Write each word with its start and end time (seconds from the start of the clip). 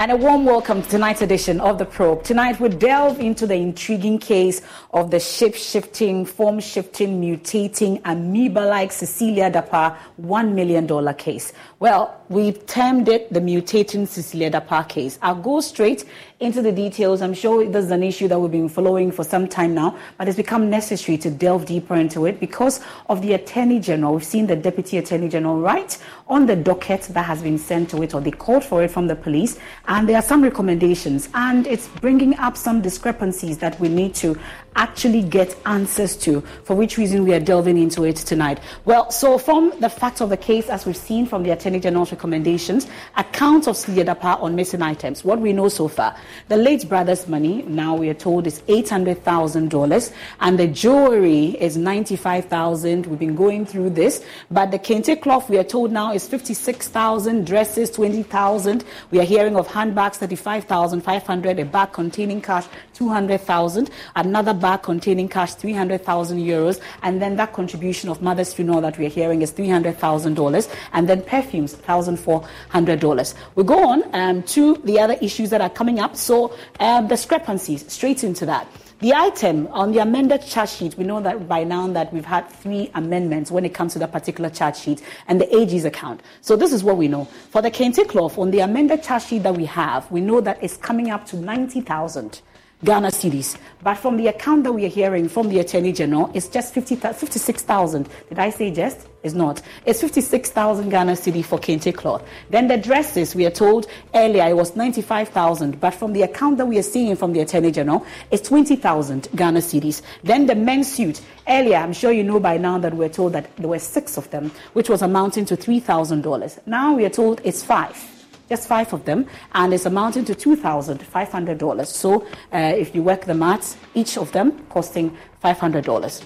And 0.00 0.10
a 0.10 0.16
warm 0.16 0.46
welcome 0.46 0.80
to 0.80 0.88
tonight's 0.88 1.20
edition 1.20 1.60
of 1.60 1.76
The 1.76 1.84
Probe. 1.84 2.24
Tonight 2.24 2.58
we 2.58 2.70
delve 2.70 3.20
into 3.20 3.46
the 3.46 3.56
intriguing 3.56 4.18
case 4.18 4.62
of 4.94 5.10
the 5.10 5.20
shape 5.20 5.54
shifting, 5.54 6.24
form 6.24 6.58
shifting, 6.58 7.20
mutating, 7.20 8.00
amoeba 8.06 8.60
like 8.60 8.92
Cecilia 8.92 9.50
Dapaah 9.50 9.98
$1 10.22 10.54
million 10.54 11.14
case. 11.16 11.52
Well, 11.80 12.18
we've 12.30 12.64
termed 12.66 13.08
it 13.08 13.30
the 13.32 13.40
mutating 13.40 14.06
Cecilia 14.06 14.52
Dapaah 14.52 14.88
case. 14.88 15.18
I'll 15.20 15.34
go 15.34 15.60
straight 15.60 16.04
into 16.38 16.62
the 16.62 16.72
details. 16.72 17.20
I'm 17.20 17.34
sure 17.34 17.66
this 17.66 17.84
is 17.84 17.90
an 17.90 18.04
issue 18.04 18.28
that 18.28 18.38
we've 18.38 18.52
been 18.52 18.68
following 18.68 19.10
for 19.10 19.24
some 19.24 19.48
time 19.48 19.74
now, 19.74 19.98
but 20.16 20.28
it's 20.28 20.36
become 20.36 20.70
necessary 20.70 21.18
to 21.18 21.30
delve 21.30 21.66
deeper 21.66 21.96
into 21.96 22.26
it 22.26 22.38
because 22.38 22.80
of 23.08 23.20
the 23.20 23.34
Attorney 23.34 23.80
General. 23.80 24.14
We've 24.14 24.24
seen 24.24 24.46
the 24.46 24.56
Deputy 24.56 24.96
Attorney 24.98 25.28
General 25.28 25.60
write 25.60 25.98
on 26.28 26.46
the 26.46 26.54
docket 26.56 27.02
that 27.10 27.24
has 27.24 27.42
been 27.42 27.58
sent 27.58 27.90
to 27.90 28.02
it, 28.02 28.14
or 28.14 28.20
they 28.20 28.30
called 28.30 28.64
for 28.64 28.82
it 28.84 28.92
from 28.92 29.08
the 29.08 29.16
police, 29.16 29.58
and 29.88 30.08
there 30.08 30.16
are 30.16 30.22
some 30.22 30.42
recommendations, 30.42 31.28
and 31.34 31.66
it's 31.66 31.88
bringing 31.88 32.36
up 32.36 32.56
some 32.56 32.80
discrepancies 32.80 33.58
that 33.58 33.78
we 33.80 33.88
need 33.88 34.14
to 34.14 34.38
actually 34.76 35.22
get 35.22 35.54
answers 35.66 36.16
to, 36.16 36.40
for 36.62 36.76
which 36.76 36.96
reason 36.96 37.24
we 37.24 37.34
are 37.34 37.40
delving 37.40 37.76
into 37.76 38.04
it 38.04 38.16
tonight. 38.16 38.60
Well, 38.84 39.10
so 39.10 39.36
from 39.36 39.72
the 39.80 39.90
facts 39.90 40.20
of 40.20 40.30
the 40.30 40.36
case, 40.36 40.70
as 40.70 40.86
we've 40.86 40.96
seen 40.96 41.26
from 41.26 41.42
the 41.42 41.50
Attorney 41.50 41.80
General's 41.80 42.12
recommendations, 42.20 42.86
accounts 43.16 43.66
of 43.66 43.76
Dapaah 43.76 44.42
on 44.42 44.54
missing 44.54 44.82
items, 44.82 45.24
what 45.24 45.40
we 45.40 45.54
know 45.54 45.68
so 45.70 45.88
far, 45.88 46.14
the 46.48 46.56
late 46.56 46.86
brother's 46.86 47.26
money, 47.26 47.62
now 47.62 47.94
we 47.96 48.10
are 48.10 48.14
told, 48.14 48.46
is 48.46 48.60
$800,000, 48.68 50.12
and 50.40 50.58
the 50.58 50.66
jewelry 50.68 51.56
is 51.58 51.78
$95,000. 51.78 53.06
We've 53.06 53.18
been 53.18 53.34
going 53.34 53.64
through 53.64 53.90
this, 53.90 54.22
but 54.50 54.70
the 54.70 54.78
kente 54.78 55.20
cloth, 55.20 55.48
we 55.48 55.56
are 55.56 55.64
told 55.64 55.92
now, 55.92 56.12
is 56.12 56.28
56000 56.28 57.46
dresses, 57.46 57.90
20000 57.90 58.84
We 59.10 59.20
are 59.20 59.24
hearing 59.24 59.56
of 59.56 59.66
handbags, 59.66 60.18
35500 60.18 61.58
a 61.58 61.64
bag 61.64 61.92
containing 61.92 62.42
cash, 62.42 62.66
200000 63.00 63.90
another 64.16 64.52
bag 64.52 64.82
containing 64.82 65.26
cash, 65.26 65.54
300,000 65.54 66.38
euros, 66.38 66.80
and 67.02 67.20
then 67.20 67.34
that 67.36 67.52
contribution 67.54 68.10
of 68.10 68.20
mother's 68.20 68.52
funeral 68.52 68.82
that 68.82 68.98
we're 68.98 69.08
hearing 69.08 69.40
is 69.40 69.52
$300,000, 69.52 70.76
and 70.92 71.08
then 71.08 71.22
perfumes, 71.22 71.74
$1,400. 71.76 73.34
We 73.54 73.64
go 73.64 73.88
on 73.88 74.14
um, 74.14 74.42
to 74.42 74.76
the 74.84 75.00
other 75.00 75.16
issues 75.22 75.48
that 75.48 75.62
are 75.62 75.70
coming 75.70 75.98
up. 75.98 76.14
So 76.14 76.54
um, 76.78 77.08
discrepancies, 77.08 77.90
straight 77.90 78.22
into 78.22 78.44
that. 78.46 78.68
The 78.98 79.14
item 79.14 79.66
on 79.68 79.92
the 79.92 80.00
amended 80.00 80.42
charge 80.42 80.68
sheet, 80.68 80.98
we 80.98 81.04
know 81.04 81.22
that 81.22 81.48
by 81.48 81.64
now 81.64 81.88
that 81.88 82.12
we've 82.12 82.26
had 82.26 82.50
three 82.50 82.90
amendments 82.94 83.50
when 83.50 83.64
it 83.64 83.72
comes 83.72 83.94
to 83.94 83.98
that 84.00 84.12
particular 84.12 84.50
charge 84.50 84.76
sheet 84.76 85.02
and 85.26 85.40
the 85.40 85.56
AG's 85.56 85.86
account. 85.86 86.20
So 86.42 86.54
this 86.54 86.70
is 86.70 86.84
what 86.84 86.98
we 86.98 87.08
know. 87.08 87.24
For 87.24 87.62
the 87.62 87.70
Kente 87.70 88.06
cloth, 88.06 88.36
on 88.36 88.50
the 88.50 88.60
amended 88.60 89.02
charge 89.02 89.24
sheet 89.24 89.42
that 89.44 89.56
we 89.56 89.64
have, 89.64 90.10
we 90.10 90.20
know 90.20 90.42
that 90.42 90.62
it's 90.62 90.76
coming 90.76 91.08
up 91.08 91.24
to 91.28 91.36
90,000. 91.36 92.42
Ghana 92.82 93.08
cedis. 93.08 93.58
But 93.82 93.94
from 93.96 94.16
the 94.16 94.28
account 94.28 94.64
that 94.64 94.72
we 94.72 94.86
are 94.86 94.88
hearing 94.88 95.28
from 95.28 95.48
the 95.50 95.58
Attorney 95.58 95.92
General, 95.92 96.30
it's 96.32 96.48
just 96.48 96.72
50, 96.72 96.96
56,000. 96.96 98.08
Did 98.28 98.38
I 98.38 98.50
say 98.50 98.70
just? 98.70 99.06
It's 99.22 99.34
not. 99.34 99.60
It's 99.84 100.00
56,000 100.00 100.88
Ghana 100.88 101.12
cedi 101.12 101.44
for 101.44 101.58
kente 101.58 101.94
cloth. 101.94 102.26
Then 102.48 102.68
the 102.68 102.78
dresses, 102.78 103.34
we 103.34 103.44
are 103.44 103.50
told 103.50 103.86
earlier 104.14 104.46
it 104.48 104.56
was 104.56 104.76
95,000. 104.76 105.78
But 105.78 105.90
from 105.90 106.14
the 106.14 106.22
account 106.22 106.56
that 106.56 106.66
we 106.66 106.78
are 106.78 106.82
seeing 106.82 107.16
from 107.16 107.34
the 107.34 107.40
Attorney 107.40 107.70
General, 107.70 108.04
it's 108.30 108.48
20,000 108.48 109.28
Ghana 109.36 109.60
cedis. 109.60 110.00
Then 110.24 110.46
the 110.46 110.54
men's 110.54 110.90
suit. 110.90 111.20
Earlier, 111.46 111.76
I'm 111.76 111.92
sure 111.92 112.12
you 112.12 112.24
know 112.24 112.40
by 112.40 112.56
now 112.56 112.78
that 112.78 112.94
we're 112.94 113.08
told 113.10 113.34
that 113.34 113.54
there 113.56 113.68
were 113.68 113.78
six 113.78 114.16
of 114.16 114.30
them, 114.30 114.52
which 114.72 114.88
was 114.88 115.02
amounting 115.02 115.44
to 115.46 115.56
$3,000. 115.56 116.66
Now 116.66 116.94
we 116.94 117.04
are 117.04 117.10
told 117.10 117.42
it's 117.44 117.62
five 117.62 118.19
just 118.50 118.66
five 118.66 118.92
of 118.92 119.04
them, 119.04 119.26
and 119.52 119.72
it's 119.72 119.86
amounting 119.86 120.24
to 120.26 120.34
$2,500. 120.34 121.86
So 121.86 122.26
uh, 122.52 122.56
if 122.76 122.94
you 122.94 123.02
work 123.02 123.24
the 123.24 123.34
maths, 123.34 123.76
each 123.94 124.18
of 124.18 124.32
them 124.32 124.66
costing 124.66 125.16
$500. 125.42 126.22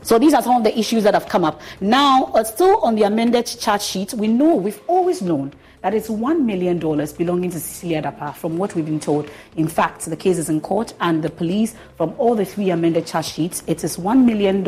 So 0.00 0.18
these 0.18 0.34
are 0.34 0.42
some 0.42 0.56
of 0.56 0.64
the 0.64 0.76
issues 0.78 1.04
that 1.04 1.14
have 1.14 1.28
come 1.28 1.44
up. 1.44 1.60
Now, 1.80 2.24
uh, 2.34 2.44
still 2.44 2.78
on 2.78 2.94
the 2.94 3.02
amended 3.02 3.46
charge 3.46 3.82
sheet, 3.82 4.14
we 4.14 4.26
know, 4.26 4.54
we've 4.54 4.80
always 4.86 5.20
known 5.20 5.52
that 5.82 5.92
it's 5.92 6.08
$1 6.08 6.44
million 6.44 6.78
belonging 6.78 7.50
to 7.50 7.60
Cecilia 7.60 8.00
Dapaah, 8.00 8.34
from 8.34 8.56
what 8.56 8.74
we've 8.74 8.86
been 8.86 9.00
told. 9.00 9.30
In 9.56 9.68
fact, 9.68 10.06
the 10.06 10.16
case 10.16 10.38
is 10.38 10.48
in 10.48 10.62
court, 10.62 10.94
and 11.00 11.22
the 11.22 11.28
police, 11.28 11.74
from 11.98 12.14
all 12.16 12.34
the 12.34 12.46
three 12.46 12.70
amended 12.70 13.06
charge 13.06 13.26
sheets, 13.26 13.62
it 13.66 13.84
is 13.84 13.98
$1 13.98 14.24
million 14.24 14.62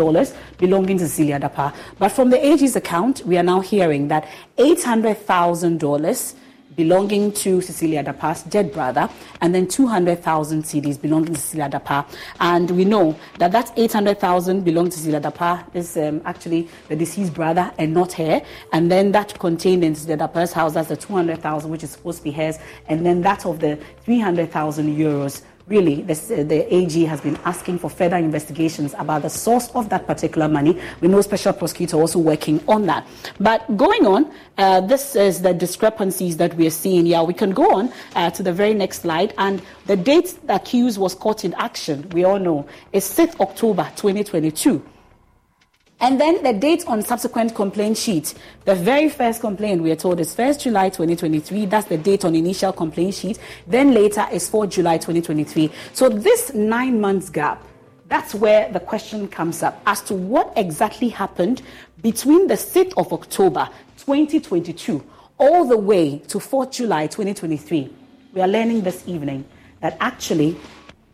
belonging 0.58 0.98
to 0.98 1.08
Cecilia 1.08 1.40
Dapaah. 1.40 1.74
But 1.98 2.10
from 2.10 2.28
the 2.28 2.44
AG's 2.44 2.76
account, 2.76 3.24
we 3.24 3.38
are 3.38 3.42
now 3.42 3.60
hearing 3.60 4.08
that 4.08 4.28
$800,000 4.58 6.34
belonging 6.76 7.32
to 7.32 7.60
Cecilia 7.60 8.04
Dapaah's 8.04 8.42
dead 8.44 8.72
brother, 8.72 9.08
and 9.40 9.54
then 9.54 9.66
200,000 9.66 10.62
cedis 10.62 11.00
belonging 11.00 11.34
to 11.34 11.40
Cecilia 11.40 11.68
Dapaah. 11.68 12.06
And 12.40 12.70
we 12.70 12.84
know 12.84 13.18
that 13.38 13.52
that 13.52 13.72
800,000 13.76 14.62
belonging 14.62 14.90
to 14.90 14.98
Cecilia 14.98 15.20
Dapaah 15.20 15.74
is 15.74 15.96
um, 15.96 16.20
actually 16.24 16.68
the 16.88 16.96
deceased 16.96 17.34
brother 17.34 17.72
and 17.78 17.94
not 17.94 18.12
her. 18.12 18.42
And 18.72 18.90
then 18.90 19.12
that 19.12 19.38
contained 19.38 19.84
in 19.84 19.94
Cecilia 19.94 20.28
Dapaah's 20.28 20.52
house, 20.52 20.74
that's 20.74 20.88
the 20.88 20.96
200,000, 20.96 21.70
which 21.70 21.82
is 21.82 21.90
supposed 21.90 22.18
to 22.18 22.24
be 22.24 22.30
hers. 22.30 22.58
And 22.88 23.04
then 23.04 23.22
that 23.22 23.46
of 23.46 23.60
the 23.60 23.78
300,000 24.04 24.96
euros 24.96 25.42
really, 25.68 26.02
this, 26.02 26.28
the 26.28 26.74
AG 26.74 27.04
has 27.04 27.20
been 27.20 27.36
asking 27.44 27.78
for 27.78 27.90
further 27.90 28.16
investigations 28.16 28.94
about 28.98 29.22
the 29.22 29.30
source 29.30 29.70
of 29.74 29.88
that 29.88 30.06
particular 30.06 30.48
money. 30.48 30.80
We 31.00 31.08
know 31.08 31.20
Special 31.20 31.52
Prosecutor 31.52 31.96
also 31.96 32.18
working 32.18 32.62
on 32.68 32.86
that. 32.86 33.06
But 33.40 33.76
going 33.76 34.06
on, 34.06 34.32
uh, 34.58 34.80
this 34.82 35.16
is 35.16 35.42
the 35.42 35.52
discrepancies 35.52 36.36
that 36.36 36.54
we 36.54 36.66
are 36.66 36.70
seeing. 36.70 37.06
Yeah, 37.06 37.22
we 37.22 37.34
can 37.34 37.50
go 37.50 37.74
on 37.74 37.92
uh, 38.14 38.30
to 38.30 38.42
the 38.42 38.52
very 38.52 38.74
next 38.74 39.02
slide. 39.02 39.34
And 39.38 39.60
the 39.86 39.96
date 39.96 40.38
the 40.46 40.54
accused 40.54 40.98
was 40.98 41.14
caught 41.14 41.44
in 41.44 41.54
action, 41.54 42.08
we 42.10 42.24
all 42.24 42.38
know, 42.38 42.66
is 42.92 43.04
6th 43.04 43.40
October 43.40 43.90
2022. 43.96 44.82
And 45.98 46.20
then 46.20 46.42
the 46.42 46.52
date 46.52 46.86
on 46.86 47.00
subsequent 47.02 47.54
complaint 47.54 47.96
sheet. 47.96 48.34
The 48.66 48.74
very 48.74 49.08
first 49.08 49.40
complaint 49.40 49.82
we 49.82 49.90
are 49.90 49.96
told 49.96 50.20
is 50.20 50.34
1st 50.34 50.64
July 50.64 50.90
2023. 50.90 51.66
That's 51.66 51.88
the 51.88 51.96
date 51.96 52.24
on 52.24 52.34
initial 52.34 52.72
complaint 52.72 53.14
sheet. 53.14 53.38
Then 53.66 53.94
later 53.94 54.26
is 54.30 54.50
4th 54.50 54.70
July 54.72 54.98
2023. 54.98 55.70
So 55.94 56.08
this 56.10 56.52
nine 56.52 57.00
months 57.00 57.30
gap 57.30 57.62
that's 58.08 58.34
where 58.34 58.70
the 58.72 58.78
question 58.78 59.26
comes 59.26 59.62
up 59.62 59.82
as 59.86 60.00
to 60.02 60.14
what 60.14 60.52
exactly 60.56 61.08
happened 61.08 61.62
between 62.02 62.46
the 62.46 62.54
6th 62.54 62.92
of 62.96 63.12
October 63.12 63.68
2022 63.98 65.04
all 65.38 65.64
the 65.66 65.76
way 65.76 66.18
to 66.18 66.38
4th 66.38 66.72
July 66.72 67.08
2023. 67.08 67.92
We 68.32 68.40
are 68.40 68.48
learning 68.48 68.82
this 68.82 69.02
evening 69.08 69.44
that 69.80 69.96
actually, 70.00 70.56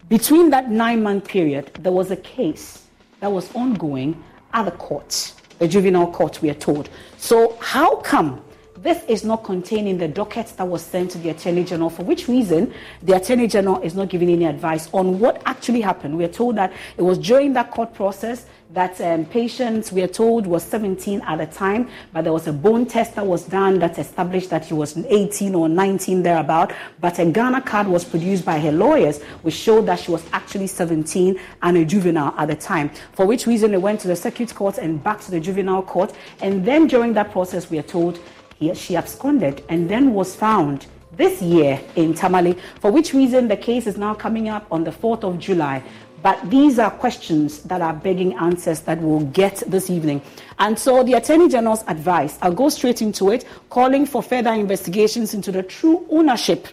between 0.09 0.51
that 0.51 0.71
nine 0.71 1.03
month 1.03 1.29
period, 1.29 1.73
there 1.81 1.93
was 1.93 2.11
a 2.11 2.17
case 2.17 2.87
that 3.21 3.33
was 3.33 3.53
ongoing 3.55 4.23
at 4.53 4.79
courts, 4.79 5.35
the 5.59 5.69
juvenile 5.69 6.11
court, 6.11 6.41
we 6.43 6.51
are 6.51 6.55
told. 6.55 6.89
So, 7.19 7.57
how 7.61 7.97
come 7.97 8.43
this 8.83 9.05
is 9.05 9.25
not 9.25 9.45
contained 9.45 9.87
in 9.87 9.97
the 9.97 10.09
docket 10.09 10.49
that 10.57 10.67
was 10.67 10.83
sent 10.83 11.13
to 11.13 11.19
the 11.19 11.29
Attorney 11.29 11.63
General, 11.63 11.89
for 11.89 12.03
which 12.03 12.27
reason 12.27 12.75
the 13.03 13.15
Attorney 13.15 13.47
General 13.47 13.81
is 13.81 13.95
not 13.95 14.09
giving 14.09 14.29
any 14.29 14.45
advice 14.45 14.89
on 14.93 15.21
what 15.21 15.41
actually 15.47 15.81
happened. 15.81 16.19
We 16.19 16.25
are 16.25 16.29
told 16.29 16.57
that 16.57 16.73
it 16.97 17.03
was 17.03 17.19
during 17.19 17.53
that 17.53 17.71
court 17.71 17.95
process 17.95 18.47
that 18.73 18.99
um, 19.03 19.27
Patience, 19.27 19.93
we 19.93 20.03
are 20.03 20.09
told, 20.09 20.47
was 20.47 20.63
17 20.63 21.21
at 21.23 21.37
the 21.37 21.47
time, 21.47 21.91
but 22.13 22.23
there 22.23 22.33
was 22.33 22.47
a 22.47 22.53
bone 22.53 22.87
test 22.87 23.15
that 23.17 23.27
was 23.27 23.45
done 23.45 23.79
that 23.81 23.99
established 23.99 24.49
that 24.51 24.65
he 24.65 24.73
was 24.73 24.97
18 24.97 25.55
or 25.55 25.69
19 25.69 26.23
thereabout. 26.23 26.73
But 27.01 27.19
a 27.19 27.27
Ghana 27.27 27.63
card 27.63 27.87
was 27.87 28.05
produced 28.05 28.45
by 28.45 28.59
her 28.61 28.73
lawyers, 28.73 29.23
which 29.43 29.55
showed 29.55 29.87
that 29.87 30.01
she 30.01 30.11
was 30.11 30.25
actually 30.33 30.69
17 30.69 31.39
and 31.63 31.77
a 31.77 31.85
juvenile 31.85 32.35
at 32.39 32.49
the 32.49 32.57
time. 32.57 32.91
For 33.13 33.27
which 33.27 33.47
reason 33.47 33.73
they 33.73 33.77
went 33.77 34.01
to 34.01 34.09
the 34.09 34.17
circuit 34.17 34.55
court 34.55 34.79
and 34.79 35.03
back 35.03 35.21
to 35.23 35.31
the 35.31 35.41
juvenile 35.41 35.83
court. 35.83 36.15
And 36.41 36.65
then 36.65 36.87
during 36.87 37.13
that 37.15 37.31
process, 37.31 37.71
we 37.71 37.79
are 37.79 37.83
told 37.83 38.21
she 38.75 38.97
absconded 38.97 39.65
and 39.69 39.91
then 39.91 40.15
was 40.15 40.37
found 40.37 40.87
this 41.17 41.43
year 41.43 41.79
in 41.97 42.15
Tamale, 42.15 42.57
for 42.81 42.91
which 42.91 43.13
reason 43.13 43.49
the 43.49 43.57
case 43.57 43.87
is 43.87 43.99
now 43.99 44.15
coming 44.15 44.49
up 44.49 44.67
on 44.71 44.85
the 44.85 44.91
4th 44.91 45.25
of 45.25 45.39
July. 45.39 45.83
But 46.23 46.51
these 46.51 46.79
are 46.79 46.91
questions 46.91 47.63
that 47.65 47.81
are 47.81 47.93
begging 47.93 48.35
answers 48.35 48.81
that 48.83 49.01
we'll 49.01 49.27
get 49.27 49.63
this 49.67 49.91
evening. 49.91 50.23
And 50.59 50.79
so 50.79 51.03
the 51.03 51.15
Attorney 51.15 51.49
General's 51.49 51.85
advice, 51.89 52.39
I'll 52.41 52.55
go 52.55 52.69
straight 52.69 53.03
into 53.03 53.31
it, 53.31 53.45
calling 53.71 54.07
for 54.07 54.23
further 54.23 54.53
investigations 54.53 55.35
into 55.35 55.51
the 55.51 55.63
true 55.63 56.07
ownership 56.11 56.69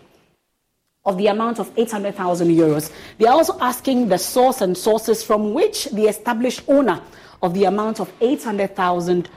of 1.05 1.17
the 1.17 1.27
amount 1.27 1.59
of 1.59 1.71
800,000 1.75 2.49
euros. 2.49 2.91
They 3.17 3.25
are 3.25 3.33
also 3.33 3.57
asking 3.59 4.09
the 4.09 4.17
source 4.17 4.61
and 4.61 4.77
sources 4.77 5.23
from 5.23 5.53
which 5.53 5.85
the 5.85 6.07
established 6.07 6.61
owner 6.67 7.01
of 7.41 7.53
the 7.53 7.63
amount 7.63 7.99
of 7.99 8.11
800,000 8.21 9.29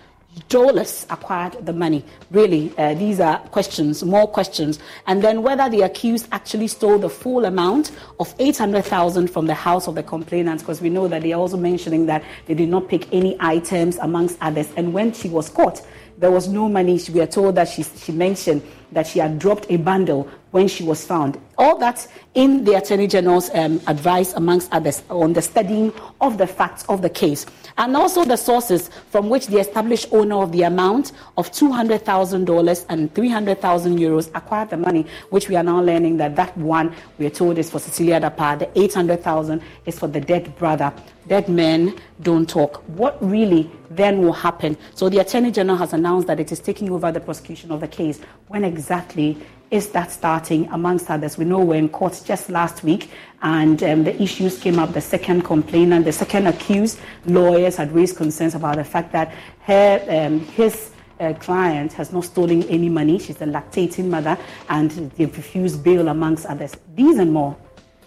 dollars 0.48 1.06
acquired 1.10 1.64
the 1.64 1.72
money. 1.72 2.04
Really, 2.30 2.72
uh, 2.78 2.94
these 2.94 3.20
are 3.20 3.38
questions, 3.38 4.02
more 4.02 4.26
questions. 4.26 4.78
And 5.06 5.22
then 5.22 5.42
whether 5.42 5.68
the 5.68 5.82
accused 5.82 6.28
actually 6.32 6.68
stole 6.68 6.98
the 6.98 7.10
full 7.10 7.44
amount 7.44 7.90
of 8.18 8.34
800,000 8.38 9.28
from 9.28 9.46
the 9.46 9.54
house 9.54 9.88
of 9.88 9.94
the 9.94 10.02
complainant, 10.02 10.60
because 10.60 10.80
we 10.80 10.90
know 10.90 11.08
that 11.08 11.22
they 11.22 11.32
are 11.32 11.40
also 11.40 11.56
mentioning 11.56 12.06
that 12.06 12.22
they 12.46 12.54
did 12.54 12.68
not 12.68 12.88
pick 12.88 13.12
any 13.12 13.36
items 13.40 13.96
amongst 13.98 14.38
others. 14.40 14.68
And 14.76 14.92
when 14.92 15.12
she 15.12 15.28
was 15.28 15.48
caught, 15.48 15.82
there 16.22 16.30
was 16.30 16.46
no 16.46 16.68
money. 16.68 17.00
We 17.12 17.20
are 17.20 17.26
told 17.26 17.56
that 17.56 17.68
she, 17.68 17.82
she 17.82 18.12
mentioned 18.12 18.62
that 18.92 19.08
she 19.08 19.18
had 19.18 19.40
dropped 19.40 19.66
a 19.70 19.76
bundle 19.76 20.30
when 20.52 20.68
she 20.68 20.84
was 20.84 21.04
found. 21.04 21.36
All 21.58 21.76
that 21.78 22.06
in 22.34 22.62
the 22.64 22.74
Attorney 22.74 23.08
General's 23.08 23.50
um, 23.54 23.80
advice, 23.88 24.32
amongst 24.34 24.72
others, 24.72 25.02
on 25.10 25.32
the 25.32 25.42
studying 25.42 25.92
of 26.20 26.38
the 26.38 26.46
facts 26.46 26.84
of 26.88 27.02
the 27.02 27.10
case. 27.10 27.44
And 27.76 27.96
also 27.96 28.24
the 28.24 28.36
sources 28.36 28.88
from 29.10 29.30
which 29.30 29.48
the 29.48 29.58
established 29.58 30.12
owner 30.12 30.36
of 30.36 30.52
the 30.52 30.62
amount 30.62 31.10
of 31.36 31.50
$200,000 31.50 32.86
and 32.88 33.14
300,000 33.14 33.98
euros 33.98 34.30
acquired 34.34 34.70
the 34.70 34.76
money, 34.76 35.06
which 35.30 35.48
we 35.48 35.56
are 35.56 35.64
now 35.64 35.80
learning 35.80 36.18
that 36.18 36.36
that 36.36 36.56
one, 36.56 36.94
we 37.18 37.26
are 37.26 37.30
told, 37.30 37.58
is 37.58 37.68
for 37.68 37.80
Cecilia 37.80 38.20
Dapaah. 38.20 38.60
The 38.60 38.80
800,000 38.80 39.60
is 39.86 39.98
for 39.98 40.06
the 40.06 40.20
dead 40.20 40.54
brother. 40.56 40.92
Dead 41.28 41.48
men 41.48 41.98
don't 42.20 42.48
talk. 42.48 42.82
What 42.88 43.16
really 43.24 43.70
then 43.90 44.20
will 44.20 44.32
happen? 44.32 44.76
So 44.94 45.08
the 45.08 45.18
Attorney 45.18 45.52
General 45.52 45.76
has 45.78 45.92
announced 45.92 46.26
that 46.26 46.40
it 46.40 46.50
is 46.50 46.58
taking 46.58 46.90
over 46.90 47.12
the 47.12 47.20
prosecution 47.20 47.70
of 47.70 47.80
the 47.80 47.88
case. 47.88 48.20
When 48.48 48.64
exactly 48.64 49.38
is 49.70 49.88
that 49.90 50.10
starting, 50.10 50.68
amongst 50.68 51.10
others? 51.10 51.38
We 51.38 51.46
know 51.46 51.60
we're 51.60 51.78
in 51.78 51.88
court 51.88 52.20
just 52.26 52.50
last 52.50 52.84
week, 52.84 53.08
and 53.40 53.82
um, 53.82 54.04
the 54.04 54.20
issues 54.20 54.58
came 54.58 54.78
up. 54.78 54.92
The 54.92 55.00
second 55.00 55.42
complainant, 55.42 56.04
the 56.04 56.12
second 56.12 56.46
accused, 56.46 56.98
lawyers 57.24 57.76
had 57.76 57.92
raised 57.92 58.16
concerns 58.16 58.54
about 58.54 58.76
the 58.76 58.84
fact 58.84 59.12
that 59.12 59.32
her, 59.60 60.04
um, 60.10 60.40
his 60.40 60.90
uh, 61.20 61.32
client 61.34 61.92
has 61.94 62.12
not 62.12 62.24
stolen 62.24 62.64
any 62.64 62.88
money. 62.88 63.18
She's 63.18 63.40
a 63.40 63.46
lactating 63.46 64.08
mother, 64.08 64.36
and 64.68 64.90
they've 65.12 65.34
refused 65.34 65.82
bail, 65.82 66.08
amongst 66.08 66.46
others. 66.46 66.76
These 66.94 67.18
and 67.18 67.32
more 67.32 67.56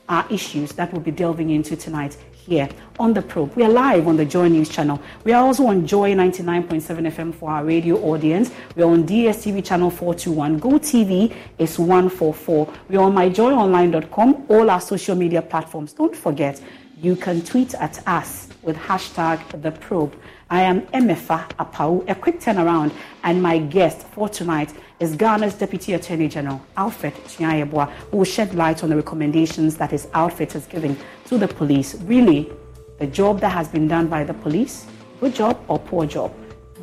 are 0.07 0.27
issues 0.29 0.73
that 0.73 0.91
we'll 0.91 1.01
be 1.01 1.11
delving 1.11 1.49
into 1.49 1.75
tonight 1.75 2.15
here 2.45 2.69
on 2.99 3.13
the 3.13 3.21
probe. 3.21 3.55
We 3.55 3.63
are 3.63 3.69
live 3.69 4.07
on 4.07 4.17
the 4.17 4.25
Joy 4.25 4.47
News 4.47 4.69
channel. 4.69 5.01
We 5.23 5.33
are 5.33 5.43
also 5.43 5.65
on 5.67 5.85
Joy 5.87 6.13
99.7 6.13 7.11
FM 7.11 7.33
for 7.33 7.49
our 7.49 7.65
radio 7.65 7.97
audience. 7.97 8.51
We 8.75 8.83
are 8.83 8.89
on 8.89 9.05
DSTV 9.05 9.65
channel 9.65 9.89
421. 9.89 10.59
Go 10.59 10.69
TV 10.71 11.33
is 11.57 11.79
144. 11.79 12.73
We 12.89 12.97
are 12.97 13.03
on 13.03 13.13
myjoyonline.com, 13.13 14.45
all 14.49 14.69
our 14.69 14.81
social 14.81 15.15
media 15.15 15.41
platforms. 15.41 15.93
Don't 15.93 16.15
forget, 16.15 16.61
you 17.01 17.15
can 17.15 17.41
tweet 17.41 17.73
at 17.75 18.05
us 18.07 18.47
with 18.61 18.77
hashtag 18.77 19.61
the 19.61 19.71
probe. 19.71 20.15
I 20.49 20.61
am 20.61 20.81
Emefa 20.87 21.49
Apawu, 21.57 22.07
a 22.09 22.15
quick 22.15 22.39
turnaround, 22.39 22.91
and 23.23 23.41
my 23.41 23.57
guest 23.57 24.05
for 24.07 24.29
tonight 24.29 24.71
is 24.99 25.15
Ghana's 25.15 25.55
Deputy 25.55 25.93
Attorney 25.93 26.27
General, 26.27 26.61
Alfred 26.77 27.13
Tuah 27.25 27.91
who 28.11 28.17
will 28.17 28.25
shed 28.25 28.55
light 28.55 28.83
on 28.83 28.89
the 28.89 28.95
recommendations 28.95 29.75
that 29.77 29.91
his 29.91 30.07
outfit 30.13 30.55
is 30.55 30.65
giving 30.67 30.95
to 31.25 31.37
the 31.37 31.47
police. 31.47 31.95
Really, 32.03 32.51
the 32.99 33.07
job 33.07 33.39
that 33.41 33.49
has 33.49 33.67
been 33.67 33.87
done 33.87 34.07
by 34.07 34.23
the 34.23 34.33
police, 34.33 34.85
good 35.19 35.35
job 35.35 35.63
or 35.67 35.79
poor 35.79 36.05
job? 36.05 36.33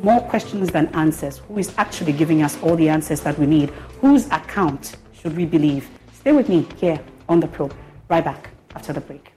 More 0.01 0.21
questions 0.21 0.69
than 0.69 0.87
answers. 0.95 1.39
Who 1.47 1.57
is 1.57 1.73
actually 1.77 2.13
giving 2.13 2.41
us 2.43 2.61
all 2.61 2.75
the 2.75 2.89
answers 2.89 3.21
that 3.21 3.37
we 3.39 3.45
need? 3.45 3.69
Whose 4.01 4.25
account 4.27 4.95
should 5.13 5.35
we 5.35 5.45
believe? 5.45 5.89
Stay 6.13 6.31
with 6.31 6.49
me 6.49 6.67
here 6.77 6.99
on 7.29 7.39
the 7.39 7.47
probe. 7.47 7.73
Right 8.09 8.23
back 8.23 8.49
after 8.75 8.93
the 8.93 9.01
break. 9.01 9.32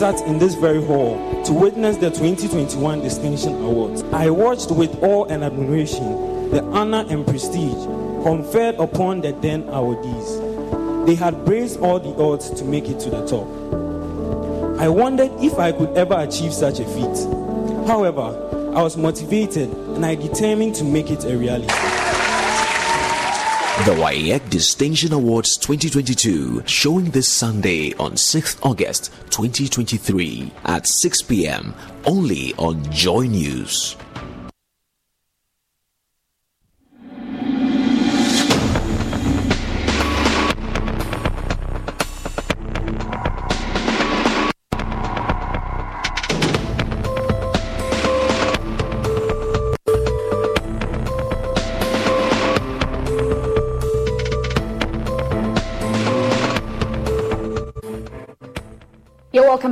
Sat 0.00 0.18
in 0.22 0.38
this 0.38 0.54
very 0.54 0.82
hall 0.82 1.14
to 1.44 1.52
witness 1.52 1.98
the 1.98 2.08
2021 2.08 3.02
Distinction 3.02 3.52
Awards. 3.62 4.02
I 4.14 4.30
watched 4.30 4.70
with 4.70 4.90
awe 5.02 5.26
and 5.26 5.44
admiration 5.44 6.50
the 6.50 6.62
honor 6.72 7.04
and 7.10 7.26
prestige 7.26 7.84
conferred 8.24 8.76
upon 8.76 9.20
the 9.20 9.32
then 9.32 9.64
awardees. 9.64 11.04
They 11.04 11.14
had 11.16 11.44
braved 11.44 11.76
all 11.80 12.00
the 12.00 12.18
odds 12.18 12.48
to 12.48 12.64
make 12.64 12.88
it 12.88 12.98
to 13.00 13.10
the 13.10 13.26
top. 13.26 13.46
I 14.80 14.88
wondered 14.88 15.32
if 15.38 15.58
I 15.58 15.70
could 15.70 15.94
ever 15.98 16.14
achieve 16.18 16.54
such 16.54 16.80
a 16.80 16.86
feat. 16.86 17.86
However, 17.86 18.72
I 18.74 18.82
was 18.82 18.96
motivated 18.96 19.68
and 19.68 20.06
I 20.06 20.14
determined 20.14 20.76
to 20.76 20.84
make 20.84 21.10
it 21.10 21.26
a 21.26 21.36
reality. 21.36 21.89
The 23.86 23.92
WAEC 23.92 24.50
Distinction 24.50 25.14
Awards 25.14 25.56
2022 25.56 26.64
showing 26.66 27.06
this 27.06 27.26
Sunday 27.26 27.94
on 27.94 28.12
6th 28.12 28.58
August 28.62 29.10
2023 29.30 30.52
at 30.66 30.86
6 30.86 31.22
p.m. 31.22 31.74
only 32.04 32.52
on 32.58 32.84
Joy 32.92 33.22
News. 33.22 33.96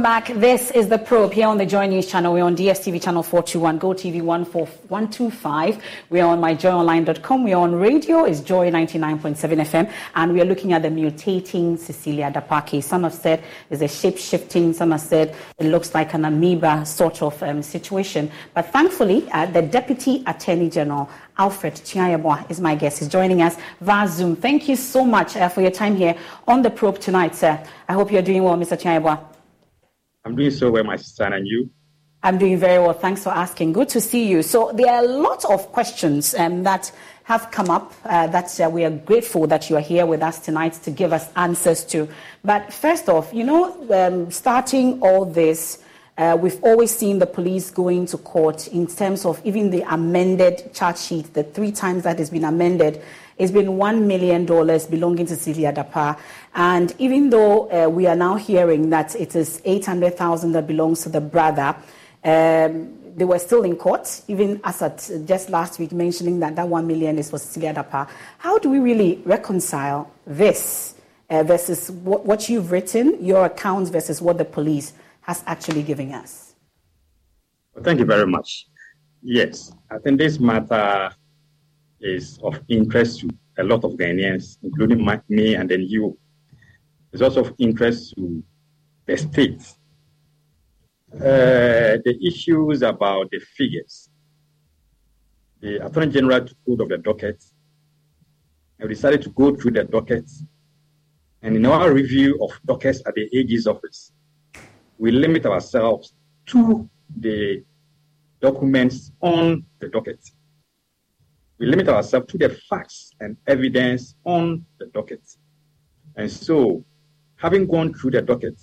Back. 0.08 0.28
This 0.28 0.70
is 0.70 0.88
the 0.88 0.96
probe 0.96 1.34
here 1.34 1.46
on 1.46 1.58
the 1.58 1.66
Joy 1.66 1.86
News 1.86 2.06
channel. 2.06 2.32
We're 2.32 2.44
on 2.44 2.56
DSTV 2.56 3.02
channel 3.02 3.22
421, 3.22 3.78
GoTV 3.78 4.24
14125. 4.24 5.82
We're 6.08 6.24
on 6.24 6.40
myjoyonline.com. 6.40 7.44
We're 7.44 7.58
on 7.58 7.74
radio, 7.74 8.24
it's 8.24 8.40
Joy 8.40 8.70
99.7 8.70 9.36
FM. 9.36 9.92
And 10.14 10.32
we 10.32 10.40
are 10.40 10.46
looking 10.46 10.72
at 10.72 10.80
the 10.80 10.88
mutating 10.88 11.78
Cecilia 11.78 12.32
case. 12.66 12.86
Some 12.86 13.02
have 13.02 13.12
said 13.12 13.44
it's 13.68 13.82
a 13.82 13.88
shape 13.88 14.16
shifting, 14.16 14.72
some 14.72 14.92
have 14.92 15.02
said 15.02 15.36
it 15.58 15.66
looks 15.66 15.92
like 15.92 16.14
an 16.14 16.24
amoeba 16.24 16.86
sort 16.86 17.20
of 17.20 17.42
um, 17.42 17.62
situation. 17.62 18.30
But 18.54 18.72
thankfully, 18.72 19.28
uh, 19.32 19.44
the 19.44 19.60
Deputy 19.60 20.22
Attorney 20.26 20.70
General, 20.70 21.10
Alfred 21.36 21.74
Yeboah 21.74 22.50
is 22.50 22.62
my 22.62 22.76
guest. 22.76 23.00
He's 23.00 23.08
joining 23.08 23.42
us 23.42 23.58
via 23.82 24.08
Zoom. 24.08 24.36
Thank 24.36 24.70
you 24.70 24.76
so 24.76 25.04
much 25.04 25.36
uh, 25.36 25.50
for 25.50 25.60
your 25.60 25.70
time 25.70 25.96
here 25.96 26.16
on 26.46 26.62
the 26.62 26.70
probe 26.70 26.98
tonight, 26.98 27.34
sir. 27.34 27.62
I 27.86 27.92
hope 27.92 28.10
you're 28.10 28.22
doing 28.22 28.42
well, 28.42 28.56
Mr. 28.56 28.74
Yeboah. 28.80 29.37
I'm 30.28 30.36
doing 30.36 30.50
so 30.50 30.70
well, 30.70 30.84
my 30.84 30.96
son, 30.96 31.32
and 31.32 31.46
you? 31.46 31.70
I'm 32.22 32.36
doing 32.36 32.58
very 32.58 32.78
well. 32.82 32.92
Thanks 32.92 33.22
for 33.22 33.30
asking. 33.30 33.72
Good 33.72 33.88
to 33.88 34.00
see 34.02 34.28
you. 34.28 34.42
So 34.42 34.72
there 34.74 34.92
are 34.92 35.02
a 35.02 35.08
lot 35.08 35.42
of 35.46 35.72
questions 35.72 36.34
um, 36.34 36.64
that 36.64 36.92
have 37.24 37.50
come 37.50 37.70
up 37.70 37.94
uh, 38.04 38.26
that 38.26 38.60
uh, 38.60 38.68
we 38.68 38.84
are 38.84 38.90
grateful 38.90 39.46
that 39.46 39.70
you 39.70 39.76
are 39.76 39.80
here 39.80 40.04
with 40.04 40.22
us 40.22 40.38
tonight 40.38 40.74
to 40.82 40.90
give 40.90 41.14
us 41.14 41.30
answers 41.34 41.82
to. 41.86 42.10
But 42.44 42.74
first 42.74 43.08
off, 43.08 43.32
you 43.32 43.42
know, 43.42 43.90
um, 43.90 44.30
starting 44.30 45.00
all 45.00 45.24
this, 45.24 45.82
uh, 46.18 46.36
we've 46.38 46.62
always 46.62 46.94
seen 46.94 47.20
the 47.20 47.26
police 47.26 47.70
going 47.70 48.04
to 48.08 48.18
court 48.18 48.68
in 48.68 48.86
terms 48.86 49.24
of 49.24 49.40
even 49.46 49.70
the 49.70 49.80
amended 49.90 50.74
charge 50.74 50.98
sheet, 50.98 51.32
the 51.32 51.42
three 51.42 51.72
times 51.72 52.02
that 52.02 52.18
has 52.18 52.28
been 52.28 52.44
amended. 52.44 53.00
It's 53.38 53.52
been 53.52 53.68
$1 53.68 54.02
million 54.02 54.44
belonging 54.44 55.26
to 55.26 55.36
Cecilia 55.36 55.72
Dapaah. 55.72 56.18
And 56.54 56.92
even 56.98 57.30
though 57.30 57.70
uh, 57.70 57.88
we 57.88 58.06
are 58.08 58.16
now 58.16 58.34
hearing 58.34 58.90
that 58.90 59.14
it 59.14 59.36
is 59.36 59.62
800,000 59.64 60.52
that 60.52 60.66
belongs 60.66 61.02
to 61.02 61.08
the 61.08 61.20
brother, 61.20 61.76
um, 62.24 62.98
they 63.16 63.24
were 63.24 63.38
still 63.38 63.62
in 63.62 63.76
court, 63.76 64.22
even 64.26 64.60
as 64.64 64.82
at 64.82 65.08
just 65.24 65.50
last 65.50 65.78
week 65.78 65.92
mentioning 65.92 66.40
that 66.40 66.56
that 66.56 66.68
1 66.68 66.86
million 66.86 67.16
is 67.16 67.30
for 67.30 67.38
Cecilia 67.38 67.74
Dapaah. 67.74 68.08
How 68.38 68.58
do 68.58 68.70
we 68.70 68.80
really 68.80 69.22
reconcile 69.24 70.10
this 70.26 70.96
uh, 71.30 71.44
versus 71.44 71.92
what, 71.92 72.26
what 72.26 72.48
you've 72.48 72.72
written, 72.72 73.24
your 73.24 73.44
accounts 73.44 73.90
versus 73.90 74.20
what 74.20 74.38
the 74.38 74.44
police 74.44 74.94
has 75.20 75.44
actually 75.46 75.84
given 75.84 76.12
us? 76.12 76.54
Well, 77.74 77.84
thank 77.84 78.00
you 78.00 78.06
very 78.06 78.26
much. 78.26 78.66
Yes, 79.22 79.72
I 79.90 79.98
think 79.98 80.18
this 80.18 80.40
matter 80.40 81.10
is 82.00 82.38
of 82.42 82.60
interest 82.68 83.20
to 83.20 83.28
a 83.58 83.64
lot 83.64 83.84
of 83.84 83.92
Ghanaians, 83.92 84.58
including 84.62 85.04
my, 85.04 85.20
me 85.28 85.54
and 85.54 85.68
then 85.68 85.82
you. 85.82 86.16
It's 87.12 87.22
also 87.22 87.40
of 87.40 87.54
interest 87.58 88.14
to 88.16 88.42
the 89.06 89.16
state. 89.16 89.62
Uh, 91.14 91.98
the 92.04 92.18
issues 92.22 92.82
about 92.82 93.30
the 93.30 93.40
figures. 93.40 94.10
The 95.60 95.84
Attorney 95.84 96.12
General 96.12 96.46
took 96.46 96.56
hold 96.66 96.80
of 96.82 96.88
the 96.90 96.98
docket 96.98 97.42
and 98.78 98.88
decided 98.88 99.22
to 99.22 99.30
go 99.30 99.56
through 99.56 99.72
the 99.72 99.84
docket. 99.84 100.30
And 101.42 101.56
in 101.56 101.66
our 101.66 101.92
review 101.92 102.38
of 102.42 102.50
dockets 102.64 103.02
at 103.06 103.14
the 103.14 103.28
AG's 103.36 103.66
office, 103.66 104.12
we 104.98 105.10
limit 105.10 105.46
ourselves 105.46 106.14
to 106.46 106.88
the 107.18 107.64
documents 108.40 109.10
on 109.20 109.64
the 109.80 109.88
docket 109.88 110.20
we 111.58 111.66
limit 111.66 111.88
ourselves 111.88 112.26
to 112.32 112.38
the 112.38 112.50
facts 112.68 113.12
and 113.20 113.36
evidence 113.46 114.14
on 114.24 114.64
the 114.78 114.86
docket. 114.86 115.22
And 116.16 116.30
so, 116.30 116.84
having 117.36 117.66
gone 117.66 117.94
through 117.94 118.12
the 118.12 118.22
docket, 118.22 118.60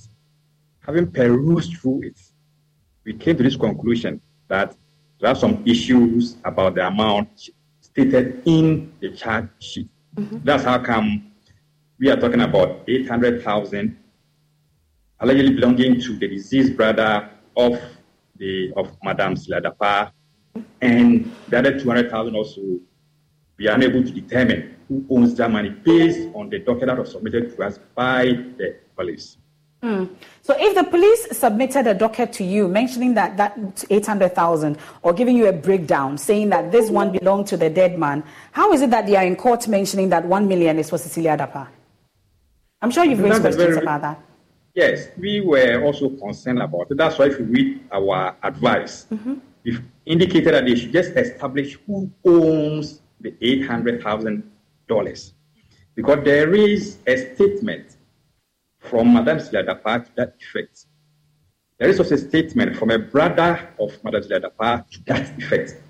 having 0.79 1.11
perused 1.11 1.77
through 1.77 2.03
it, 2.03 2.19
we 3.05 3.13
came 3.13 3.37
to 3.37 3.43
this 3.43 3.55
conclusion 3.55 4.21
that 4.47 4.75
there 5.19 5.31
are 5.31 5.35
some 5.35 5.63
issues 5.65 6.37
about 6.43 6.75
the 6.75 6.87
amount 6.87 7.49
stated 7.81 8.41
in 8.45 8.91
the 8.99 9.11
charge 9.11 9.47
sheet. 9.59 9.89
Mm-hmm. 10.15 10.39
That's 10.43 10.63
how 10.63 10.79
come 10.79 11.31
we 11.99 12.09
are 12.09 12.17
talking 12.17 12.41
about 12.41 12.83
800,000 12.87 13.97
allegedly 15.19 15.53
belonging 15.55 15.99
to 16.01 16.17
the 16.17 16.27
deceased 16.27 16.75
brother 16.75 17.29
of 17.55 17.79
the 18.37 18.73
of 18.75 18.91
Madame 19.01 19.35
Cecilia 19.35 19.61
Dapaah 19.61 20.11
and 20.81 21.31
the 21.49 21.57
other 21.59 21.79
200,000 21.79 22.35
also, 22.35 22.61
we 23.57 23.67
are 23.67 23.75
unable 23.75 24.03
to 24.03 24.11
determine 24.11 24.75
who 24.87 25.05
owns 25.09 25.35
that 25.35 25.51
money 25.51 25.69
based 25.69 26.29
on 26.33 26.49
the 26.49 26.59
document 26.59 26.87
that 26.87 26.97
was 26.97 27.11
submitted 27.11 27.55
to 27.55 27.63
us 27.63 27.79
by 27.95 28.25
the 28.57 28.75
police. 28.95 29.37
Mm. 29.81 30.09
So, 30.41 30.55
if 30.57 30.75
the 30.75 30.83
police 30.83 31.37
submitted 31.37 31.85
a 31.87 31.93
docket 31.93 32.33
to 32.33 32.43
you 32.43 32.67
mentioning 32.67 33.13
that 33.15 33.37
that 33.37 33.85
800,000 33.89 34.77
or 35.03 35.13
giving 35.13 35.35
you 35.35 35.47
a 35.47 35.53
breakdown 35.53 36.17
saying 36.17 36.49
that 36.49 36.71
this 36.71 36.89
one 36.89 37.11
belonged 37.11 37.47
to 37.47 37.57
the 37.57 37.69
dead 37.69 37.99
man, 37.99 38.23
how 38.51 38.73
is 38.73 38.81
it 38.81 38.89
that 38.91 39.05
they 39.05 39.15
are 39.15 39.23
in 39.23 39.35
court 39.35 39.67
mentioning 39.67 40.09
that 40.09 40.25
1 40.25 40.47
million 40.47 40.79
is 40.79 40.89
for 40.89 40.97
Cecilia 40.97 41.37
Dapaah? 41.37 41.67
I'm 42.81 42.91
sure 42.91 43.05
you've 43.05 43.19
raised 43.19 43.41
questions 43.41 43.75
very, 43.75 43.81
about 43.81 44.01
that. 44.01 44.23
Yes, 44.73 45.09
we 45.17 45.41
were 45.41 45.83
also 45.83 46.09
concerned 46.09 46.61
about 46.61 46.87
it. 46.89 46.97
That's 46.97 47.17
why 47.17 47.25
if 47.25 47.39
you 47.39 47.45
read 47.45 47.81
our 47.91 48.35
advice, 48.43 49.07
mm-hmm 49.11 49.35
we've 49.65 49.81
indicated 50.05 50.53
that 50.53 50.65
they 50.65 50.75
should 50.75 50.93
just 50.93 51.11
establish 51.11 51.77
who 51.85 52.09
owns 52.23 53.01
the 53.19 53.31
$800,000. 53.31 55.33
Because 55.95 56.23
there 56.23 56.53
is 56.53 56.97
a 57.07 57.33
statement 57.33 57.97
from 58.79 59.13
Madame 59.13 59.39
Cecilia 59.39 59.65
Dapaah 59.65 60.05
to 60.05 60.11
that 60.15 60.35
effect. 60.39 60.85
There 61.79 61.89
is 61.89 61.99
also 61.99 62.15
a 62.15 62.17
statement 62.17 62.77
from 62.77 62.91
a 62.91 62.99
brother 62.99 63.69
of 63.79 64.03
Madame 64.03 64.23
Cecilia 64.23 64.49
Dapaah 64.49 64.89
to 64.91 65.03
that 65.05 65.37
effect. 65.37 65.81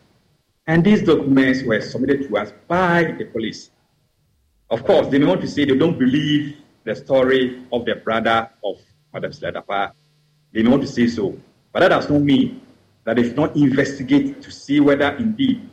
And 0.67 0.83
these 0.83 1.03
documents 1.03 1.63
were 1.63 1.81
submitted 1.81 2.27
to 2.27 2.37
us 2.37 2.53
by 2.67 3.15
the 3.17 3.25
police. 3.25 3.71
Of 4.69 4.83
course, 4.83 5.07
they 5.09 5.19
may 5.19 5.25
want 5.25 5.41
to 5.41 5.47
say 5.47 5.65
they 5.65 5.77
don't 5.77 5.99
believe 5.99 6.57
the 6.85 6.95
story 6.95 7.63
of 7.71 7.85
the 7.85 7.95
brother 7.95 8.49
of 8.63 8.77
Madame 9.13 9.33
Cecilia 9.33 9.61
Dapaah. 9.61 9.91
They 10.53 10.63
may 10.63 10.69
want 10.69 10.83
to 10.83 10.87
say 10.87 11.07
so. 11.07 11.37
But 11.73 11.81
that 11.81 11.89
does 11.89 12.09
not 12.09 12.21
mean 12.21 12.64
that 13.05 13.17
if 13.17 13.35
not 13.35 13.55
investigate 13.55 14.41
to 14.41 14.51
see 14.51 14.79
whether 14.79 15.15
indeed 15.15 15.69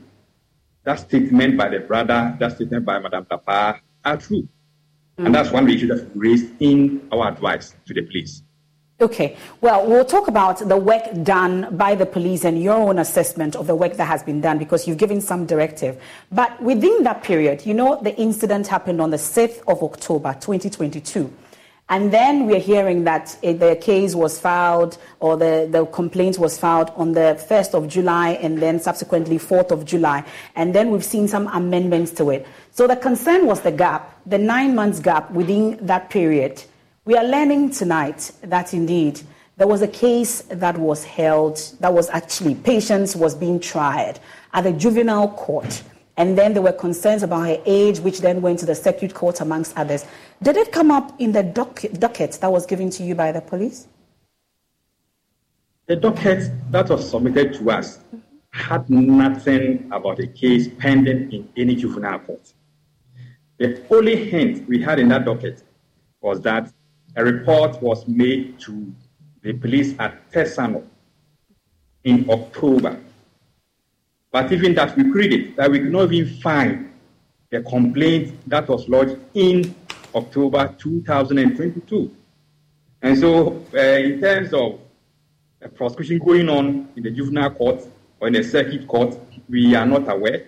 that 0.85 1.01
statement 1.01 1.57
by 1.57 1.69
the 1.69 1.81
brother, 1.81 2.37
that 2.39 2.53
statement 2.53 2.85
by 2.85 2.99
Madame 2.99 3.25
Dapaah 3.25 3.81
are 4.05 4.17
true. 4.17 4.43
Mm-hmm. 4.43 5.27
And 5.27 5.35
that's 5.35 5.51
one 5.51 5.69
issue 5.69 5.87
that's 5.87 6.05
raised 6.15 6.51
in 6.61 7.07
our 7.13 7.29
advice 7.29 7.75
to 7.87 7.95
the 7.95 8.03
police. 8.03 8.43
Okay. 9.01 9.37
Well, 9.61 9.87
we'll 9.87 10.05
talk 10.05 10.29
about 10.29 10.59
the 10.69 10.77
work 10.77 11.03
done 11.25 11.77
by 11.77 11.97
the 11.97 12.07
police 12.07 12.45
and 12.45 12.63
your 12.63 12.75
own 12.75 12.99
assessment 13.01 13.57
of 13.57 13.67
the 13.67 13.75
work 13.75 13.95
that 13.95 14.05
has 14.05 14.23
been 14.23 14.41
done 14.41 14.59
because 14.59 14.87
you've 14.87 14.99
given 14.99 15.21
some 15.21 15.45
directive. 15.45 16.01
But 16.31 16.63
within 16.63 17.03
that 17.03 17.23
period, 17.23 17.67
you 17.67 17.75
know, 17.75 18.01
the 18.01 18.15
incident 18.17 18.69
happened 18.69 19.01
on 19.01 19.11
the 19.11 19.17
6th 19.17 19.61
of 19.67 19.83
October, 19.83 20.35
2022. 20.35 21.33
And 21.93 22.11
then 22.11 22.47
we're 22.47 22.59
hearing 22.59 23.05
that 23.05 23.37
the 23.43 23.77
case 23.79 24.15
was 24.15 24.41
filed 24.41 24.97
or 25.21 25.37
the, 25.37 25.69
the 25.71 25.85
complaint 25.85 26.39
was 26.39 26.59
filed 26.59 26.89
on 26.97 27.13
the 27.13 27.39
1st 27.51 27.75
of 27.75 27.87
July 27.87 28.31
and 28.31 28.63
then 28.63 28.81
subsequently 28.81 29.39
4th 29.39 29.71
of 29.71 29.85
July. 29.85 30.25
And 30.57 30.75
then 30.75 30.91
we've 30.91 31.05
seen 31.05 31.29
some 31.29 31.49
amendments 31.49 32.11
to 32.13 32.31
it. 32.31 32.47
So 32.71 32.87
the 32.87 32.97
concern 32.97 33.45
was 33.45 33.61
the 33.61 33.73
gap, 33.73 34.19
the 34.25 34.39
nine 34.39 34.75
months 34.75 35.01
gap 35.01 35.33
within 35.33 35.85
that 35.85 36.09
period. 36.09 36.65
We 37.05 37.15
are 37.19 37.25
learning 37.25 37.73
tonight 37.73 38.33
that 38.41 38.73
indeed 38.73 39.21
there 39.59 39.67
was 39.67 39.83
a 39.83 39.89
case 39.89 40.41
that 40.49 40.79
was 40.79 41.05
held, 41.05 41.59
that 41.81 41.93
was 41.93 42.09
actually, 42.09 42.55
Patience 42.55 43.15
was 43.15 43.35
being 43.35 43.61
tried 43.61 44.19
at 44.55 44.65
the 44.65 44.73
juvenile 44.73 45.29
court. 45.29 45.83
And 46.17 46.37
then 46.37 46.53
there 46.53 46.63
were 46.63 46.73
concerns 46.73 47.23
about 47.23 47.47
her 47.47 47.63
age, 47.65 48.01
which 48.01 48.21
then 48.21 48.43
went 48.43 48.59
to 48.61 48.67
the 48.67 48.75
circuit 48.75 49.15
court, 49.15 49.41
amongst 49.41 49.77
others. 49.77 50.05
Did 50.43 50.57
it 50.57 50.71
come 50.71 50.91
up 50.91 51.19
in 51.21 51.33
the 51.33 51.43
docket, 51.43 51.99
docket 51.99 52.33
that 52.41 52.53
was 52.53 52.67
given 52.67 52.91
to 52.91 53.03
you 53.03 53.15
by 53.15 53.33
the 53.33 53.41
police? 53.41 53.89
The 55.87 55.97
docket 55.97 56.51
that 56.71 56.89
was 56.91 57.09
submitted 57.11 57.55
to 57.55 57.71
us 57.71 58.01
had 58.51 58.89
nothing 58.91 59.89
about 59.91 60.21
a 60.21 60.27
case 60.27 60.69
pending 60.79 61.33
in 61.33 61.49
any 61.57 61.75
juvenile 61.75 62.19
court. 62.19 62.53
The 63.59 63.83
only 63.91 64.29
hint 64.29 64.69
we 64.69 64.83
had 64.83 64.99
in 64.99 65.09
that 65.09 65.25
docket 65.25 65.63
was 66.21 66.41
that 66.43 66.73
a 67.17 67.25
report 67.25 67.81
was 67.83 68.07
made 68.07 68.59
to 68.61 68.93
the 69.43 69.55
police 69.55 69.95
at 69.99 70.31
Tesano 70.31 70.85
in 72.05 72.29
October. 72.29 73.01
But 74.33 74.51
even 74.51 74.75
that 74.75 74.97
we 74.97 75.13
created, 75.13 75.57
that 75.57 75.71
we 75.71 75.79
could 75.79 75.93
not 75.93 76.11
even 76.11 76.41
find 76.41 76.91
the 77.51 77.61
complaint 77.61 78.35
that 78.49 78.67
was 78.67 78.89
lodged 78.89 79.19
in 79.35 79.75
October 80.15 80.75
2022. 80.79 82.17
And 83.03 83.19
so, 83.19 83.63
uh, 83.75 83.79
in 83.79 84.21
terms 84.21 84.55
of 84.55 84.81
a 85.61 85.69
prosecution 85.69 86.19
going 86.19 86.49
on 86.49 86.89
in 86.97 87.03
the 87.03 87.11
juvenile 87.11 87.51
court 87.51 87.87
or 88.21 88.29
in 88.29 88.33
the 88.33 88.43
circuit 88.43 88.89
court, 88.89 89.19
we 89.51 89.75
are 89.75 89.85
not 89.85 90.11
aware. 90.11 90.47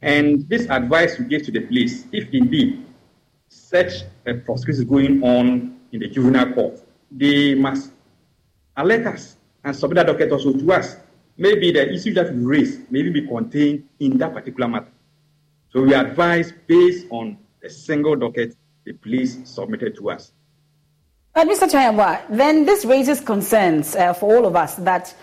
And 0.00 0.48
this 0.48 0.68
advice 0.70 1.18
we 1.18 1.26
give 1.26 1.42
to 1.44 1.52
the 1.52 1.60
police, 1.60 2.06
if 2.12 2.32
indeed 2.32 2.84
such 3.48 4.02
a 4.26 4.34
prosecution 4.34 4.82
is 4.82 4.88
going 4.88 5.22
on 5.22 5.78
in 5.92 6.00
the 6.00 6.08
juvenile 6.08 6.52
court, 6.54 6.80
they 7.10 7.54
must 7.54 7.92
alert 8.76 9.06
us 9.06 9.36
and 9.62 9.76
submit 9.76 9.96
that 9.96 10.06
docket 10.06 10.32
also 10.32 10.52
to 10.52 10.72
us. 10.72 10.96
Maybe 11.36 11.72
the 11.72 11.92
issue 11.92 12.12
that 12.14 12.34
we 12.34 12.44
raise 12.44 12.80
maybe 12.90 13.10
be 13.10 13.26
contained 13.26 13.88
in 14.00 14.18
that 14.18 14.34
particular 14.34 14.68
matter. 14.68 14.92
So 15.72 15.82
we 15.82 15.94
advise 15.94 16.52
based 16.66 17.06
on 17.10 17.38
the 17.62 17.70
single 17.70 18.16
docket 18.16 18.54
the 18.84 18.92
police 18.92 19.38
submitted 19.44 19.96
to 19.96 20.10
us. 20.10 20.32
Uh, 21.34 21.44
Mr. 21.44 21.66
Tuah-Yeboah, 21.70 22.36
then 22.36 22.66
this 22.66 22.84
raises 22.84 23.20
concerns 23.20 23.96
uh, 23.96 24.12
for 24.12 24.36
all 24.36 24.44
of 24.44 24.54
us 24.54 24.74
that 24.76 25.14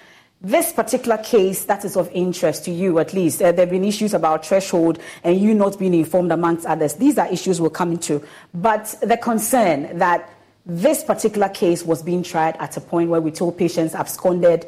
this 0.41 0.71
particular 0.71 1.17
case 1.17 1.65
that 1.65 1.85
is 1.85 1.97
of 1.97 2.09
interest 2.13 2.65
to 2.65 2.71
you, 2.71 2.97
at 2.97 3.13
least, 3.13 3.41
uh, 3.41 3.51
there 3.51 3.65
have 3.65 3.69
been 3.69 3.83
issues 3.83 4.13
about 4.13 4.45
threshold 4.45 4.97
and 5.23 5.39
you 5.39 5.53
not 5.53 5.77
being 5.77 5.93
informed 5.93 6.31
amongst 6.31 6.65
others. 6.65 6.93
These 6.95 7.17
are 7.17 7.27
issues 7.27 7.59
we'll 7.61 7.69
come 7.69 7.91
into. 7.91 8.25
But 8.53 8.95
the 9.01 9.17
concern 9.17 9.99
that 9.99 10.29
this 10.65 11.03
particular 11.03 11.49
case 11.49 11.83
was 11.83 12.01
being 12.01 12.23
tried 12.23 12.55
at 12.57 12.77
a 12.77 12.81
point 12.81 13.09
where 13.09 13.19
we 13.19 13.31
told 13.31 13.57
Patience 13.57 13.93
absconded, 13.93 14.67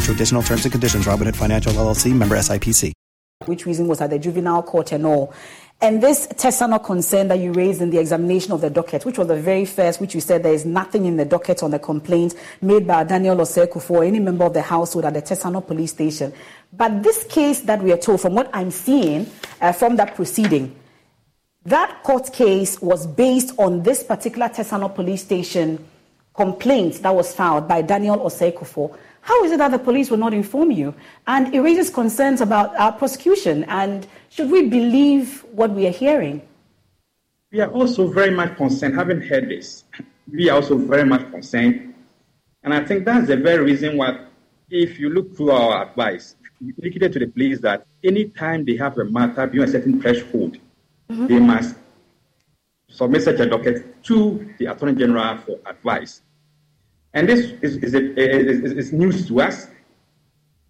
to 0.00 0.12
additional 0.12 0.42
terms 0.42 0.64
and 0.64 0.72
conditions. 0.72 1.06
Robinhood 1.06 1.36
Financial 1.36 1.72
LLC 1.72 2.14
member 2.14 2.36
SIPC. 2.36 2.92
Which 3.44 3.66
reason 3.66 3.86
was 3.86 4.00
at 4.00 4.10
the 4.10 4.18
juvenile 4.18 4.62
court 4.62 4.92
and 4.92 5.04
all. 5.06 5.34
And 5.80 6.02
this 6.02 6.26
Tesano 6.28 6.82
concern 6.82 7.28
that 7.28 7.38
you 7.38 7.52
raised 7.52 7.82
in 7.82 7.90
the 7.90 7.98
examination 7.98 8.52
of 8.52 8.62
the 8.62 8.70
docket, 8.70 9.04
which 9.04 9.18
was 9.18 9.28
the 9.28 9.36
very 9.36 9.66
first, 9.66 10.00
which 10.00 10.14
you 10.14 10.22
said 10.22 10.42
there 10.42 10.54
is 10.54 10.64
nothing 10.64 11.04
in 11.04 11.18
the 11.18 11.24
docket 11.26 11.62
on 11.62 11.70
the 11.70 11.78
complaint 11.78 12.34
made 12.62 12.86
by 12.86 13.04
Daniel 13.04 13.36
Oseku 13.36 13.82
for 13.82 14.02
any 14.02 14.18
member 14.18 14.46
of 14.46 14.54
the 14.54 14.62
household 14.62 15.04
at 15.04 15.12
the 15.12 15.20
Tesano 15.20 15.64
police 15.64 15.90
station. 15.90 16.32
But 16.72 17.02
this 17.02 17.24
case 17.24 17.60
that 17.60 17.82
we 17.82 17.92
are 17.92 17.98
told, 17.98 18.22
from 18.22 18.34
what 18.34 18.48
I'm 18.54 18.70
seeing 18.70 19.30
uh, 19.60 19.72
from 19.72 19.96
that 19.96 20.14
proceeding, 20.14 20.74
that 21.66 22.02
court 22.02 22.32
case 22.32 22.80
was 22.80 23.06
based 23.06 23.52
on 23.58 23.82
this 23.82 24.02
particular 24.02 24.48
Tesano 24.48 24.94
police 24.94 25.22
station 25.24 25.84
complaint 26.32 27.02
that 27.02 27.14
was 27.14 27.34
filed 27.34 27.68
by 27.68 27.82
Daniel 27.82 28.18
Osei 28.18 28.52
Kufuor. 28.52 28.96
How 29.26 29.42
is 29.42 29.50
it 29.50 29.58
that 29.58 29.72
the 29.72 29.78
police 29.80 30.08
will 30.08 30.18
not 30.18 30.32
inform 30.32 30.70
you? 30.70 30.94
And 31.26 31.52
it 31.52 31.58
raises 31.60 31.90
concerns 31.90 32.40
about 32.40 32.76
our 32.76 32.92
prosecution. 32.92 33.64
And 33.64 34.06
should 34.28 34.48
we 34.52 34.68
believe 34.68 35.44
what 35.50 35.72
we 35.72 35.84
are 35.88 35.90
hearing? 35.90 36.42
We 37.50 37.60
are 37.60 37.68
also 37.68 38.06
very 38.06 38.30
much 38.30 38.56
concerned, 38.56 38.94
having 38.94 39.20
heard 39.20 39.48
this, 39.48 39.82
we 40.30 40.48
are 40.48 40.54
also 40.54 40.78
very 40.78 41.04
much 41.04 41.28
concerned. 41.32 41.92
And 42.62 42.72
I 42.72 42.84
think 42.84 43.04
that's 43.04 43.26
the 43.26 43.36
very 43.36 43.64
reason 43.64 43.96
why, 43.96 44.26
if 44.70 45.00
you 45.00 45.10
look 45.10 45.36
through 45.36 45.50
our 45.50 45.82
advice, 45.88 46.36
we 46.60 46.72
indicated 46.80 47.12
to 47.14 47.18
the 47.18 47.26
police 47.26 47.58
that 47.62 47.84
anytime 48.04 48.64
they 48.64 48.76
have 48.76 48.96
a 48.98 49.06
matter 49.06 49.44
beyond 49.48 49.70
a 49.70 49.72
certain 49.72 50.00
threshold, 50.00 50.58
mm-hmm. 51.10 51.26
they 51.26 51.40
must 51.40 51.74
submit 52.88 53.22
such 53.22 53.40
a 53.40 53.46
docket 53.46 54.04
to 54.04 54.54
the 54.58 54.66
Attorney 54.66 54.94
General 54.94 55.36
for 55.38 55.58
advice. 55.66 56.22
And 57.16 57.26
this 57.26 57.54
is, 57.62 57.78
is, 57.78 57.94
is, 57.94 58.72
is 58.72 58.92
news 58.92 59.26
to 59.28 59.40
us. 59.40 59.68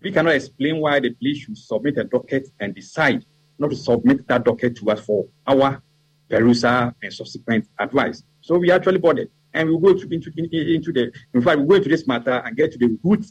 We 0.01 0.13
cannot 0.13 0.37
explain 0.37 0.81
why 0.81 1.01
the 1.01 1.11
police 1.11 1.39
should 1.39 1.59
submit 1.59 1.99
a 1.99 2.05
docket 2.05 2.47
and 2.61 2.73
decide 2.73 3.27
not 3.59 3.71
to 3.71 3.77
submit 3.77 4.29
that 4.29 4.45
docket 4.45 4.77
to 4.77 4.91
us 4.93 5.01
for 5.01 5.27
our 5.45 5.83
perusal 6.31 6.93
and 7.03 7.13
subsequent 7.13 7.67
advice. 7.81 8.23
So 8.43 8.59
we 8.59 8.71
actually 8.71 8.99
bothered. 8.99 9.29
And 9.55 9.69
we'll 9.69 9.81
go 9.81 9.95
to, 9.99 10.15
into, 10.15 10.31
into 10.37 10.93
the, 10.93 11.11
in 11.35 11.43
fact, 11.43 11.59
we'll 11.59 11.67
go 11.67 11.75
into 11.75 11.89
this 11.89 12.07
matter 12.07 12.41
and 12.45 12.57
get 12.57 12.71
to 12.73 12.79
the 12.79 12.97
root 13.03 13.27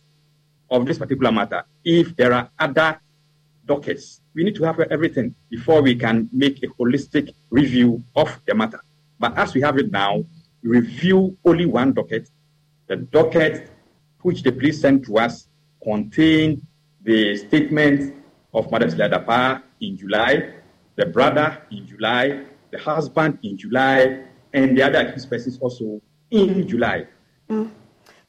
of 0.69 0.86
this 0.86 0.97
particular 0.97 1.32
matter. 1.32 1.63
If 1.86 2.17
there 2.17 2.34
are 2.34 2.49
other 2.60 2.99
dockets, 3.65 4.19
we 4.34 4.43
need 4.43 4.56
to 4.56 4.65
have 4.65 4.78
everything 4.91 5.34
before 5.49 5.82
we 5.82 5.95
can 5.95 6.28
make 6.34 6.62
a 6.63 6.67
holistic 6.67 7.34
review 7.49 8.04
of 8.13 8.41
the 8.45 8.56
matter. 8.56 8.82
But 9.17 9.38
as 9.38 9.54
we 9.54 9.62
have 9.62 9.78
it 9.78 9.89
now, 9.89 10.25
we 10.62 10.69
review 10.80 11.38
only 11.45 11.65
one 11.65 11.93
docket 11.93 12.30
the 12.87 12.95
docket 12.97 13.71
which 14.21 14.43
the 14.43 14.51
police 14.51 14.81
sent 14.81 15.05
to 15.05 15.17
us 15.17 15.47
contained 15.83 16.65
the 17.03 17.37
statement 17.37 18.15
of 18.53 18.71
Madam 18.71 18.89
Cecilia 18.89 19.19
Dapaah 19.19 19.61
in 19.81 19.97
July, 19.97 20.53
the 20.95 21.05
brother 21.05 21.61
in 21.71 21.85
July, 21.85 22.43
the 22.71 22.79
husband 22.79 23.37
in 23.43 23.57
July, 23.57 24.23
and 24.53 24.77
the 24.77 24.81
other 24.81 24.99
accused 24.99 25.29
persons 25.29 25.59
also 25.59 26.01
in 26.31 26.67
July. 26.67 27.05
Mm. 27.49 27.69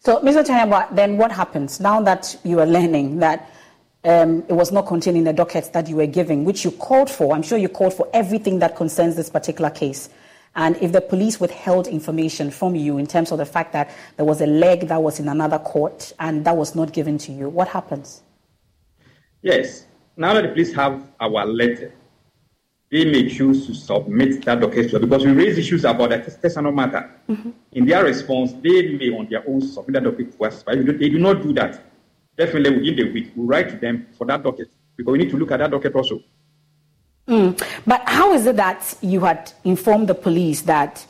So, 0.01 0.21
Mr. 0.21 0.45
Tuah-Yeboah, 0.45 0.95
then 0.95 1.17
what 1.17 1.33
happens 1.33 1.81
now 1.81 2.01
that 2.03 2.39
you 2.45 2.61
are 2.61 2.67
learning 2.67 3.19
that 3.21 3.51
um, 4.05 4.45
it 4.49 4.53
was 4.53 4.71
not 4.71 4.87
contained 4.87 5.17
in 5.17 5.25
the 5.25 5.33
docket 5.33 5.73
that 5.73 5.89
you 5.89 5.97
were 5.97 6.07
giving, 6.07 6.45
which 6.45 6.65
you 6.65 6.71
called 6.71 7.11
for? 7.11 7.35
I'm 7.35 7.43
sure 7.43 7.59
you 7.59 7.69
called 7.69 7.95
for 7.95 8.09
everything 8.13 8.59
that 8.61 8.77
concerns 8.77 9.17
this 9.17 9.31
particular 9.31 9.71
case. 9.71 10.09
And 10.57 10.75
if 10.81 10.91
the 10.91 11.03
police 11.03 11.39
withheld 11.39 11.87
information 11.87 12.51
from 12.51 12.75
you 12.75 12.97
in 12.97 13.07
terms 13.07 13.31
of 13.31 13.39
the 13.39 13.45
fact 13.45 13.75
that 13.75 13.91
there 14.17 14.25
was 14.25 14.41
a 14.41 14.47
leg 14.47 14.89
that 14.89 15.03
was 15.03 15.21
in 15.21 15.29
another 15.29 15.59
court 15.59 16.15
and 16.19 16.45
that 16.47 16.57
was 16.57 16.75
not 16.75 16.95
given 16.95 17.19
to 17.19 17.33
you, 17.33 17.51
what 17.51 17.69
happens? 17.69 18.23
Yes. 19.43 19.87
Now 20.17 20.33
that 20.33 20.43
the 20.43 20.49
police 20.49 20.75
have 20.75 21.13
our 21.21 21.45
letter, 21.45 21.93
they 22.91 23.05
may 23.05 23.29
choose 23.29 23.67
to 23.67 23.75
submit 23.75 24.47
that 24.47 24.61
document 24.61 25.01
because 25.03 25.27
we 25.27 25.33
raise 25.33 25.59
issues 25.59 25.85
about 25.85 26.09
the 26.09 26.39
personal 26.41 26.73
matter. 26.73 27.11
Mm-hmm. 27.29 27.51
In 27.73 27.85
their 27.85 28.05
response, 28.05 28.55
they 28.55 28.97
may 28.97 29.11
on 29.11 29.29
their 29.29 29.47
own 29.47 29.61
submit 29.61 29.95
that 29.95 30.05
document 30.05 30.39
to 30.39 30.45
us, 30.45 30.63
but 30.63 30.87
they 30.87 31.11
do 31.11 31.19
not 31.19 31.43
do 31.43 31.53
that. 31.53 31.85
Definitely 32.39 32.79
within 32.79 32.97
the 32.97 33.13
week, 33.13 33.33
we 33.37 33.45
write 33.45 33.69
to 33.71 33.77
them 33.77 34.07
for 34.17 34.27
that 34.27 34.43
document 34.43 34.73
because 34.97 35.13
we 35.13 35.19
need 35.19 35.31
to 35.31 35.37
look 35.37 35.51
at 35.51 35.59
that 35.59 35.71
document 35.71 35.97
also. 35.97 36.23
Mm. 37.29 37.61
But 37.87 38.09
how 38.09 38.33
is 38.33 38.47
it 38.47 38.57
that 38.57 38.97
you 39.01 39.21
had 39.21 39.53
informed 39.65 40.09
the 40.09 40.15
police 40.15 40.63
that 40.63 41.05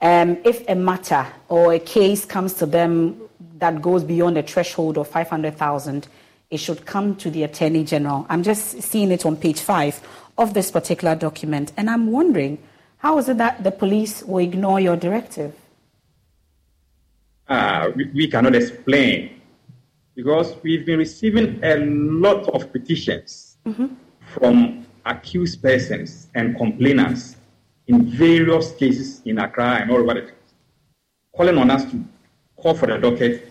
um, 0.00 0.38
if 0.44 0.66
a 0.68 0.74
matter 0.74 1.26
or 1.48 1.74
a 1.74 1.78
case 1.78 2.24
comes 2.24 2.54
to 2.54 2.66
them 2.66 3.20
that 3.58 3.80
goes 3.80 4.02
beyond 4.02 4.36
a 4.38 4.42
threshold 4.42 4.98
of 4.98 5.06
500,000, 5.08 6.08
it 6.50 6.56
should 6.58 6.86
come 6.86 7.14
to 7.16 7.30
the 7.30 7.44
Attorney 7.44 7.84
General? 7.84 8.26
I'm 8.28 8.42
just 8.42 8.82
seeing 8.82 9.12
it 9.12 9.24
on 9.24 9.36
page 9.36 9.60
five 9.60 10.00
of 10.36 10.54
this 10.54 10.70
particular 10.70 11.14
document, 11.14 11.72
and 11.76 11.88
I'm 11.88 12.10
wondering 12.10 12.58
how 12.98 13.18
is 13.18 13.28
it 13.28 13.38
that 13.38 13.62
the 13.62 13.70
police 13.70 14.22
will 14.22 14.38
ignore 14.38 14.80
your 14.80 14.96
directive? 14.96 15.54
Uh, 17.48 17.90
we, 17.94 18.04
we 18.14 18.28
cannot 18.28 18.54
explain 18.54 19.40
because 20.14 20.54
we've 20.62 20.84
been 20.84 20.98
receiving 20.98 21.62
a 21.62 21.76
lot 21.76 22.48
of 22.48 22.72
petitions 22.72 23.56
mm-hmm. 23.66 23.86
from 24.26 24.86
accused 25.10 25.62
persons 25.62 26.28
and 26.34 26.56
complainants 26.56 27.36
in 27.88 28.06
various 28.06 28.72
cases 28.72 29.20
in 29.24 29.38
Accra 29.38 29.80
and 29.80 29.90
all 29.90 29.98
over 29.98 30.14
the 30.14 30.20
country, 30.20 30.36
calling 31.36 31.58
on 31.58 31.70
us 31.70 31.84
to 31.90 32.04
call 32.56 32.74
for 32.74 32.86
the 32.86 32.98
docket, 32.98 33.50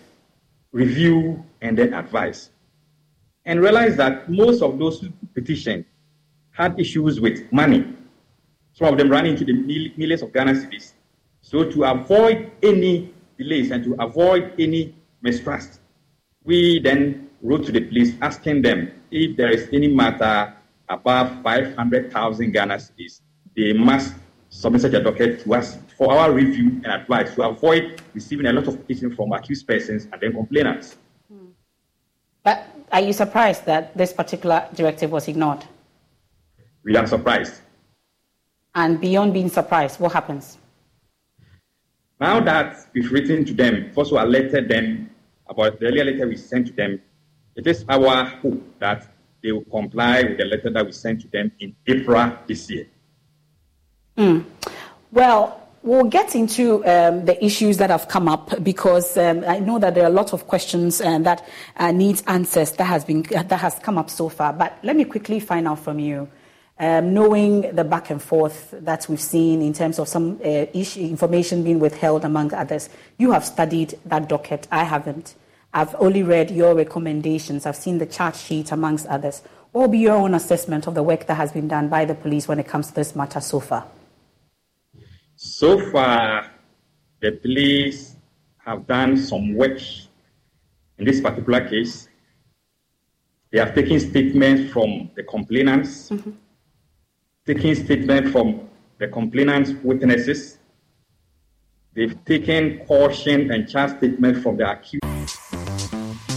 review, 0.72 1.44
and 1.60 1.76
then 1.76 1.92
advise. 1.92 2.50
And 3.44 3.60
realize 3.60 3.96
that 3.96 4.30
most 4.30 4.62
of 4.62 4.78
those 4.78 5.04
petitions 5.34 5.84
had 6.52 6.78
issues 6.80 7.20
with 7.20 7.52
money. 7.52 7.86
Some 8.72 8.88
of 8.88 8.98
them 8.98 9.10
ran 9.10 9.26
into 9.26 9.44
the 9.44 9.52
millions 9.52 10.22
of 10.22 10.32
Ghana 10.32 10.52
cedis. 10.52 10.92
So 11.42 11.64
to 11.70 11.84
avoid 11.84 12.50
any 12.62 13.12
delays 13.38 13.70
and 13.70 13.84
to 13.84 13.96
avoid 13.98 14.52
any 14.58 14.94
mistrust, 15.22 15.80
we 16.44 16.80
then 16.80 17.28
wrote 17.42 17.66
to 17.66 17.72
the 17.72 17.80
police 17.80 18.14
asking 18.22 18.62
them 18.62 18.92
if 19.10 19.36
there 19.36 19.50
is 19.50 19.68
any 19.72 19.88
matter 19.88 20.54
above 20.90 21.42
500,000 21.42 22.50
Ghana 22.50 22.74
cedis, 22.74 23.20
they 23.56 23.72
must 23.72 24.14
submit 24.50 24.82
such 24.82 24.94
a 24.94 25.02
docket 25.02 25.42
to 25.44 25.54
us 25.54 25.78
for 25.96 26.12
our 26.12 26.32
review 26.32 26.80
and 26.84 26.86
advice 26.86 27.34
to 27.36 27.42
avoid 27.42 28.02
receiving 28.12 28.46
a 28.46 28.52
lot 28.52 28.66
of 28.66 28.78
petitions 28.80 29.14
from 29.14 29.32
accused 29.32 29.66
persons 29.66 30.08
and 30.12 30.20
then 30.20 30.32
complainants. 30.32 30.96
But 32.42 32.66
are 32.90 33.00
you 33.00 33.12
surprised 33.12 33.64
that 33.66 33.96
this 33.96 34.12
particular 34.12 34.66
directive 34.74 35.12
was 35.12 35.28
ignored? 35.28 35.64
We 36.82 36.96
are 36.96 37.06
surprised. 37.06 37.60
And 38.74 39.00
beyond 39.00 39.32
being 39.32 39.48
surprised, 39.48 40.00
what 40.00 40.12
happens? 40.12 40.58
Now 42.20 42.40
that 42.40 42.86
we've 42.92 43.10
written 43.12 43.44
to 43.44 43.54
them, 43.54 43.92
also 43.94 44.22
alerted 44.22 44.68
them 44.68 45.10
about 45.48 45.78
the 45.78 45.86
earlier 45.86 46.04
letter 46.04 46.26
we 46.26 46.36
sent 46.36 46.68
to 46.68 46.72
them, 46.72 47.00
it 47.56 47.66
is 47.66 47.84
our 47.88 48.24
hope 48.24 48.62
that 48.78 49.06
they 49.42 49.52
will 49.52 49.64
comply 49.64 50.22
with 50.22 50.38
the 50.38 50.44
letter 50.44 50.70
that 50.70 50.84
we 50.84 50.92
sent 50.92 51.20
to 51.22 51.28
them 51.28 51.52
in 51.60 51.74
April 51.86 52.32
this 52.46 52.70
year. 52.70 52.86
Mm. 54.16 54.44
Well, 55.12 55.60
we'll 55.82 56.04
get 56.04 56.34
into 56.34 56.84
um, 56.84 57.24
the 57.24 57.42
issues 57.44 57.78
that 57.78 57.90
have 57.90 58.08
come 58.08 58.28
up 58.28 58.62
because 58.62 59.16
um, 59.16 59.44
I 59.46 59.60
know 59.60 59.78
that 59.78 59.94
there 59.94 60.04
are 60.04 60.10
a 60.10 60.12
lot 60.12 60.32
of 60.32 60.46
questions 60.46 61.00
uh, 61.00 61.18
that 61.20 61.46
uh, 61.76 61.90
need 61.90 62.22
answers 62.26 62.72
that 62.72 62.84
has 62.84 63.04
been 63.04 63.22
that 63.22 63.50
has 63.52 63.78
come 63.78 63.98
up 63.98 64.10
so 64.10 64.28
far. 64.28 64.52
But 64.52 64.78
let 64.82 64.96
me 64.96 65.04
quickly 65.04 65.40
find 65.40 65.66
out 65.66 65.80
from 65.80 65.98
you. 65.98 66.28
Um, 66.78 67.12
knowing 67.12 67.74
the 67.74 67.84
back 67.84 68.08
and 68.08 68.22
forth 68.22 68.70
that 68.72 69.06
we've 69.06 69.20
seen 69.20 69.60
in 69.60 69.74
terms 69.74 69.98
of 69.98 70.08
some 70.08 70.40
uh, 70.42 70.64
issue, 70.72 71.00
information 71.00 71.62
being 71.62 71.78
withheld 71.78 72.24
among 72.24 72.54
others, 72.54 72.88
you 73.18 73.32
have 73.32 73.44
studied 73.44 73.98
that 74.06 74.30
docket. 74.30 74.66
I 74.72 74.84
haven't. 74.84 75.34
I've 75.72 75.94
only 76.00 76.22
read 76.22 76.50
your 76.50 76.74
recommendations. 76.74 77.64
I've 77.64 77.76
seen 77.76 77.98
the 77.98 78.06
chart 78.06 78.34
sheet 78.34 78.72
amongst 78.72 79.06
others. 79.06 79.42
What 79.70 79.82
will 79.82 79.88
be 79.88 79.98
your 79.98 80.16
own 80.16 80.34
assessment 80.34 80.88
of 80.88 80.94
the 80.94 81.02
work 81.02 81.26
that 81.26 81.36
has 81.36 81.52
been 81.52 81.68
done 81.68 81.88
by 81.88 82.04
the 82.04 82.14
police 82.14 82.48
when 82.48 82.58
it 82.58 82.66
comes 82.66 82.88
to 82.88 82.94
this 82.94 83.14
matter 83.14 83.40
so 83.40 83.60
far? 83.60 83.86
So 85.36 85.90
far, 85.92 86.50
the 87.20 87.32
police 87.32 88.16
have 88.58 88.86
done 88.86 89.16
some 89.16 89.54
work 89.54 89.80
in 90.98 91.04
this 91.04 91.20
particular 91.20 91.68
case. 91.68 92.08
They 93.52 93.60
have 93.60 93.74
taken 93.74 94.00
statements 94.00 94.72
from 94.72 95.10
the 95.14 95.22
complainants, 95.22 96.10
mm-hmm. 96.10 96.30
taken 97.46 97.76
statements 97.76 98.32
from 98.32 98.68
the 98.98 99.06
complainant's 99.06 99.70
witnesses. 99.84 100.58
They've 101.94 102.24
taken 102.24 102.84
caution 102.86 103.52
and 103.52 103.68
charge 103.68 103.96
statements 103.98 104.42
from 104.42 104.56
the 104.56 104.70
accused. 104.70 105.59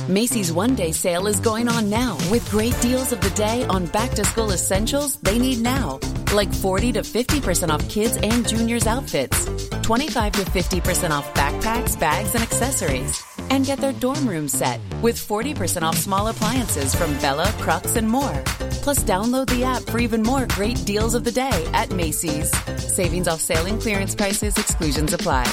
Macy's 0.08 0.52
one 0.52 0.76
day 0.76 0.92
sale 0.92 1.28
is 1.28 1.40
going 1.40 1.70
on 1.70 1.90
now 1.90 2.18
with 2.30 2.50
great 2.52 2.78
deals 2.82 3.14
of 3.14 3.22
the 3.22 3.30
day 3.32 3.64
on 3.66 3.86
back 3.86 4.12
to 4.12 4.26
school 4.26 4.52
essentials 4.52 5.16
they 5.18 5.40
need 5.40 5.62
now, 5.62 5.98
like 6.34 6.54
40 6.54 6.92
to 6.94 7.02
50% 7.02 7.70
off 7.70 7.88
kids 7.88 8.18
and 8.18 8.46
juniors 8.48 8.86
outfits, 8.86 9.46
25 9.82 10.32
to 10.34 10.42
50% 10.42 11.12
off 11.12 11.34
backpacks, 11.34 11.98
bags, 11.98 12.34
and 12.34 12.44
accessories. 12.44 13.24
And 13.50 13.66
get 13.66 13.80
their 13.80 13.94
dorm 13.94 14.28
room 14.28 14.48
set 14.50 14.82
with 15.02 15.16
40% 15.16 15.84
off 15.84 15.96
small 15.96 16.28
appliances 16.28 16.94
from 16.94 17.18
Bella, 17.20 17.50
Crux, 17.60 17.96
and 17.96 18.10
more. 18.10 18.42
Plus, 18.82 19.00
download 19.04 19.48
the 19.48 19.64
app 19.64 19.84
for 19.84 20.00
even 20.00 20.22
more 20.22 20.46
great 20.50 20.84
deals 20.86 21.14
of 21.14 21.24
the 21.24 21.32
day 21.32 21.66
at 21.74 21.92
Macy's. 21.92 22.52
Savings 22.78 23.28
off 23.28 23.40
sale 23.40 23.66
and 23.68 23.80
clearance 23.80 24.16
prices, 24.16 24.58
exclusions 24.58 25.14
apply. 25.14 25.46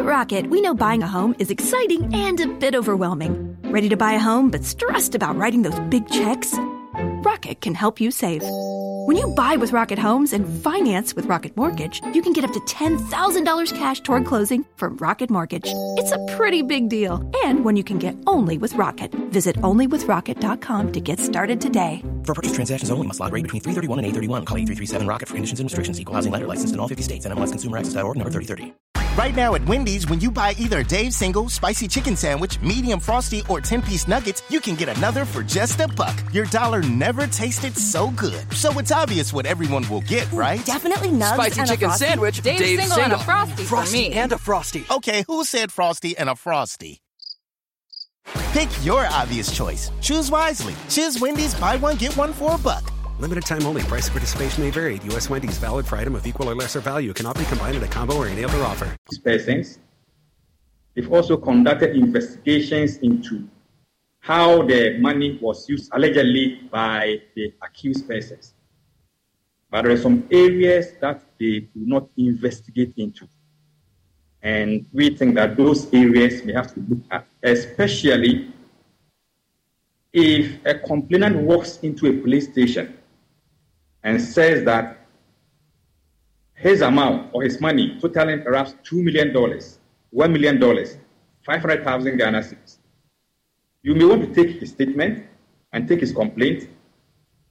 At 0.00 0.06
Rocket, 0.06 0.48
we 0.48 0.62
know 0.62 0.72
buying 0.72 1.02
a 1.02 1.06
home 1.06 1.36
is 1.38 1.50
exciting 1.50 2.14
and 2.14 2.40
a 2.40 2.46
bit 2.46 2.74
overwhelming. 2.74 3.34
Ready 3.64 3.90
to 3.90 3.98
buy 3.98 4.12
a 4.14 4.18
home 4.18 4.50
but 4.50 4.64
stressed 4.64 5.14
about 5.14 5.36
writing 5.36 5.60
those 5.60 5.78
big 5.90 6.08
checks? 6.08 6.54
Rocket 7.22 7.60
can 7.60 7.74
help 7.74 8.00
you 8.00 8.10
save. 8.10 8.42
When 9.04 9.18
you 9.18 9.26
buy 9.34 9.56
with 9.56 9.72
Rocket 9.72 9.98
Homes 9.98 10.32
and 10.32 10.48
finance 10.62 11.14
with 11.14 11.26
Rocket 11.26 11.54
Mortgage, 11.54 12.00
you 12.14 12.22
can 12.22 12.32
get 12.32 12.44
up 12.44 12.54
to 12.54 12.60
$10,000 12.60 13.76
cash 13.76 14.00
toward 14.00 14.24
closing 14.24 14.64
from 14.76 14.96
Rocket 14.96 15.28
Mortgage. 15.28 15.66
It's 15.98 16.12
a 16.12 16.26
pretty 16.34 16.62
big 16.62 16.88
deal. 16.88 17.20
And 17.44 17.62
when 17.62 17.76
you 17.76 17.84
can 17.84 17.98
get 17.98 18.16
only 18.26 18.56
with 18.56 18.72
Rocket. 18.76 19.14
Visit 19.30 19.56
onlywithrocket.com 19.56 20.92
to 20.92 21.00
get 21.02 21.20
started 21.20 21.60
today. 21.60 22.02
For 22.24 22.32
purchase 22.32 22.54
transactions 22.54 22.90
only 22.90 23.06
must 23.06 23.20
log 23.20 23.34
rate 23.34 23.42
between 23.42 23.60
331 23.60 23.98
and 23.98 24.06
831. 24.06 24.44
Call 24.46 24.56
8337 24.56 25.06
Rocket 25.06 25.28
for 25.28 25.34
conditions 25.34 25.60
and 25.60 25.66
restrictions. 25.66 26.00
Equal 26.00 26.14
housing 26.14 26.32
lender 26.32 26.46
licensed 26.46 26.72
in 26.72 26.80
all 26.80 26.88
50 26.88 27.02
states. 27.02 27.26
NMLSConsumerAccess.org 27.26 28.16
number 28.16 28.30
3030. 28.30 28.72
Right 29.16 29.34
now 29.34 29.54
at 29.54 29.66
Wendy's, 29.66 30.08
when 30.08 30.20
you 30.20 30.30
buy 30.30 30.54
either 30.58 30.82
Dave's 30.82 31.16
single, 31.16 31.48
spicy 31.50 31.86
chicken 31.88 32.16
sandwich, 32.16 32.60
medium 32.62 32.98
frosty, 33.00 33.42
or 33.48 33.60
10 33.60 33.82
piece 33.82 34.08
nuggets, 34.08 34.42
you 34.48 34.60
can 34.60 34.74
get 34.76 34.88
another 34.96 35.24
for 35.24 35.42
just 35.42 35.78
a 35.80 35.88
buck. 35.88 36.16
Your 36.32 36.46
dollar 36.46 36.82
never 36.82 37.26
tasted 37.26 37.76
so 37.76 38.10
good. 38.12 38.50
So 38.54 38.78
it's 38.78 38.92
obvious 38.92 39.32
what 39.32 39.44
everyone 39.46 39.86
will 39.90 40.00
get, 40.02 40.30
right? 40.32 40.64
Definitely 40.64 41.08
nugs 41.10 41.34
Spicy 41.34 41.60
and 41.60 41.68
chicken 41.68 41.84
a 41.86 41.88
frosty. 41.88 42.04
sandwich, 42.06 42.40
Dave's, 42.40 42.60
Dave's 42.60 42.80
single, 42.82 42.96
single. 42.96 43.12
and 43.12 43.12
a 43.12 43.24
frosty, 43.24 43.64
Frosty 43.64 44.04
for 44.04 44.10
me. 44.10 44.12
and 44.18 44.32
a 44.32 44.38
frosty. 44.38 44.84
Okay, 44.90 45.24
who 45.26 45.44
said 45.44 45.70
frosty 45.70 46.16
and 46.16 46.30
a 46.30 46.36
frosty? 46.36 47.00
Pick 48.52 48.68
your 48.84 49.06
obvious 49.06 49.54
choice. 49.54 49.90
Choose 50.00 50.30
wisely. 50.30 50.74
Choose 50.88 51.20
Wendy's 51.20 51.54
buy 51.54 51.76
one, 51.76 51.96
get 51.96 52.16
one 52.16 52.32
for 52.32 52.54
a 52.54 52.58
buck. 52.58 52.90
Limited 53.20 53.44
time 53.44 53.66
only. 53.66 53.82
Price 53.82 54.06
of 54.08 54.14
participation 54.14 54.64
may 54.64 54.70
vary. 54.70 54.98
U.S. 55.10 55.28
Wendy's 55.28 55.58
valid 55.58 55.86
for 55.86 55.96
item 55.96 56.14
of 56.14 56.26
equal 56.26 56.48
or 56.48 56.54
lesser 56.54 56.80
value. 56.80 57.12
Cannot 57.12 57.38
be 57.38 57.44
combined 57.44 57.76
in 57.76 57.82
a 57.82 57.86
combo 57.86 58.16
or 58.16 58.26
any 58.26 58.44
other 58.44 58.62
offer. 58.62 58.96
persons. 59.22 59.78
They've 60.94 61.12
also 61.12 61.36
conducted 61.36 61.96
investigations 61.96 62.96
into 62.98 63.46
how 64.20 64.62
the 64.62 64.98
money 64.98 65.38
was 65.40 65.68
used 65.68 65.90
allegedly 65.92 66.62
by 66.72 67.20
the 67.34 67.52
accused 67.62 68.08
persons. 68.08 68.54
But 69.70 69.82
there 69.82 69.92
are 69.92 69.98
some 69.98 70.26
areas 70.30 70.92
that 71.02 71.22
they 71.38 71.60
do 71.60 71.84
not 71.84 72.08
investigate 72.16 72.94
into. 72.96 73.28
And 74.42 74.86
we 74.94 75.14
think 75.14 75.34
that 75.34 75.58
those 75.58 75.92
areas 75.92 76.42
we 76.42 76.54
have 76.54 76.72
to 76.72 76.80
look 76.88 77.00
at, 77.10 77.26
especially 77.42 78.50
if 80.10 80.64
a 80.64 80.74
complainant 80.78 81.36
walks 81.36 81.80
into 81.82 82.06
a 82.06 82.12
police 82.14 82.50
station 82.50 82.96
and 84.02 84.20
says 84.20 84.64
that 84.64 85.06
his 86.54 86.82
amount 86.82 87.30
or 87.32 87.42
his 87.42 87.60
money, 87.60 87.98
totaling 88.00 88.42
perhaps 88.42 88.74
$2 88.84 89.02
million, 89.02 89.32
$1 89.32 89.70
million, 90.12 90.86
500,000 91.44 92.16
Ghana 92.16 92.40
cedis. 92.40 92.78
You 93.82 93.94
may 93.94 94.04
want 94.04 94.22
to 94.22 94.34
take 94.34 94.60
his 94.60 94.70
statement 94.70 95.26
and 95.72 95.88
take 95.88 96.00
his 96.00 96.12
complaint. 96.12 96.68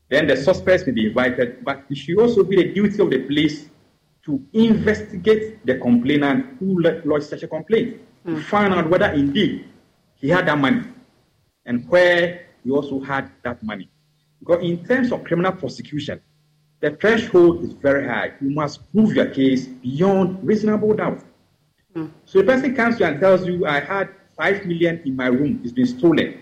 Then 0.09 0.27
the 0.27 0.37
suspects 0.37 0.85
may 0.85 0.93
be 0.93 1.07
invited, 1.07 1.63
but 1.65 1.83
it 1.89 1.97
should 1.97 2.19
also 2.19 2.43
be 2.43 2.57
the 2.57 2.73
duty 2.73 3.01
of 3.01 3.09
the 3.09 3.19
police 3.25 3.69
to 4.25 4.43
investigate 4.53 5.65
the 5.65 5.75
complainant 5.79 6.57
who 6.59 6.79
lodged 6.81 7.25
such 7.25 7.43
a 7.43 7.47
complaint 7.47 7.99
to 8.25 8.33
mm. 8.33 8.43
find 8.43 8.73
out 8.73 8.89
whether 8.89 9.11
indeed 9.13 9.65
he 10.15 10.29
had 10.29 10.47
that 10.47 10.57
money 10.57 10.83
and 11.65 11.87
where 11.89 12.47
he 12.63 12.69
also 12.69 12.99
had 12.99 13.31
that 13.43 13.61
money. 13.63 13.89
Because 14.39 14.63
in 14.63 14.85
terms 14.85 15.11
of 15.11 15.23
criminal 15.23 15.51
prosecution, 15.53 16.21
the 16.81 16.91
threshold 16.91 17.63
is 17.63 17.73
very 17.73 18.07
high. 18.07 18.33
You 18.41 18.51
must 18.51 18.91
prove 18.91 19.13
your 19.13 19.27
case 19.27 19.67
beyond 19.67 20.45
reasonable 20.45 20.93
doubt. 20.93 21.23
So 22.25 22.39
the 22.39 22.45
person 22.45 22.75
comes 22.75 22.97
to 22.97 23.03
you 23.03 23.09
and 23.09 23.19
tells 23.19 23.45
you, 23.45 23.65
I 23.65 23.79
had 23.79 24.09
five 24.37 24.65
million 24.65 25.01
in 25.05 25.15
my 25.15 25.27
room, 25.27 25.59
it's 25.63 25.73
been 25.73 25.85
stolen. 25.85 26.39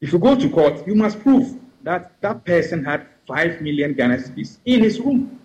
If 0.00 0.12
you 0.12 0.18
go 0.18 0.34
to 0.36 0.48
court, 0.48 0.86
you 0.86 0.94
must 0.94 1.20
prove 1.20 1.58
that 1.82 2.20
that 2.22 2.44
person 2.44 2.84
had 2.84 3.06
five 3.26 3.60
million 3.60 3.92
Ghana 3.92 4.16
cedis 4.16 4.58
in 4.64 4.82
his 4.82 4.98
room. 5.00 5.38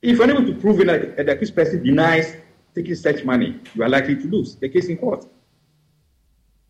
If 0.00 0.16
you're 0.16 0.24
unable 0.24 0.46
to 0.46 0.54
prove 0.54 0.80
it, 0.80 1.16
that 1.16 1.26
the 1.26 1.32
accused 1.32 1.54
person 1.54 1.82
denies 1.82 2.36
taking 2.74 2.94
such 2.94 3.24
money, 3.24 3.60
you 3.74 3.82
are 3.82 3.88
likely 3.88 4.16
to 4.16 4.28
lose 4.28 4.56
the 4.56 4.68
case 4.68 4.86
in 4.86 4.96
court. 4.96 5.26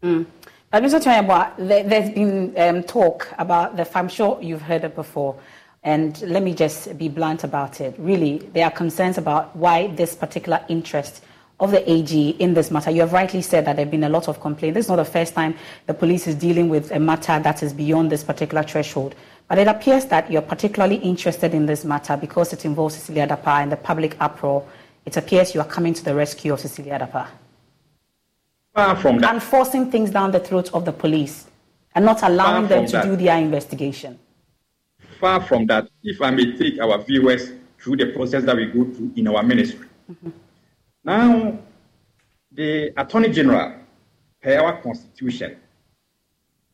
Mm. 0.03 0.27
But 0.71 0.83
Mr. 0.83 1.01
Tuah-Yeboah, 1.01 1.69
there, 1.69 1.85
there's 1.85 2.11
been 2.11 2.55
um, 2.59 2.83
talk 2.83 3.29
about 3.39 3.77
the, 3.77 3.89
I'm 3.97 4.09
sure 4.09 4.39
you've 4.43 4.63
heard 4.63 4.85
it 4.85 4.95
before, 4.95 5.39
and 5.87 6.21
let 6.23 6.43
me 6.43 6.53
just 6.53 6.99
be 6.99 7.09
blunt 7.09 7.45
about 7.45 7.81
it. 7.81 7.95
Really, 7.97 8.39
there 8.53 8.65
are 8.65 8.73
concerns 8.73 9.19
about 9.19 9.55
why 9.55 9.87
this 9.87 10.17
particular 10.17 10.61
interest 10.69 11.23
of 11.61 11.71
the 11.71 11.91
AG 11.91 12.31
in 12.31 12.55
this 12.55 12.73
matter. 12.73 12.91
You 12.91 13.03
have 13.03 13.13
rightly 13.13 13.41
said 13.41 13.65
that 13.67 13.77
there 13.77 13.85
have 13.85 13.93
been 13.93 14.03
a 14.03 14.09
lot 14.09 14.27
of 14.27 14.41
complaints. 14.41 14.75
This 14.75 14.87
is 14.87 14.89
not 14.89 14.97
the 14.97 15.05
first 15.05 15.35
time 15.35 15.55
the 15.87 15.95
police 15.95 16.27
is 16.27 16.35
dealing 16.35 16.69
with 16.69 16.91
a 16.91 16.99
matter 16.99 17.39
that 17.39 17.63
is 17.63 17.73
beyond 17.73 18.11
this 18.11 18.25
particular 18.25 18.65
threshold. 18.65 19.15
But 19.49 19.59
it 19.59 19.69
appears 19.69 20.07
that 20.07 20.29
you're 20.29 20.43
particularly 20.43 20.97
interested 20.97 21.55
in 21.55 21.67
this 21.67 21.85
matter 21.85 22.17
because 22.17 22.53
it 22.53 22.65
involves 22.65 22.97
Cecilia 22.97 23.29
Dapaah 23.29 23.63
and 23.63 23.71
the 23.71 23.77
public 23.77 24.17
uproar. 24.19 24.67
It 25.05 25.17
appears 25.17 25.55
you 25.55 25.61
are 25.61 25.69
coming 25.69 25.95
to 25.95 26.05
the 26.05 26.17
rescue 26.17 26.53
of 26.53 26.59
Cecilia 26.59 26.99
Dapaah. 26.99 27.29
Far 28.75 28.97
from 28.97 29.21
that. 29.21 29.35
And 29.35 29.43
forcing 29.43 29.93
things 29.93 30.11
down 30.11 30.33
the 30.33 30.41
throat 30.41 30.75
of 30.75 30.85
the 30.85 30.93
police 30.93 31.47
and 31.95 32.05
not 32.05 32.25
allowing 32.25 32.67
them 32.67 32.87
to 32.87 32.93
that. 32.93 33.05
do 33.05 33.15
their 33.15 33.39
investigation. 33.39 34.19
Far 35.21 35.41
from 35.43 35.67
that, 35.67 35.89
if 36.03 36.21
I 36.21 36.31
may 36.31 36.57
take 36.57 36.79
our 36.81 36.99
viewers 37.03 37.53
through 37.79 37.97
the 37.97 38.13
process 38.13 38.45
that 38.45 38.57
we 38.57 38.67
go 38.67 38.85
through 38.85 39.13
in 39.17 39.29
our 39.29 39.43
ministry. 39.43 39.87
Mm-hmm. 40.11 40.31
Now, 41.05 41.59
the 42.53 42.93
Attorney 43.01 43.31
General, 43.31 43.75
per 44.43 44.59
our 44.59 44.81
Constitution, 44.83 45.57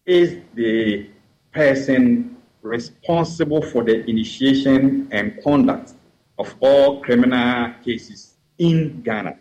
is 0.07 0.39
the 0.55 1.11
person 1.53 2.37
responsible 2.63 3.63
for 3.63 3.85
the 3.85 4.09
initiation 4.09 5.09
and 5.11 5.43
conduct 5.43 5.93
of 6.39 6.55
all 6.61 7.03
criminal 7.03 7.75
cases 7.85 8.35
in 8.59 9.03
Ghana. 9.03 9.39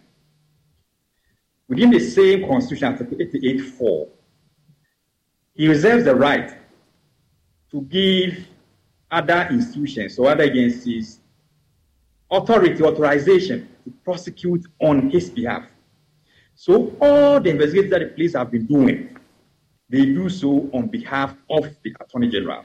Within 1.67 1.89
the 1.91 1.99
same 1.99 2.47
Constitution, 2.47 2.93
Article 2.93 3.17
88.4, 3.17 4.09
he 5.53 5.67
reserves 5.67 6.03
the 6.03 6.15
right 6.15 6.53
to 7.71 7.81
give 7.83 8.45
other 9.11 9.47
institutions 9.51 10.17
or 10.17 10.29
other 10.29 10.43
agencies 10.43 11.21
authority, 12.31 12.81
authorization 12.81 13.67
to 13.83 13.91
prosecute 14.03 14.65
on 14.79 15.09
his 15.09 15.29
behalf. 15.29 15.65
So 16.55 16.95
all 17.01 17.39
the 17.39 17.49
investigations 17.49 17.91
that 17.91 17.99
the 17.99 18.05
police 18.07 18.33
have 18.33 18.51
been 18.51 18.65
doing, 18.65 19.17
they 19.89 20.05
do 20.05 20.29
so 20.29 20.69
on 20.73 20.87
behalf 20.87 21.35
of 21.49 21.65
the 21.83 21.93
Attorney 21.99 22.29
General. 22.29 22.63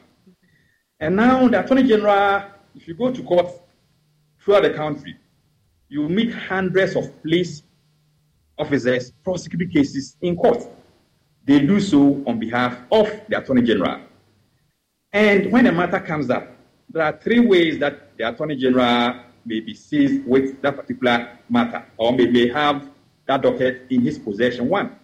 And 1.01 1.17
now 1.17 1.49
the 1.49 1.65
Attorney 1.65 1.83
General, 1.83 2.45
if 2.75 2.87
you 2.87 2.95
go 2.95 3.11
to 3.11 3.23
court 3.23 3.51
throughout 4.41 4.63
the 4.63 4.71
country, 4.71 5.17
you 5.89 6.09
meet 6.09 6.33
hundreds 6.33 6.95
of 6.95 7.23
police 7.23 7.63
officers 8.59 9.13
prosecuting 9.25 9.71
cases 9.71 10.17
in 10.21 10.37
court. 10.37 10.63
They 11.45 11.61
do 11.61 11.81
so 11.81 12.23
on 12.27 12.39
behalf 12.39 12.79
of 12.91 13.09
the 13.29 13.39
Attorney 13.39 13.63
General. 13.63 14.01
And 15.17 15.51
when 15.51 15.67
a 15.67 15.73
matter 15.73 15.99
comes 15.99 16.29
up, 16.29 16.47
there 16.91 17.03
are 17.03 17.19
three 17.19 17.41
ways 17.41 17.79
that 17.79 18.15
the 18.19 18.29
Attorney 18.29 18.55
General 18.55 19.23
may 19.47 19.61
be 19.61 19.73
seized 19.73 20.27
with 20.27 20.61
that 20.61 20.77
particular 20.77 21.39
matter 21.49 21.87
or 21.97 22.13
may, 22.13 22.27
may 22.27 22.49
have 22.51 22.87
that 23.27 23.41
docket 23.41 23.87
in 23.89 24.03
his 24.03 24.19
possession. 24.19 24.69
One, 24.69 24.95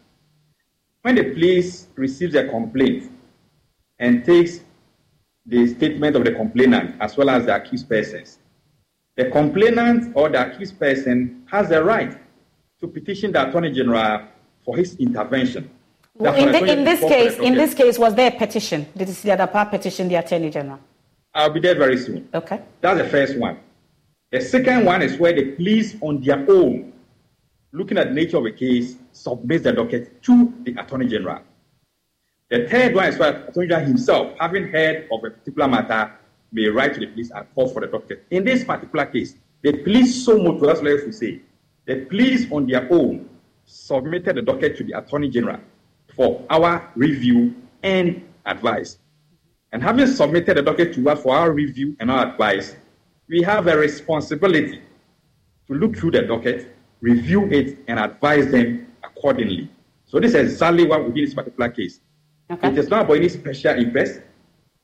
when 1.01 1.15
the 1.15 1.33
police 1.33 1.89
receives 1.95 2.35
a 2.35 2.47
complaint 2.47 3.11
and 3.99 4.23
takes 4.23 4.61
the 5.47 5.67
statement 5.69 6.15
of 6.15 6.27
the 6.27 6.33
complainant 6.33 6.95
as 7.01 7.17
well 7.17 7.31
as 7.31 7.47
the 7.47 7.57
accused 7.57 7.89
persons, 7.89 8.39
the 9.17 9.31
complainant 9.31 10.13
or 10.15 10.29
the 10.29 10.47
accused 10.47 10.79
person 10.79 11.43
has 11.51 11.71
the 11.71 11.83
right 11.83 12.19
to 12.81 12.87
petition 12.87 13.33
the 13.33 13.49
Attorney 13.49 13.73
General 13.73 14.29
for 14.63 14.77
his 14.77 14.95
intervention. 14.97 15.71
Well, 16.15 16.35
in, 16.35 16.53
the, 16.53 16.73
in 16.73 16.85
this 16.85 17.01
case, 17.01 17.39
in 17.39 17.55
this 17.55 17.75
case, 17.75 17.99
was 17.99 18.15
there 18.15 18.29
a 18.29 18.39
petition? 18.39 18.87
Did 18.97 19.09
the 19.09 19.15
Cecilia 19.15 19.47
Dapaah 19.47 19.71
petition 19.71 20.09
the 20.09 20.17
Attorney 20.17 20.51
General? 20.51 20.79
I'll 21.35 21.51
be 21.51 21.61
there 21.61 21.75
very 21.75 21.97
soon. 21.97 22.29
Okay. 22.35 22.61
That's 22.83 22.99
the 22.99 23.09
first 23.09 23.39
one. 23.39 23.59
The 24.31 24.41
second 24.41 24.85
one 24.85 25.01
is 25.01 25.17
where 25.17 25.33
the 25.33 25.53
police, 25.53 25.97
on 26.03 26.21
their 26.21 26.39
own, 26.51 26.93
looking 27.73 27.97
at 27.97 28.09
the 28.09 28.15
nature 28.15 28.37
of 28.37 28.45
the 28.45 28.53
case, 28.53 28.97
submits 29.13 29.65
the 29.65 29.73
docket 29.73 30.23
to 30.25 30.53
the 30.65 30.75
Attorney 30.79 31.07
General. 31.07 31.41
The 32.51 32.69
third 32.69 32.95
one 32.95 33.07
is 33.07 33.19
where 33.19 33.33
the 33.33 33.49
Attorney 33.49 33.69
General 33.69 33.87
himself, 33.87 34.33
having 34.39 34.69
heard 34.69 35.09
of 35.11 35.25
a 35.25 35.31
particular 35.31 35.69
matter, 35.69 36.13
may 36.53 36.69
write 36.69 36.93
to 36.95 37.01
the 37.01 37.07
police 37.07 37.31
and 37.31 37.47
call 37.55 37.69
for 37.71 37.81
the 37.81 37.87
docket. 37.87 38.27
In 38.31 38.45
this 38.45 38.65
particular 38.65 39.07
case, 39.07 39.35
the 39.63 39.73
police 39.79 40.27
so 40.27 40.37
much, 40.37 40.61
that's 40.61 40.83
what 40.83 40.91
I 40.91 41.11
say, 41.11 41.41
the 41.87 42.05
police 42.05 42.47
on 42.53 42.67
their 42.67 42.87
own 42.93 43.31
submitted 43.65 44.37
the 44.37 44.43
docket 44.43 44.77
to 44.77 44.85
the 44.85 44.99
Attorney 44.99 45.31
General 45.31 45.59
for 46.17 46.45
our 46.51 46.91
review 46.95 47.55
and 47.83 48.23
advice. 48.47 48.99
And 49.73 49.83
having 49.83 50.07
submitted 50.07 50.57
the 50.59 50.63
docket 50.63 50.95
to 50.95 51.09
us 51.09 51.23
for 51.23 51.35
our 51.35 51.53
review 51.53 51.97
and 52.01 52.11
our 52.11 52.27
advice, 52.27 52.77
we 53.29 53.43
have 53.43 53.67
a 53.67 53.77
responsibility 53.77 54.83
to 55.67 55.75
look 55.75 55.97
through 55.97 56.11
the 56.11 56.23
docket, 56.23 56.77
review 57.01 57.51
it, 57.51 57.79
and 57.89 57.99
advise 57.99 58.51
them 58.51 58.87
accordingly. 59.03 59.71
So 60.05 60.21
this 60.21 60.35
is 60.35 60.53
exactly 60.53 60.87
what 60.87 61.05
we 61.05 61.13
did 61.13 61.19
in 61.19 61.25
this 61.25 61.35
particular 61.35 61.71
case. 61.71 62.01
Okay. 62.51 62.69
It 62.69 62.79
is 62.79 62.89
not 62.89 63.07
about 63.07 63.17
any 63.17 63.31
special 63.31 63.75
interest. 63.79 64.21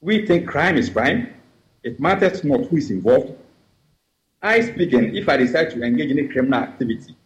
We 0.01 0.27
think 0.27 0.49
crime 0.49 0.77
is 0.77 0.88
crime. 0.88 1.35
It 1.83 2.01
matters 2.01 2.45
not 2.45 2.64
who 2.67 2.77
is 2.79 2.91
involved. 2.91 3.37
I 4.41 4.61
speaking, 4.62 5.17
if 5.17 5.29
I 5.29 5.37
decide 5.37 5.71
to 5.73 5.83
engage 5.83 6.11
in 6.11 6.19
a 6.19 6.29
criminal 6.29 6.61
activity, 6.61 7.17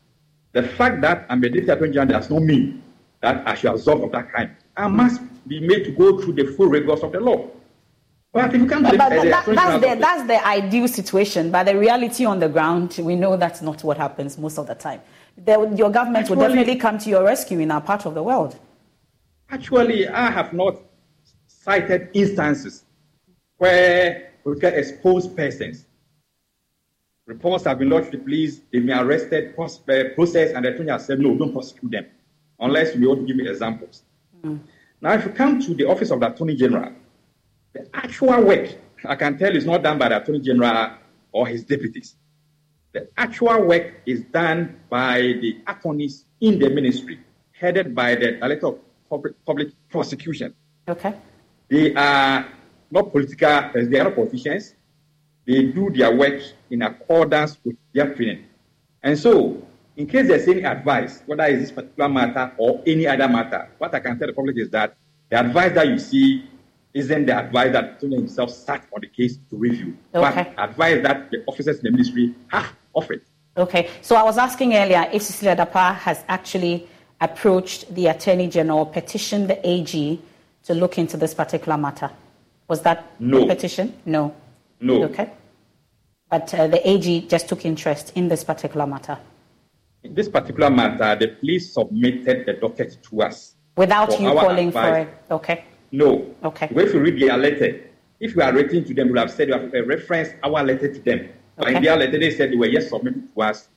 the 0.53 0.63
fact 0.63 1.01
that 1.03 1.27
I'm 1.29 1.45
a 1.45 1.49
deputy 1.49 1.71
attorney 1.71 1.93
general 1.93 2.19
does 2.19 2.31
not 2.31 2.43
mean 2.43 2.82
that 3.23 3.47
I 3.49 3.55
should 3.55 3.73
absolve 3.73 4.03
of 4.05 4.13
that 4.13 4.31
crime. 4.31 4.57
I 4.77 4.89
must 4.89 5.21
be 5.49 5.61
made 5.61 5.85
to 5.85 5.93
go 5.93 6.21
through 6.21 6.35
the 6.35 6.47
full 6.53 6.67
rigors 6.67 7.01
of 7.03 7.13
the 7.13 7.21
law. 7.21 7.49
But 8.33 8.55
if 8.55 8.61
you 8.61 8.67
come 8.67 8.85
to 8.85 8.97
but, 8.97 9.11
the, 9.11 9.17
but 9.17 9.25
that, 9.25 9.47
that's, 9.47 9.87
the, 9.87 10.01
that's 10.01 10.27
the 10.27 10.47
ideal 10.47 10.89
situation. 10.89 11.51
But 11.51 11.65
the 11.65 11.79
reality 11.79 12.25
on 12.25 12.41
the 12.41 12.49
ground, 12.49 12.99
we 13.03 13.15
know 13.15 13.37
that's 13.37 13.63
not 13.63 13.85
what 13.85 13.99
happens 13.99 14.39
most 14.39 14.59
of 14.59 14.67
the 14.67 14.75
time. 14.75 15.03
The, 15.37 15.75
your 15.77 15.91
government 15.91 16.25
actually, 16.25 16.37
will 16.37 16.49
definitely 16.49 16.77
come 16.77 16.99
to 16.99 17.11
your 17.11 17.25
rescue 17.25 17.59
in 17.61 17.71
our 17.71 17.81
part 17.81 18.07
of 18.07 18.15
the 18.15 18.23
world. 18.23 18.59
Actually, 19.51 20.09
I 20.09 20.31
have 20.31 20.53
not 20.55 20.81
cited 21.47 22.09
instances 22.15 22.85
where 23.59 24.33
we 24.45 24.59
can 24.59 24.75
expose 24.75 25.29
persons. 25.29 25.85
Reports 27.27 27.65
have 27.65 27.79
been 27.79 27.91
lodged 27.91 28.11
to 28.13 28.17
the 28.17 28.25
police, 28.25 28.61
they've 28.73 28.85
been 28.85 28.99
arrested, 28.99 29.55
uh, 29.59 29.69
processed, 30.15 30.55
and 30.55 30.65
the 30.65 30.75
attorney 30.75 30.91
has 30.91 31.07
said, 31.07 31.21
no, 31.21 31.37
don't 31.37 31.53
prosecute 31.53 31.93
them, 31.93 32.07
unless 32.63 32.95
you 32.97 33.09
want 33.09 33.21
to 33.21 33.27
give 33.27 33.37
me 33.37 33.49
examples. 33.49 34.05
Mm. 34.43 34.61
Now, 35.01 35.13
if 35.15 35.25
you 35.27 35.33
come 35.33 35.61
to 35.61 35.75
the 35.75 35.85
office 35.85 36.11
of 36.11 36.21
the 36.21 36.33
Attorney 36.33 36.55
General, 36.55 36.93
the 37.73 37.89
actual 37.93 38.43
work, 38.43 38.75
I 39.05 39.17
can 39.17 39.37
tell, 39.37 39.55
is 39.55 39.67
not 39.67 39.83
done 39.83 39.99
by 39.99 40.09
the 40.09 40.23
Attorney 40.23 40.41
General 40.41 40.93
or 41.33 41.47
his 41.47 41.65
deputies. 41.65 42.15
The 42.93 43.09
actual 43.17 43.67
work 43.67 44.03
is 44.07 44.23
done 44.25 44.81
by 44.89 45.19
the 45.21 45.59
attorneys 45.67 46.27
in 46.41 46.59
the 46.59 46.71
ministry, 46.71 47.19
headed 47.53 47.95
by 47.95 48.15
the 48.15 48.33
Director 48.33 48.67
of 48.69 48.79
Public, 49.09 49.45
Public 49.45 49.69
Prosecution. 49.91 50.55
Okay. 50.87 51.15
They 51.69 51.95
are 51.95 52.47
not 52.91 53.11
political, 53.11 53.71
they 53.75 53.99
are 53.99 54.05
not 54.05 54.15
politicians. 54.15 54.75
They 55.47 55.65
do 55.65 55.91
their 55.91 56.15
work 56.15 56.41
in 56.71 56.83
accordance 56.83 57.59
with 57.65 57.77
their 57.93 58.15
training. 58.15 58.45
And 59.03 59.19
so, 59.19 59.67
in 59.97 60.07
case 60.07 60.27
there's 60.27 60.49
any 60.49 60.65
advice, 60.65 61.23
whether 61.27 61.45
it's 61.45 61.61
this 61.61 61.73
particular 61.73 62.09
matter 62.09 62.53
or 62.57 62.83
any 62.87 63.07
other 63.07 63.29
matter, 63.29 63.69
what 63.79 63.95
I 63.95 64.01
can 64.01 64.19
tell 64.19 64.27
the 64.27 64.33
public 64.33 64.57
is 64.57 64.71
that 64.71 64.97
the 65.29 65.41
advice 65.41 65.75
that 65.75 65.89
you 65.89 65.99
see 65.99 66.49
isn't 66.95 67.27
the 67.27 67.39
advice 67.39 67.73
that 67.73 68.01
Tony 68.01 68.17
himself 68.17 68.51
sat 68.51 68.87
on 68.95 69.01
the 69.01 69.09
case 69.09 69.39
to 69.51 69.57
review, 69.57 69.97
okay. 70.15 70.53
but 70.55 70.71
advice 70.71 71.03
that 71.03 71.31
the 71.31 71.43
officers 71.47 71.79
in 71.79 71.85
the 71.85 71.91
ministry 71.91 72.35
have 72.49 72.73
offered. 72.93 73.23
Okay, 73.57 73.91
so 74.01 74.17
I 74.17 74.23
was 74.23 74.39
asking 74.39 74.75
earlier 74.75 75.09
if 75.13 75.23
Cecilia 75.23 75.57
Dapaah 75.57 75.95
has 75.97 76.25
actually 76.29 76.89
approached 77.21 77.95
the 77.95 78.07
Attorney 78.07 78.49
General, 78.49 78.87
petitioned 78.87 79.49
the 79.49 79.69
AG 79.69 80.21
to 80.65 80.75
look 80.75 80.99
into 80.99 81.17
this 81.17 81.35
particular 81.35 81.77
matter. 81.77 82.11
Was 82.69 82.83
that 82.83 83.21
no. 83.21 83.41
the 83.41 83.47
petition? 83.47 83.95
No. 84.07 84.35
No. 84.81 85.05
Okay. 85.05 85.31
But 86.31 86.53
uh, 86.55 86.67
the 86.67 86.89
AG 86.89 87.27
just 87.29 87.49
took 87.49 87.67
interest 87.67 88.13
in 88.15 88.29
this 88.29 88.43
particular 88.43 88.87
matter. 88.87 89.19
In 90.05 90.15
this 90.15 90.29
particular 90.29 90.69
matter, 90.69 91.15
the 91.15 91.29
police 91.29 91.73
submitted 91.73 92.47
the 92.47 92.55
docket 92.55 92.99
to 93.05 93.23
us. 93.23 93.55
Without 93.77 94.11
you 94.21 94.33
calling 94.33 94.69
advice. 94.69 94.85
for 94.85 94.99
it? 94.99 95.25
Okay. 95.31 95.65
No. 95.93 96.35
Okay. 96.45 96.69
If 96.71 96.95
you 96.95 97.01
read 97.01 97.21
their 97.21 97.37
letter, 97.37 97.81
if 98.19 98.35
we 98.35 98.43
are 98.43 98.53
writing 98.53 98.85
to 98.85 98.95
them, 98.95 99.13
we 99.13 99.19
have 99.19 99.31
said 99.31 99.49
we 99.49 99.55
have 99.55 99.75
uh, 99.75 99.85
referenced 99.85 100.35
our 100.43 100.63
letter 100.65 100.93
to 100.93 101.01
them. 101.01 101.29
But 101.57 101.73
in 101.73 101.83
their 101.83 101.97
letter, 101.97 102.19
they 102.19 102.31
said 102.31 102.51
they 102.51 102.57
were 102.57 102.67
yes 102.67 102.89
submitted 102.89 103.33
to 103.35 103.43
us 103.43 103.69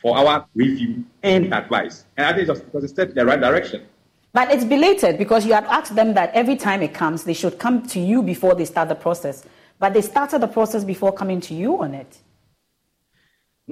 for 0.00 0.16
our 0.16 0.46
review 0.54 1.04
and 1.22 1.54
advice. 1.54 2.04
And 2.16 2.26
I 2.26 2.32
think 2.34 2.48
it's 2.48 2.60
because 2.60 2.84
it's 2.84 2.92
step 2.92 3.10
in 3.10 3.14
the 3.14 3.24
right 3.24 3.40
direction. 3.40 3.86
But 4.32 4.50
it's 4.50 4.64
belated 4.64 5.18
because 5.18 5.46
you 5.46 5.52
had 5.52 5.64
asked 5.64 5.94
them 5.94 6.14
that 6.14 6.32
every 6.34 6.56
time 6.56 6.82
it 6.82 6.92
comes, 6.92 7.24
they 7.24 7.34
should 7.34 7.58
come 7.58 7.86
to 7.88 8.00
you 8.00 8.22
before 8.22 8.54
they 8.54 8.64
start 8.64 8.88
the 8.88 8.94
process. 8.94 9.44
But 9.78 9.94
they 9.94 10.02
started 10.02 10.40
the 10.40 10.48
process 10.48 10.84
before 10.84 11.12
coming 11.12 11.40
to 11.42 11.54
you 11.54 11.82
on 11.82 11.94
it. 11.94 12.18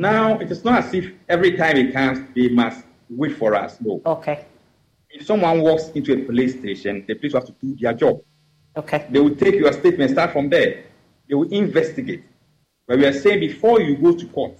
Now, 0.00 0.38
it 0.38 0.50
is 0.50 0.64
not 0.64 0.82
as 0.82 0.94
if 0.94 1.12
every 1.28 1.58
time 1.58 1.76
it 1.76 1.92
comes, 1.92 2.26
they 2.34 2.48
must 2.48 2.86
wait 3.10 3.36
for 3.36 3.54
us. 3.54 3.76
No. 3.82 4.00
Okay. 4.06 4.46
If 5.10 5.26
someone 5.26 5.60
walks 5.60 5.90
into 5.90 6.14
a 6.14 6.24
police 6.24 6.58
station, 6.58 7.04
the 7.06 7.16
police 7.16 7.34
have 7.34 7.44
to 7.44 7.52
do 7.60 7.76
their 7.78 7.92
job. 7.92 8.22
Okay. 8.74 9.06
They 9.10 9.20
will 9.20 9.36
take 9.36 9.56
your 9.56 9.70
statement, 9.74 10.12
start 10.12 10.32
from 10.32 10.48
there. 10.48 10.84
They 11.28 11.34
will 11.34 11.52
investigate. 11.52 12.24
But 12.88 12.96
we 12.96 13.04
are 13.04 13.12
saying 13.12 13.40
before 13.40 13.82
you 13.82 13.94
go 13.98 14.16
to 14.16 14.26
court, 14.28 14.58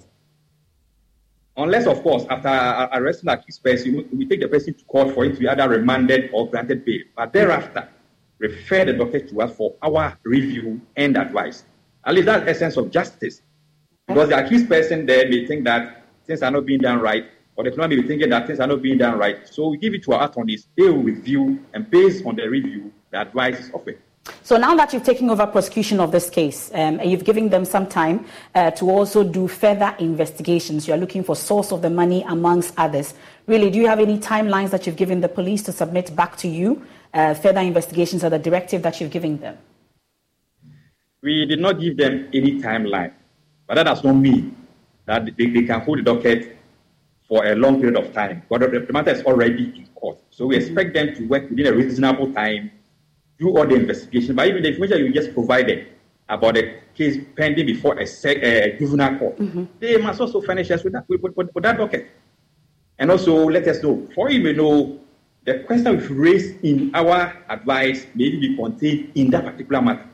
unless, 1.56 1.86
of 1.86 2.02
course, 2.02 2.26
after 2.28 2.50
arresting 2.92 3.28
the 3.28 3.32
accused 3.32 3.64
person, 3.64 4.10
we 4.12 4.26
take 4.26 4.42
the 4.42 4.48
person 4.48 4.74
to 4.74 4.84
court 4.84 5.14
for 5.14 5.24
it 5.24 5.36
to 5.36 5.40
be 5.40 5.48
either 5.48 5.66
remanded 5.70 6.28
or 6.34 6.50
granted 6.50 6.84
bail. 6.84 7.00
But 7.16 7.32
thereafter, 7.32 7.88
refer 8.36 8.84
the 8.84 8.92
docket 8.92 9.30
to 9.30 9.40
us 9.40 9.56
for 9.56 9.74
our 9.80 10.18
review 10.22 10.82
and 10.96 11.16
advice. 11.16 11.64
At 12.04 12.14
least 12.14 12.26
that's 12.26 12.44
the 12.44 12.50
essence 12.50 12.76
of 12.76 12.90
justice. 12.90 13.40
Because 14.14 14.28
the 14.28 14.44
accused 14.44 14.68
person 14.68 15.06
there 15.06 15.28
may 15.28 15.46
think 15.46 15.64
that 15.64 16.04
things 16.26 16.42
are 16.42 16.50
not 16.50 16.66
being 16.66 16.80
done 16.80 17.00
right, 17.00 17.26
or 17.56 17.64
the 17.64 17.70
client 17.70 17.90
may 17.90 18.00
be 18.00 18.08
thinking 18.08 18.28
that 18.30 18.46
things 18.46 18.58
are 18.60 18.66
not 18.66 18.82
being 18.82 18.98
done 18.98 19.18
right. 19.18 19.48
So 19.48 19.68
we 19.68 19.78
give 19.78 19.94
it 19.94 20.02
to 20.04 20.12
our 20.14 20.28
attorneys, 20.28 20.66
they 20.76 20.84
will 20.84 21.02
review, 21.02 21.64
and 21.72 21.88
based 21.90 22.24
on 22.26 22.36
the 22.36 22.48
review, 22.48 22.92
the 23.10 23.20
advice 23.20 23.60
is 23.60 23.70
offered. 23.72 23.98
So 24.42 24.56
now 24.56 24.74
that 24.76 24.92
you've 24.92 25.04
taken 25.04 25.30
over 25.30 25.46
prosecution 25.46 26.00
of 26.00 26.12
this 26.12 26.28
case, 26.28 26.70
um, 26.74 27.00
you've 27.00 27.24
given 27.24 27.48
them 27.48 27.64
some 27.64 27.86
time 27.86 28.26
uh, 28.54 28.70
to 28.72 28.90
also 28.90 29.24
do 29.24 29.48
further 29.48 29.94
investigations. 29.98 30.86
You 30.86 30.94
are 30.94 30.98
looking 30.98 31.24
for 31.24 31.34
source 31.36 31.72
of 31.72 31.82
the 31.82 31.90
money, 31.90 32.24
amongst 32.28 32.74
others. 32.76 33.14
Really, 33.46 33.70
do 33.70 33.78
you 33.78 33.86
have 33.86 34.00
any 34.00 34.18
timelines 34.18 34.70
that 34.70 34.86
you've 34.86 34.96
given 34.96 35.20
the 35.20 35.28
police 35.28 35.62
to 35.64 35.72
submit 35.72 36.14
back 36.14 36.36
to 36.38 36.48
you? 36.48 36.84
Uh, 37.12 37.34
further 37.34 37.60
investigations 37.60 38.22
or 38.22 38.30
the 38.30 38.38
directive 38.38 38.82
that 38.82 39.00
you've 39.00 39.10
given 39.10 39.38
them? 39.38 39.56
We 41.22 41.44
did 41.46 41.60
not 41.60 41.80
give 41.80 41.96
them 41.96 42.28
any 42.32 42.60
timeline, 42.60 43.12
but 43.70 43.76
that 43.76 43.84
does 43.84 44.02
not 44.02 44.14
mean 44.14 44.56
that 45.06 45.24
they, 45.38 45.46
they 45.46 45.62
can 45.62 45.80
hold 45.82 45.98
the 45.98 46.02
docket 46.02 46.58
for 47.28 47.46
a 47.46 47.54
long 47.54 47.80
period 47.80 47.96
of 47.96 48.12
time. 48.12 48.42
But 48.50 48.62
the, 48.62 48.92
matter 48.92 49.12
is 49.12 49.22
already 49.22 49.66
in 49.76 49.86
court. 49.94 50.18
So 50.30 50.46
we 50.46 50.56
expect 50.56 50.92
them 50.92 51.14
to 51.14 51.24
work 51.28 51.48
within 51.48 51.68
a 51.68 51.72
reasonable 51.72 52.32
time, 52.32 52.72
do 53.38 53.56
all 53.56 53.64
the 53.64 53.76
investigation. 53.76 54.34
But 54.34 54.48
even 54.48 54.64
the 54.64 54.70
information 54.70 54.98
you 55.06 55.12
just 55.12 55.32
provided 55.32 55.86
about 56.28 56.54
the 56.54 56.80
case 56.96 57.18
pending 57.36 57.66
before 57.66 57.96
a, 57.96 58.02
a 58.02 58.76
juvenile 58.76 59.16
court, 59.20 59.38
mm-hmm. 59.38 59.64
they 59.78 59.96
must 59.98 60.20
also 60.20 60.40
furnish 60.40 60.68
us 60.72 60.82
with 60.82 60.94
that, 60.94 61.08
with, 61.08 61.20
with, 61.22 61.54
with 61.54 61.62
that 61.62 61.78
docket. 61.78 62.10
And 62.98 63.08
also 63.08 63.48
let 63.48 63.68
us 63.68 63.80
know, 63.84 64.08
for 64.16 64.32
you 64.32 64.42
may 64.42 64.52
know, 64.52 64.98
the 65.44 65.60
question 65.60 65.96
we've 65.96 66.10
raised 66.10 66.64
in 66.64 66.90
our 66.92 67.40
advice 67.48 68.04
may 68.16 68.30
be 68.30 68.56
contained 68.56 69.12
in 69.14 69.30
that 69.30 69.44
particular 69.44 69.80
matter. 69.80 70.08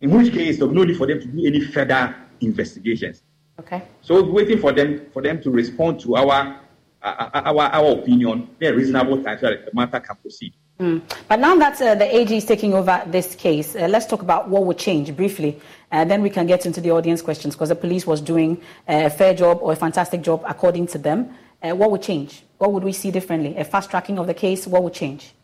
In 0.00 0.10
which 0.10 0.32
case, 0.32 0.58
there's 0.58 0.72
no 0.72 0.82
need 0.82 0.96
for 0.96 1.06
them 1.06 1.20
to 1.20 1.26
do 1.28 1.46
any 1.46 1.60
further 1.60 2.16
investigations. 2.42 3.22
Okay. 3.58 3.82
So 4.00 4.22
waiting 4.22 4.58
for 4.58 4.72
them 4.72 5.06
for 5.12 5.22
them 5.22 5.40
to 5.42 5.50
respond 5.50 6.00
to 6.00 6.16
our 6.16 6.60
uh, 7.02 7.30
our 7.34 7.62
our 7.62 7.92
opinion 7.92 8.48
in 8.60 8.72
a 8.72 8.76
reasonable 8.76 9.22
time 9.22 9.38
so 9.40 9.48
that 9.50 9.66
the 9.66 9.70
matter 9.74 10.00
can 10.00 10.16
proceed. 10.16 10.54
Mm. 10.80 11.02
But 11.28 11.38
now 11.38 11.54
that 11.56 11.80
uh, 11.80 11.94
the 11.94 12.16
AG 12.16 12.34
is 12.34 12.44
taking 12.44 12.72
over 12.74 13.02
this 13.06 13.34
case, 13.34 13.76
uh, 13.76 13.86
let's 13.88 14.06
talk 14.06 14.22
about 14.22 14.48
what 14.48 14.64
would 14.64 14.78
change 14.78 15.14
briefly. 15.14 15.60
and 15.92 16.10
then 16.10 16.22
we 16.22 16.30
can 16.30 16.46
get 16.46 16.66
into 16.66 16.80
the 16.80 16.90
audience 16.90 17.22
questions 17.22 17.54
because 17.54 17.68
the 17.68 17.76
police 17.76 18.06
was 18.06 18.20
doing 18.20 18.60
a 18.88 19.10
fair 19.10 19.34
job 19.34 19.58
or 19.60 19.72
a 19.72 19.76
fantastic 19.76 20.22
job 20.22 20.42
according 20.48 20.86
to 20.86 20.98
them. 20.98 21.34
Uh, 21.62 21.76
what 21.76 21.90
would 21.90 22.02
change? 22.02 22.42
What 22.58 22.72
would 22.72 22.82
we 22.82 22.92
see 22.92 23.10
differently? 23.10 23.56
A 23.56 23.64
fast 23.64 23.90
tracking 23.90 24.18
of 24.18 24.26
the 24.26 24.34
case, 24.34 24.66
what 24.66 24.82
would 24.82 24.94
change? 24.94 25.34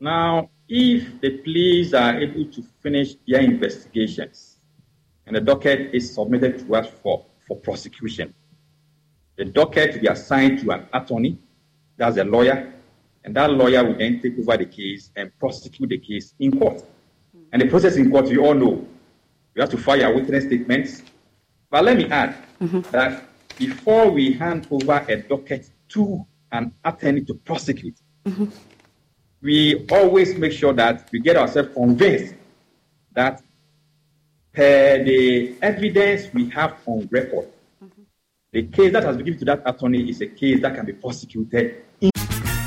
Now, 0.00 0.50
if 0.66 1.20
the 1.20 1.38
police 1.38 1.92
are 1.92 2.18
able 2.18 2.46
to 2.46 2.62
finish 2.82 3.14
their 3.28 3.42
investigations, 3.42 4.51
and 5.26 5.36
the 5.36 5.40
docket 5.40 5.94
is 5.94 6.14
submitted 6.14 6.58
to 6.66 6.74
us 6.74 6.88
for, 7.02 7.24
for 7.46 7.56
prosecution. 7.56 8.34
The 9.36 9.44
docket 9.46 9.94
will 9.94 10.00
be 10.00 10.06
assigned 10.08 10.60
to 10.60 10.72
an 10.72 10.86
attorney, 10.92 11.38
that's 11.96 12.16
a 12.16 12.24
lawyer, 12.24 12.72
and 13.24 13.34
that 13.36 13.50
lawyer 13.50 13.84
will 13.84 13.96
then 13.96 14.20
take 14.20 14.38
over 14.38 14.56
the 14.56 14.66
case 14.66 15.10
and 15.16 15.36
prosecute 15.38 15.88
the 15.88 15.98
case 15.98 16.34
in 16.38 16.58
court. 16.58 16.84
And 17.52 17.62
the 17.62 17.68
process 17.68 17.96
in 17.96 18.10
court, 18.10 18.28
you 18.28 18.44
all 18.44 18.54
know, 18.54 18.86
you 19.54 19.60
have 19.60 19.70
to 19.70 19.76
file 19.76 20.14
witness 20.14 20.44
statements. 20.44 21.02
But 21.70 21.84
let 21.84 21.96
me 21.96 22.06
add 22.10 22.36
mm-hmm. 22.60 22.80
that 22.90 23.24
before 23.58 24.10
we 24.10 24.32
hand 24.32 24.66
over 24.70 25.04
a 25.08 25.16
docket 25.16 25.70
to 25.90 26.26
an 26.50 26.72
attorney 26.84 27.22
to 27.22 27.34
prosecute, 27.34 27.96
mm-hmm. 28.24 28.46
we 29.40 29.86
always 29.90 30.36
make 30.36 30.52
sure 30.52 30.72
that 30.72 31.08
we 31.12 31.20
get 31.20 31.36
ourselves 31.36 31.74
convinced 31.74 32.34
that 33.12 33.42
per 34.52 35.02
the 35.04 35.54
evidence 35.62 36.32
we 36.32 36.48
have 36.50 36.76
on 36.86 37.08
record, 37.10 37.48
mm-hmm. 37.82 38.02
the 38.52 38.62
case 38.64 38.92
that 38.92 39.02
has 39.02 39.16
been 39.16 39.26
given 39.26 39.38
to 39.40 39.44
that 39.46 39.62
attorney 39.64 40.08
is 40.08 40.20
a 40.20 40.26
case 40.26 40.60
that 40.62 40.74
can 40.74 40.86
be 40.86 40.92
prosecuted. 40.92 41.82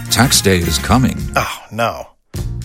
Tax 0.09 0.41
day 0.41 0.57
is 0.57 0.77
coming. 0.77 1.17
Oh, 1.35 1.65
no. 1.71 2.07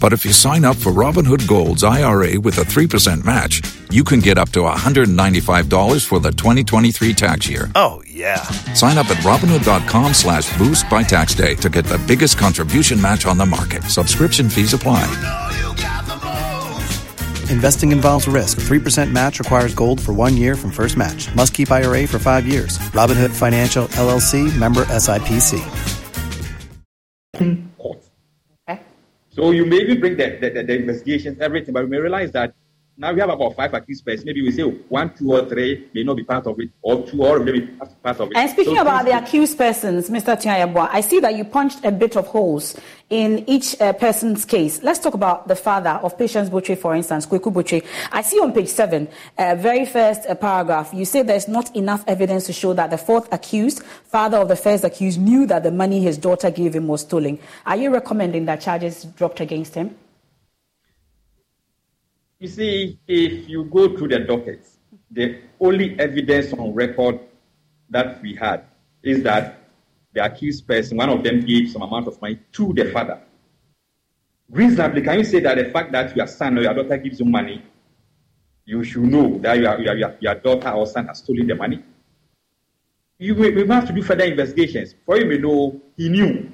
But 0.01 0.15
if 0.15 0.25
you 0.25 0.33
sign 0.33 0.65
up 0.65 0.77
for 0.77 0.93
Robinhood 0.93 1.47
Gold's 1.47 1.85
IRA 1.85 2.41
with 2.41 2.57
a 2.57 2.63
3% 2.63 3.23
match, 3.25 3.61
you 3.91 4.03
can 4.03 4.21
get 4.21 4.39
up 4.39 4.49
to 4.51 4.61
$195 4.61 6.07
for 6.07 6.21
the 6.21 6.31
2023 6.31 7.13
tax 7.13 7.49
year. 7.49 7.71
Oh, 7.75 8.03
yeah. 8.07 8.41
Sign 8.73 8.97
up 8.97 9.11
at 9.11 9.19
Robinhood.com 9.19 10.15
slash 10.15 10.57
boost 10.57 10.89
by 10.89 11.03
tax 11.03 11.35
day 11.35 11.55
to 11.57 11.69
get 11.69 11.85
the 11.85 11.99
biggest 12.07 12.39
contribution 12.39 13.01
match 13.01 13.27
on 13.27 13.37
the 13.37 13.47
market. 13.47 13.83
Subscription 13.85 14.49
fees 14.49 14.73
apply. 14.73 15.05
You 15.05 15.23
know 15.23 15.75
you 15.77 15.90
Investing 17.51 17.91
involves 17.91 18.29
risk. 18.29 18.59
3% 18.59 19.11
match 19.11 19.41
requires 19.41 19.75
gold 19.75 20.01
for 20.01 20.13
one 20.13 20.37
year 20.37 20.55
from 20.55 20.71
first 20.71 20.97
match. 20.97 21.35
Must 21.35 21.53
keep 21.53 21.71
IRA 21.71 22.07
for 22.07 22.21
five 22.21 22.47
years. 22.47 22.79
Robinhood 22.95 23.31
Financial 23.31 23.87
LLC 23.89 24.57
member 24.57 24.85
SIPC. 24.85 25.59
Okay. 27.35 28.81
So 29.31 29.51
you 29.51 29.67
maybe 29.67 29.97
bring 29.97 30.17
the, 30.17 30.39
the, 30.41 30.63
the 30.63 30.77
investigations, 30.77 31.41
everything, 31.41 31.75
but 31.75 31.85
we 31.85 31.91
may 31.91 31.99
realize 31.99 32.31
that 32.33 32.55
now 33.01 33.15
we 33.15 33.21
have 33.21 33.31
about 33.31 33.57
five 33.57 33.73
accused 33.73 34.05
persons. 34.05 34.27
Maybe 34.27 34.43
we 34.43 34.53
say 34.53 34.63
one, 34.63 35.15
two, 35.15 35.33
or 35.33 35.49
three 35.49 35.89
may 35.95 36.03
not 36.03 36.17
be 36.17 36.23
part 36.23 36.47
of 36.47 36.61
it, 36.61 36.69
or 36.83 37.07
two, 37.07 37.25
or 37.25 37.41
maybe 37.41 37.67
part 38.03 38.21
of 38.21 38.31
it. 38.31 38.37
And 38.37 38.51
speaking 38.51 38.77
so 38.77 38.83
about 38.83 39.07
the 39.07 39.17
accused 39.17 39.57
persons, 39.57 40.11
Mr. 40.11 40.37
Tuah-Yeboah, 40.37 40.91
I 40.93 41.01
see 41.01 41.19
that 41.21 41.35
you 41.35 41.45
punched 41.45 41.83
a 41.83 41.91
bit 41.91 42.17
of 42.17 42.27
holes 42.27 42.79
in 43.09 43.49
each 43.49 43.81
uh, 43.81 43.95
person's 43.95 44.45
case. 44.45 44.83
Let's 44.83 44.99
talk 44.99 45.15
about 45.15 45.49
the 45.49 45.57
father 45.57 45.99
of 46.03 46.19
Patience 46.19 46.51
Botwe, 46.51 46.77
for 46.77 46.95
instance, 46.95 47.25
Kweku 47.25 47.51
Botwe. 47.51 47.83
I 48.13 48.21
see 48.21 48.39
on 48.39 48.53
page 48.53 48.69
seven, 48.69 49.09
uh, 49.39 49.55
very 49.55 49.87
first 49.87 50.27
uh, 50.29 50.35
paragraph, 50.35 50.93
you 50.93 51.07
say 51.07 51.23
there's 51.23 51.49
not 51.49 51.75
enough 51.75 52.05
evidence 52.07 52.45
to 52.47 52.53
show 52.53 52.75
that 52.75 52.91
the 52.91 52.99
fourth 52.99 53.33
accused, 53.33 53.83
father 53.83 54.37
of 54.37 54.49
the 54.49 54.57
first 54.57 54.85
accused, 54.85 55.19
knew 55.19 55.47
that 55.47 55.63
the 55.63 55.73
money 55.73 56.03
his 56.03 56.19
daughter 56.19 56.51
gave 56.51 56.75
him 56.75 56.87
was 56.87 57.01
stolen. 57.01 57.39
Are 57.65 57.77
you 57.77 57.91
recommending 57.91 58.45
that 58.45 58.61
charges 58.61 59.05
dropped 59.05 59.41
against 59.41 59.75
him? 59.75 59.97
You 62.41 62.49
see, 62.49 62.99
if 63.07 63.51
you 63.51 63.65
go 63.65 63.95
through 63.95 64.09
the 64.09 64.21
dockets, 64.21 64.79
the 65.11 65.41
only 65.61 65.95
evidence 66.01 66.55
on 66.55 66.73
record 66.73 67.21
that 67.91 68.23
we 68.23 68.35
had 68.35 68.65
is 69.03 69.23
that 69.25 69.59
the 70.15 70.25
accused 70.25 70.67
person, 70.67 70.97
one 70.97 71.11
of 71.11 71.23
them 71.23 71.41
gave 71.41 71.71
some 71.71 71.83
amount 71.83 72.09
of 72.09 72.21
money 72.23 72.41
to 72.53 72.73
the 72.73 72.87
father. 72.87 73.21
Reasonably, 74.49 75.03
can 75.03 75.19
you 75.19 75.25
say 75.25 75.41
that 75.41 75.59
the 75.59 75.67
fact 75.67 75.93
that 75.93 76.17
your 76.17 76.27
son 76.27 76.57
or 76.57 76.63
your 76.63 76.73
daughter 76.73 76.97
gives 76.97 77.21
you 77.21 77.27
money, 77.27 77.63
you 78.65 78.83
should 78.85 79.03
know 79.03 79.39
that 79.41 79.59
your, 79.59 79.79
your, 79.79 80.17
your 80.19 80.35
daughter 80.37 80.71
or 80.71 80.87
son 80.87 81.09
has 81.09 81.19
stolen 81.19 81.47
the 81.47 81.55
money? 81.55 81.85
You 83.19 83.35
we 83.35 83.65
must 83.65 83.95
do 83.95 84.03
further 84.03 84.25
investigations. 84.25 84.95
For 85.05 85.19
you 85.19 85.27
may 85.27 85.37
know 85.37 85.79
he 85.95 86.09
knew. 86.09 86.51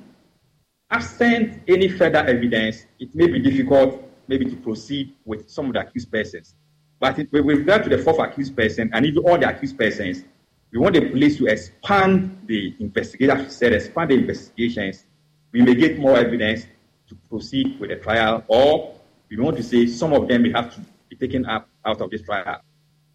Absent 0.90 1.62
any 1.68 1.88
further 1.88 2.26
evidence, 2.26 2.86
it 2.98 3.14
may 3.14 3.28
be 3.28 3.38
difficult 3.38 4.05
maybe 4.28 4.44
to 4.46 4.56
proceed 4.56 5.14
with 5.24 5.48
some 5.48 5.66
of 5.66 5.74
the 5.74 5.80
accused 5.80 6.10
persons. 6.10 6.54
But 6.98 7.18
it, 7.18 7.32
with 7.32 7.44
regard 7.44 7.84
to 7.84 7.90
the 7.90 7.98
fourth 7.98 8.18
accused 8.18 8.56
person 8.56 8.90
and 8.92 9.04
even 9.04 9.22
all 9.24 9.38
the 9.38 9.48
accused 9.48 9.78
persons, 9.78 10.24
we 10.72 10.78
want 10.78 10.94
the 10.94 11.08
police 11.10 11.36
to 11.38 11.46
expand 11.46 12.42
the 12.46 12.74
investigation, 12.80 13.48
said, 13.50 13.72
expand 13.72 14.10
the 14.10 14.14
investigations. 14.14 15.04
We 15.52 15.62
may 15.62 15.74
get 15.74 15.98
more 15.98 16.16
evidence 16.16 16.66
to 17.08 17.14
proceed 17.30 17.78
with 17.78 17.90
the 17.90 17.96
trial, 17.96 18.44
or 18.48 18.98
we 19.30 19.36
want 19.38 19.56
to 19.58 19.62
say 19.62 19.86
some 19.86 20.12
of 20.12 20.28
them 20.28 20.42
may 20.42 20.52
have 20.52 20.74
to 20.74 20.80
be 21.08 21.16
taken 21.16 21.46
up 21.46 21.68
out 21.84 22.00
of 22.00 22.10
this 22.10 22.22
trial. 22.22 22.60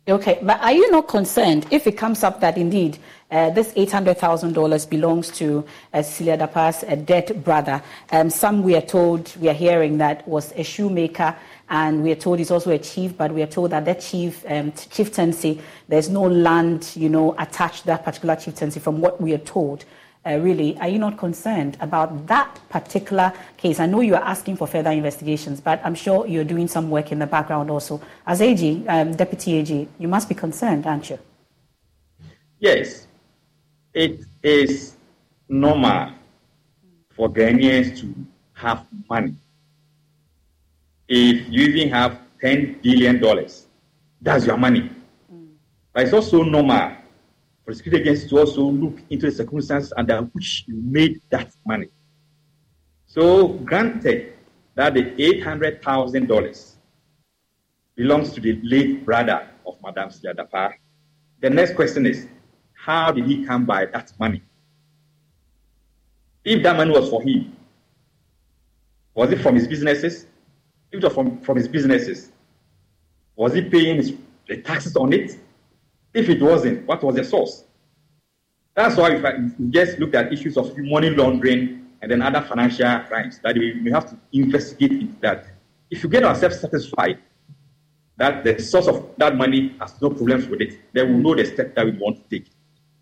Okay, 0.08 0.40
but 0.42 0.60
are 0.62 0.72
you 0.72 0.90
not 0.90 1.08
concerned 1.08 1.68
if 1.70 1.86
it 1.86 1.92
comes 1.92 2.24
up 2.24 2.42
that 2.42 2.58
indeed 2.58 2.98
uh, 3.30 3.52
this 3.52 3.72
$800,000 3.74 4.90
belongs 4.90 5.30
to 5.30 5.64
uh, 5.94 6.02
Cecilia 6.02 6.40
Dapaah's 6.40 6.84
uh, 6.84 6.96
dead 6.96 7.44
brother? 7.44 7.84
Um, 8.12 8.32
some 8.32 8.64
we 8.64 8.76
are 8.76 8.82
told, 8.82 9.32
we 9.38 9.48
are 9.48 9.54
hearing 9.54 10.00
that 10.00 10.28
was 10.28 10.54
a 10.56 10.64
shoemaker, 10.64 11.36
and 11.70 12.02
we 12.02 12.12
are 12.12 12.16
told 12.16 12.40
he's 12.40 12.50
also 12.50 12.72
a 12.72 12.80
chief, 12.80 13.16
but 13.16 13.32
we 13.32 13.44
are 13.44 13.48
told 13.48 13.70
that 13.72 13.86
that 13.86 14.02
chief 14.02 14.44
um, 14.50 14.72
chieftaincy, 14.72 15.62
there's 15.88 16.10
no 16.10 16.24
land, 16.24 16.92
you 16.96 17.08
know, 17.08 17.36
attached 17.38 17.82
to 17.82 17.86
that 17.86 18.04
particular 18.04 18.36
chieftaincy 18.36 18.80
from 18.80 19.02
what 19.02 19.22
we 19.22 19.36
are 19.36 19.38
told 19.38 19.86
uh, 20.26 20.38
really, 20.38 20.78
are 20.78 20.88
you 20.88 21.00
not 21.00 21.18
concerned 21.18 21.78
about 21.80 22.28
that 22.28 22.60
particular 22.70 23.34
case? 23.58 23.80
I 23.80 23.88
know 23.88 24.02
you 24.02 24.14
are 24.16 24.24
asking 24.24 24.58
for 24.58 24.68
further 24.68 24.92
investigations, 24.92 25.60
but 25.60 25.82
I'm 25.84 25.96
sure 25.96 26.28
you're 26.28 26.44
doing 26.44 26.68
some 26.68 26.92
work 26.92 27.12
in 27.12 27.18
the 27.18 27.26
background 27.26 27.72
also. 27.72 28.00
As 28.28 28.42
AG, 28.42 28.86
um, 28.88 29.16
Deputy 29.16 29.58
AG, 29.58 29.88
you 29.98 30.08
must 30.08 30.30
be 30.30 30.36
concerned, 30.36 30.86
aren't 30.86 31.10
you? 31.10 31.18
Yes, 32.60 33.08
it 33.94 34.22
is 34.44 34.96
normal 35.50 36.14
for 37.16 37.28
Ghanaians 37.28 38.00
to 38.02 38.14
have 38.54 38.86
money. 39.10 39.36
If 41.08 41.50
you 41.50 41.66
even 41.66 41.90
have 41.90 42.20
$10 42.44 42.82
billion, 42.84 43.20
that's 44.22 44.46
your 44.46 44.58
money. 44.58 44.92
Mm. 45.34 45.50
But 45.92 46.04
it's 46.04 46.14
also 46.14 46.44
normal 46.44 47.01
for 47.66 47.72
against 47.72 48.30
to 48.30 48.40
also 48.40 48.64
look 48.64 49.00
into 49.10 49.28
the 49.28 49.32
circumstances 49.32 49.94
under 49.96 50.16
uh, 50.18 50.22
which 50.34 50.66
you 50.68 50.76
made 50.82 51.22
that 51.30 51.54
money. 51.66 51.88
So, 53.06 53.50
granted 53.50 54.34
that 54.76 54.94
the 54.94 55.04
$800,000 55.04 56.76
belongs 57.96 58.34
to 58.34 58.42
the 58.42 58.60
late 58.64 59.06
brother 59.06 59.48
of 59.66 59.78
Madame 59.84 60.10
Siadapa, 60.10 60.74
the 61.42 61.50
next 61.50 61.76
question 61.76 62.06
is, 62.06 62.28
how 62.74 63.12
did 63.12 63.26
he 63.26 63.46
come 63.46 63.66
by 63.66 63.86
that 63.86 64.12
money? 64.20 64.42
If 66.44 66.64
that 66.64 66.76
money 66.76 66.92
was 66.92 67.10
for 67.10 67.22
him, 67.22 67.56
was 69.14 69.32
it 69.32 69.42
from 69.42 69.56
his 69.56 69.68
businesses? 69.68 70.26
If 70.92 71.00
it 71.00 71.04
was 71.04 71.14
from, 71.14 71.42
from 71.42 71.58
his 71.58 71.68
businesses, 71.68 72.32
was 73.36 73.54
he 73.54 73.62
paying 73.62 73.98
his, 73.98 74.14
the 74.48 74.62
taxes 74.62 74.96
on 74.96 75.14
it? 75.14 75.38
If 76.14 76.30
it 76.30 76.42
wasn't, 76.42 76.86
what 76.88 77.04
was 77.04 77.16
the 77.16 77.24
source? 77.24 77.64
That's 78.76 78.96
why 78.96 79.16
if 79.16 79.60
we 79.60 79.70
just 79.70 80.00
looked 80.00 80.16
at 80.16 80.32
issues 80.32 80.58
of 80.58 80.78
money 80.78 81.10
laundering 81.10 81.88
and 82.02 82.12
then 82.12 82.22
other 82.22 82.42
financial 82.42 83.00
crimes 83.02 83.40
that 83.44 83.56
we, 83.56 83.80
we 83.84 83.92
have 83.92 84.10
to 84.10 84.18
investigate 84.34 84.92
into 84.92 85.16
that. 85.22 85.46
If 85.90 86.04
you 86.04 86.10
get 86.10 86.24
ourselves 86.24 86.60
satisfied 86.60 87.20
that 88.18 88.44
the 88.44 88.60
source 88.60 88.88
of 88.88 89.14
that 89.18 89.36
money 89.36 89.76
has 89.80 90.02
no 90.02 90.10
problems 90.10 90.48
with 90.48 90.62
it, 90.62 90.80
they 90.94 91.04
will 91.04 91.18
know 91.18 91.36
the 91.36 91.46
step 91.46 91.76
that 91.76 91.86
we 91.86 91.92
want 91.92 92.18
to 92.18 92.40
take. 92.40 92.50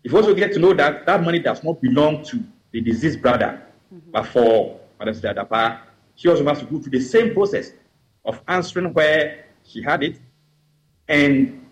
If 0.02 0.12
you 0.12 0.18
also 0.18 0.34
get 0.34 0.52
to 0.54 0.58
know 0.58 0.72
that 0.74 1.06
that 1.06 1.22
money 1.22 1.38
does 1.38 1.62
not 1.62 1.80
belong 1.80 2.24
to 2.24 2.42
the 2.72 2.80
deceased 2.80 3.20
brother, 3.20 3.62
mm-hmm. 3.92 4.10
but 4.10 4.26
for 4.26 4.80
Madam 4.98 5.14
Dapaah, 5.14 5.80
she 6.14 6.28
also 6.28 6.44
has 6.44 6.60
to 6.60 6.64
go 6.64 6.78
through 6.78 6.92
the 6.92 7.00
same 7.00 7.32
process 7.32 7.72
of 8.24 8.40
answering 8.48 8.92
where 8.92 9.46
she 9.64 9.82
had 9.82 10.02
it 10.02 10.18
and 11.08 11.66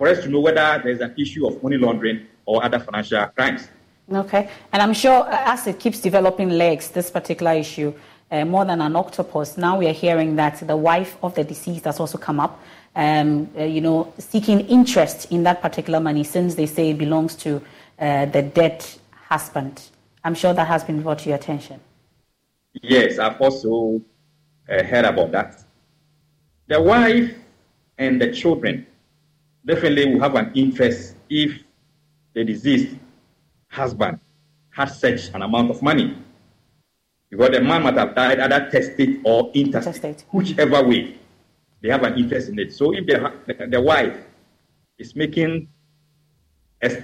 for 0.00 0.08
us 0.08 0.22
to 0.22 0.30
know 0.30 0.40
whether 0.40 0.80
there's 0.82 1.02
an 1.02 1.14
issue 1.18 1.46
of 1.46 1.62
money 1.62 1.76
laundering 1.76 2.26
or 2.46 2.64
other 2.64 2.78
financial 2.78 3.22
crimes. 3.36 3.68
Okay. 4.10 4.48
And 4.72 4.80
I'm 4.80 4.94
sure 4.94 5.28
as 5.28 5.66
it 5.66 5.78
keeps 5.78 6.00
developing 6.00 6.48
legs, 6.48 6.88
this 6.88 7.10
particular 7.10 7.52
issue, 7.52 7.92
uh, 8.30 8.46
more 8.46 8.64
than 8.64 8.80
an 8.80 8.96
octopus, 8.96 9.58
now 9.58 9.76
we 9.78 9.86
are 9.88 9.92
hearing 9.92 10.36
that 10.36 10.66
the 10.66 10.74
wife 10.74 11.18
of 11.22 11.34
the 11.34 11.44
deceased 11.44 11.84
has 11.84 12.00
also 12.00 12.16
come 12.16 12.40
up, 12.40 12.58
um, 12.96 13.50
uh, 13.58 13.64
you 13.64 13.82
know, 13.82 14.10
seeking 14.16 14.60
interest 14.68 15.30
in 15.30 15.42
that 15.42 15.60
particular 15.60 16.00
money 16.00 16.24
since 16.24 16.54
they 16.54 16.64
say 16.64 16.92
it 16.92 16.98
belongs 16.98 17.34
to 17.34 17.60
uh, 17.98 18.24
the 18.24 18.40
dead 18.40 18.82
husband. 19.28 19.82
I'm 20.24 20.34
sure 20.34 20.54
that 20.54 20.66
has 20.66 20.82
been 20.82 21.02
brought 21.02 21.18
to 21.18 21.28
your 21.28 21.36
attention. 21.36 21.78
Yes, 22.72 23.18
I've 23.18 23.38
also 23.38 24.00
uh, 24.66 24.82
heard 24.82 25.04
about 25.04 25.30
that. 25.32 25.62
The 26.68 26.80
wife 26.80 27.34
and 27.98 28.18
the 28.18 28.32
children 28.32 28.86
definitely 29.64 30.14
will 30.14 30.20
have 30.20 30.34
an 30.34 30.52
interest 30.54 31.16
if 31.28 31.62
the 32.34 32.44
deceased 32.44 32.96
husband 33.68 34.18
had 34.70 34.86
such 34.86 35.28
an 35.34 35.42
amount 35.42 35.70
of 35.70 35.82
money. 35.82 36.16
Because 37.28 37.50
the 37.50 37.60
man 37.60 37.82
might 37.82 37.94
have 37.94 38.14
died 38.14 38.40
either 38.40 38.68
testate 38.70 39.20
or 39.24 39.50
intestate, 39.54 40.24
whichever 40.32 40.82
way, 40.82 41.16
they 41.80 41.88
have 41.88 42.02
an 42.02 42.18
interest 42.18 42.48
in 42.48 42.58
it. 42.58 42.72
So 42.72 42.92
if 42.92 43.06
the, 43.06 43.66
the, 43.68 43.80
wife 43.80 44.16
is 44.98 45.14
making 45.14 45.68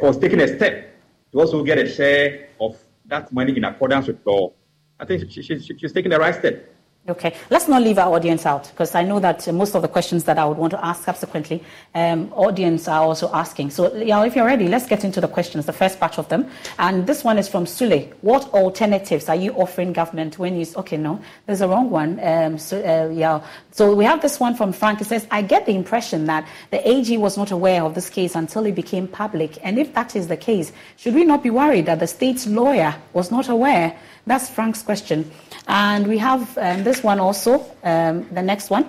or 0.00 0.14
taking 0.14 0.40
a 0.40 0.48
step 0.48 0.96
to 1.32 1.40
also 1.40 1.62
get 1.62 1.78
a 1.78 1.88
share 1.88 2.48
of 2.60 2.76
that 3.06 3.32
money 3.32 3.56
in 3.56 3.64
accordance 3.64 4.08
with 4.08 4.18
law, 4.26 4.52
I 4.98 5.04
think 5.04 5.30
she, 5.30 5.42
she, 5.42 5.60
she, 5.60 5.78
she's 5.78 5.92
taking 5.92 6.10
the 6.10 6.18
right 6.18 6.34
step. 6.34 6.74
Okay, 7.08 7.36
let's 7.50 7.68
not 7.68 7.82
leave 7.82 7.98
our 7.98 8.12
audience 8.16 8.44
out 8.46 8.68
because 8.70 8.96
I 8.96 9.04
know 9.04 9.20
that 9.20 9.46
most 9.54 9.76
of 9.76 9.82
the 9.82 9.86
questions 9.86 10.24
that 10.24 10.40
I 10.40 10.44
would 10.44 10.58
want 10.58 10.72
to 10.72 10.84
ask 10.84 11.04
subsequently, 11.04 11.62
um, 11.94 12.32
audience 12.32 12.88
are 12.88 13.00
also 13.00 13.30
asking. 13.32 13.70
So, 13.70 13.94
yeah, 13.94 14.24
if 14.24 14.34
you're 14.34 14.44
ready, 14.44 14.66
let's 14.66 14.88
get 14.88 15.04
into 15.04 15.20
the 15.20 15.28
questions, 15.28 15.66
the 15.66 15.72
first 15.72 16.00
batch 16.00 16.18
of 16.18 16.28
them. 16.28 16.50
And 16.80 17.06
this 17.06 17.22
one 17.22 17.38
is 17.38 17.48
from 17.48 17.64
Sule. 17.64 18.12
What 18.22 18.52
alternatives 18.52 19.28
are 19.28 19.36
you 19.36 19.52
offering 19.52 19.92
government 19.92 20.40
when 20.40 20.56
you, 20.56 20.66
okay, 20.78 20.96
no, 20.96 21.20
there's 21.46 21.60
a 21.60 21.68
wrong 21.68 21.90
one. 21.90 22.18
Um, 22.20 22.58
so, 22.58 22.78
uh, 22.78 23.08
yeah. 23.14 23.40
So 23.70 23.94
we 23.94 24.04
have 24.04 24.20
this 24.20 24.40
one 24.40 24.56
from 24.56 24.72
Frank. 24.72 25.00
It 25.00 25.04
says, 25.04 25.28
I 25.30 25.42
get 25.42 25.66
the 25.66 25.76
impression 25.76 26.24
that 26.24 26.48
the 26.72 26.88
AG 26.88 27.16
was 27.18 27.36
not 27.36 27.52
aware 27.52 27.84
of 27.84 27.94
this 27.94 28.10
case 28.10 28.34
until 28.34 28.66
it 28.66 28.74
became 28.74 29.06
public. 29.06 29.64
And 29.64 29.78
if 29.78 29.94
that 29.94 30.16
is 30.16 30.26
the 30.26 30.36
case, 30.36 30.72
should 30.96 31.14
we 31.14 31.24
not 31.24 31.44
be 31.44 31.50
worried 31.50 31.86
that 31.86 32.00
the 32.00 32.08
state's 32.08 32.48
lawyer 32.48 32.96
was 33.12 33.30
not 33.30 33.48
aware? 33.48 33.96
That's 34.26 34.50
Frank's 34.50 34.82
question. 34.82 35.30
And 35.68 36.06
we 36.06 36.18
have 36.18 36.56
um, 36.58 36.84
this 36.84 37.02
one 37.02 37.20
also, 37.20 37.64
um, 37.84 38.26
the 38.32 38.42
next 38.42 38.70
one. 38.70 38.84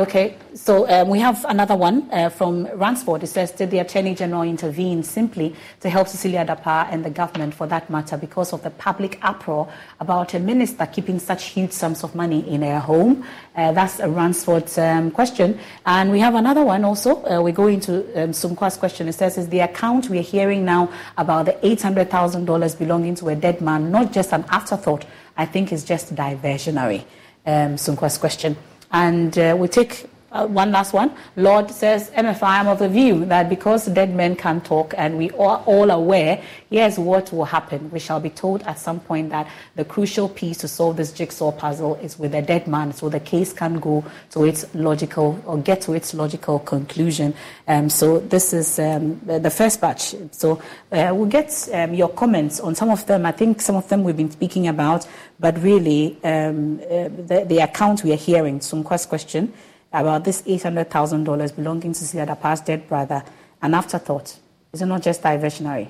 Okay, 0.00 0.34
so 0.54 0.88
um, 0.88 1.10
we 1.10 1.18
have 1.18 1.44
another 1.46 1.76
one 1.76 2.08
uh, 2.10 2.30
from 2.30 2.66
Ransford. 2.68 3.22
It 3.22 3.26
says, 3.26 3.50
Did 3.50 3.70
the 3.70 3.80
Attorney 3.80 4.14
General 4.14 4.44
intervene 4.44 5.02
simply 5.02 5.54
to 5.80 5.90
help 5.90 6.08
Cecilia 6.08 6.42
Dapaah 6.42 6.88
and 6.90 7.04
the 7.04 7.10
government 7.10 7.52
for 7.52 7.66
that 7.66 7.90
matter 7.90 8.16
because 8.16 8.54
of 8.54 8.62
the 8.62 8.70
public 8.70 9.18
uproar 9.20 9.70
about 10.00 10.32
a 10.32 10.38
minister 10.38 10.86
keeping 10.86 11.18
such 11.18 11.48
huge 11.48 11.72
sums 11.72 12.02
of 12.02 12.14
money 12.14 12.48
in 12.48 12.62
her 12.62 12.78
home? 12.78 13.26
Uh, 13.54 13.72
that's 13.72 14.00
a 14.00 14.08
Ransford's 14.08 14.78
um, 14.78 15.10
question. 15.10 15.60
And 15.84 16.10
we 16.10 16.20
have 16.20 16.34
another 16.34 16.64
one 16.64 16.82
also. 16.82 17.22
Uh, 17.26 17.42
we 17.42 17.52
go 17.52 17.66
into 17.66 18.24
um, 18.24 18.56
question. 18.56 19.06
It 19.06 19.12
says, 19.12 19.36
Is 19.36 19.50
the 19.50 19.60
account 19.60 20.08
we're 20.08 20.22
hearing 20.22 20.64
now 20.64 20.90
about 21.18 21.44
the 21.44 21.52
$800,000 21.52 22.78
belonging 22.78 23.16
to 23.16 23.28
a 23.28 23.36
dead 23.36 23.60
man 23.60 23.90
not 23.90 24.12
just 24.12 24.32
an 24.32 24.46
afterthought? 24.48 25.04
I 25.36 25.44
think 25.44 25.72
it's 25.72 25.84
just 25.84 26.14
diversionary. 26.14 27.04
Um, 27.44 27.76
question. 28.16 28.56
And 28.92 29.38
uh, 29.38 29.56
we 29.58 29.68
take 29.68 30.09
uh, 30.32 30.46
one 30.46 30.70
last 30.70 30.92
one. 30.92 31.12
Lord 31.36 31.70
says, 31.70 32.10
MFI, 32.10 32.42
I'm 32.42 32.68
of 32.68 32.78
the 32.78 32.88
view 32.88 33.24
that 33.26 33.48
because 33.48 33.86
dead 33.86 34.14
men 34.14 34.36
can 34.36 34.60
talk 34.60 34.94
and 34.96 35.18
we 35.18 35.30
are 35.32 35.62
all 35.66 35.90
aware, 35.90 36.42
here's 36.70 36.98
what 36.98 37.32
will 37.32 37.44
happen. 37.44 37.90
We 37.90 37.98
shall 37.98 38.20
be 38.20 38.30
told 38.30 38.62
at 38.62 38.78
some 38.78 39.00
point 39.00 39.30
that 39.30 39.48
the 39.76 39.84
crucial 39.84 40.28
piece 40.28 40.58
to 40.58 40.68
solve 40.68 40.96
this 40.96 41.12
jigsaw 41.12 41.52
puzzle 41.52 41.96
is 41.96 42.18
with 42.18 42.34
a 42.34 42.42
dead 42.42 42.66
man, 42.66 42.92
so 42.92 43.08
the 43.08 43.20
case 43.20 43.52
can 43.52 43.80
go 43.80 44.04
to 44.30 44.44
its 44.44 44.64
logical 44.74 45.42
or 45.46 45.58
get 45.58 45.80
to 45.82 45.94
its 45.94 46.14
logical 46.14 46.60
conclusion. 46.60 47.34
Um, 47.66 47.88
so 47.88 48.20
this 48.20 48.52
is 48.52 48.78
um, 48.78 49.20
the 49.24 49.50
first 49.50 49.80
batch. 49.80 50.14
So 50.30 50.62
uh, 50.92 51.12
we'll 51.12 51.26
get 51.26 51.68
um, 51.72 51.94
your 51.94 52.08
comments 52.08 52.60
on 52.60 52.74
some 52.74 52.90
of 52.90 53.06
them. 53.06 53.26
I 53.26 53.32
think 53.32 53.60
some 53.60 53.76
of 53.76 53.88
them 53.88 54.04
we've 54.04 54.16
been 54.16 54.30
speaking 54.30 54.68
about, 54.68 55.06
but 55.38 55.60
really 55.62 56.18
um, 56.22 56.80
uh, 56.80 57.08
the, 57.08 57.44
the 57.48 57.58
account 57.58 58.04
we 58.04 58.12
are 58.12 58.16
hearing, 58.16 58.60
Sumkwa's 58.60 59.06
question, 59.06 59.52
about 59.92 60.24
this 60.24 60.42
$800,000 60.42 61.56
belonging 61.56 61.92
to 61.92 61.98
Cecilia 61.98 62.26
Dapaah's 62.26 62.60
dead 62.60 62.86
brother 62.88 63.24
an 63.62 63.74
afterthought? 63.74 64.38
Is 64.72 64.82
it 64.82 64.86
not 64.86 65.02
just 65.02 65.22
diversionary? 65.22 65.88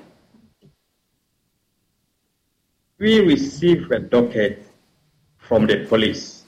We 2.97 3.19
received 3.19 3.91
a 3.91 3.99
docket 3.99 4.65
from 5.37 5.67
the 5.67 5.85
police. 5.85 6.45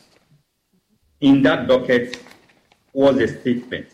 In 1.22 1.43
that 1.43 1.68
docket 1.68 2.20
was 2.91 3.18
a 3.18 3.28
statement 3.28 3.88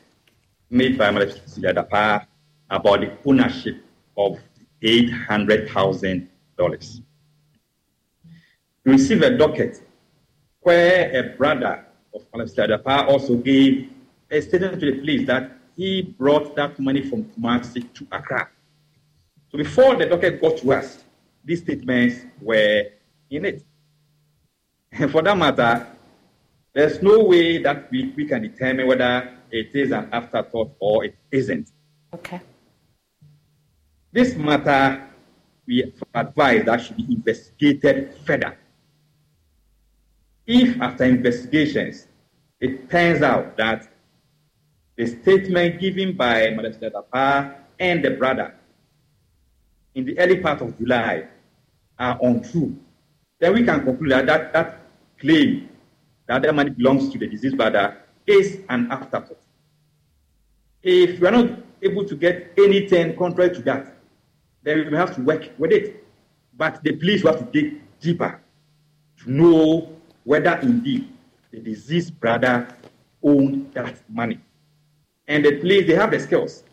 made 0.69 0.97
by 0.97 1.11
Madam 1.11 1.31
Cecilia 1.31 1.73
Dapaah 1.73 2.25
about 2.69 3.01
the 3.01 3.11
ownership 3.25 3.83
of 4.17 4.39
$800,000. 4.83 7.01
We 8.85 8.91
received 8.91 9.23
a 9.23 9.37
docket 9.37 9.81
where 10.61 11.11
a 11.17 11.23
brother 11.37 11.85
of 12.13 12.25
Alastair 12.33 12.67
Dapaah 12.67 13.07
also 13.07 13.35
gave 13.35 13.89
a 14.31 14.41
statement 14.41 14.79
to 14.79 14.91
the 14.91 14.99
police 14.99 15.27
that 15.27 15.51
he 15.75 16.01
brought 16.01 16.55
that 16.55 16.79
money 16.79 17.01
from 17.01 17.23
Kumasi 17.25 17.91
to 17.93 18.07
Accra. 18.11 18.49
So 19.51 19.57
before 19.57 19.95
the 19.95 20.05
docket 20.05 20.41
got 20.41 20.57
to 20.57 20.73
us, 20.73 21.03
these 21.43 21.61
statements 21.61 22.25
were 22.41 22.83
in 23.29 23.45
it. 23.45 23.63
And 24.91 25.11
for 25.11 25.21
that 25.21 25.37
matter, 25.37 25.87
there's 26.73 27.01
no 27.01 27.23
way 27.23 27.61
that 27.63 27.89
we, 27.91 28.13
we 28.15 28.25
can 28.25 28.41
determine 28.43 28.87
whether 28.87 29.37
it 29.51 29.73
is 29.73 29.91
an 29.91 30.09
afterthought 30.11 30.71
or 30.79 31.05
it 31.05 31.15
isn't. 31.31 31.71
Okay. 32.13 32.41
This 34.11 34.35
matter, 34.35 35.07
we 35.65 35.93
advise 36.13 36.65
that 36.65 36.81
should 36.81 36.97
be 36.97 37.05
investigated 37.09 38.13
further 38.25 38.57
if 40.49 40.81
after 40.81 41.03
investigations 41.03 42.07
it 42.59 42.89
turns 42.89 43.21
out 43.21 43.55
that 43.55 43.87
the 44.97 45.05
statement 45.05 45.79
given 45.79 46.17
by 46.17 46.49
Madam 46.49 46.73
Dapaah 46.73 47.55
and 47.79 48.03
the 48.03 48.09
brother 48.09 48.55
in 49.93 50.05
the 50.05 50.17
early 50.19 50.37
part 50.39 50.61
of 50.61 50.75
July 50.77 51.27
are 51.99 52.17
untrue, 52.23 52.75
then 53.39 53.53
we 53.53 53.63
can 53.63 53.83
conclude 53.85 54.11
that 54.11 54.25
that, 54.25 54.53
that 54.53 54.79
claim 55.19 55.69
that 56.27 56.41
the 56.41 56.51
money 56.51 56.71
belongs 56.71 57.09
to 57.09 57.19
the 57.19 57.27
deceased 57.27 57.55
brother 57.55 57.97
is 58.25 58.59
an 58.69 58.91
afterthought. 58.91 59.37
If 60.81 61.19
we 61.19 61.27
are 61.27 61.31
not 61.31 61.59
able 61.83 62.05
to 62.05 62.15
get 62.15 62.53
anything 62.57 63.15
contrary 63.15 63.53
to 63.53 63.61
that, 63.63 63.95
then 64.63 64.89
we 64.89 64.97
have 64.97 65.15
to 65.15 65.21
work 65.21 65.51
with 65.59 65.71
it. 65.71 66.03
But 66.57 66.81
the 66.83 66.95
police 66.95 67.23
will 67.23 67.33
have 67.33 67.51
to 67.51 67.61
dig 67.61 67.81
deeper 67.99 68.41
to 69.23 69.31
know 69.31 69.98
whether 70.29 70.59
indeed 70.61 71.09
the 71.49 71.59
deceased 71.59 72.19
brother 72.19 72.67
owned 73.23 73.73
that 73.73 73.95
money. 74.07 74.39
And 75.27 75.43
the 75.43 75.57
police, 75.57 75.87
they 75.87 75.95
have 75.95 76.11
the 76.11 76.19
skills. 76.19 76.63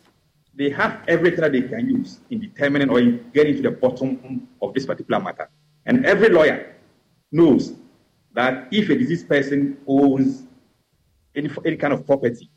They 0.54 0.68
have 0.68 1.00
everything 1.08 1.40
that 1.40 1.52
they 1.52 1.62
can 1.62 1.88
use 1.88 2.20
in 2.28 2.38
determining 2.38 2.90
or 2.90 3.00
in 3.00 3.30
getting 3.32 3.56
to 3.56 3.62
the 3.62 3.70
bottom 3.70 4.46
of 4.60 4.74
this 4.74 4.84
particular 4.84 5.22
matter. 5.22 5.48
And 5.86 6.04
every 6.04 6.28
lawyer 6.28 6.76
knows 7.32 7.72
that 8.34 8.68
if 8.72 8.90
a 8.90 8.94
deceased 8.94 9.26
person 9.26 9.78
owns 9.86 10.42
any, 11.34 11.48
any 11.64 11.76
kind 11.76 11.94
of 11.94 12.04
property, 12.04 12.50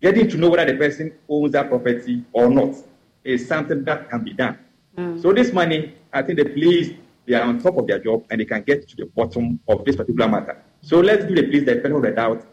getting 0.00 0.28
to 0.28 0.36
know 0.36 0.50
whether 0.50 0.72
the 0.72 0.78
person 0.78 1.12
owns 1.28 1.50
that 1.50 1.68
property 1.68 2.24
or 2.32 2.48
not 2.48 2.76
is 3.24 3.48
something 3.48 3.82
that 3.82 4.08
can 4.08 4.22
be 4.22 4.34
done. 4.34 4.56
Mm. 4.96 5.20
So 5.20 5.32
this 5.32 5.52
money, 5.52 5.96
I 6.12 6.22
think 6.22 6.38
the 6.38 6.44
police 6.44 6.94
they 7.26 7.34
are 7.34 7.42
on 7.42 7.60
top 7.60 7.76
of 7.76 7.86
their 7.86 7.98
job 7.98 8.24
and 8.30 8.40
they 8.40 8.44
can 8.44 8.62
get 8.62 8.88
to 8.88 8.96
the 8.96 9.06
bottom 9.06 9.60
of 9.68 9.84
this 9.84 9.96
particular 9.96 10.28
matter. 10.28 10.62
So 10.82 11.00
let's 11.00 11.24
give 11.24 11.36
the 11.36 11.42
police 11.44 11.64
the 11.64 11.76
benefit 11.76 11.92
of 11.92 12.02
the 12.02 12.10
doubt 12.10 12.46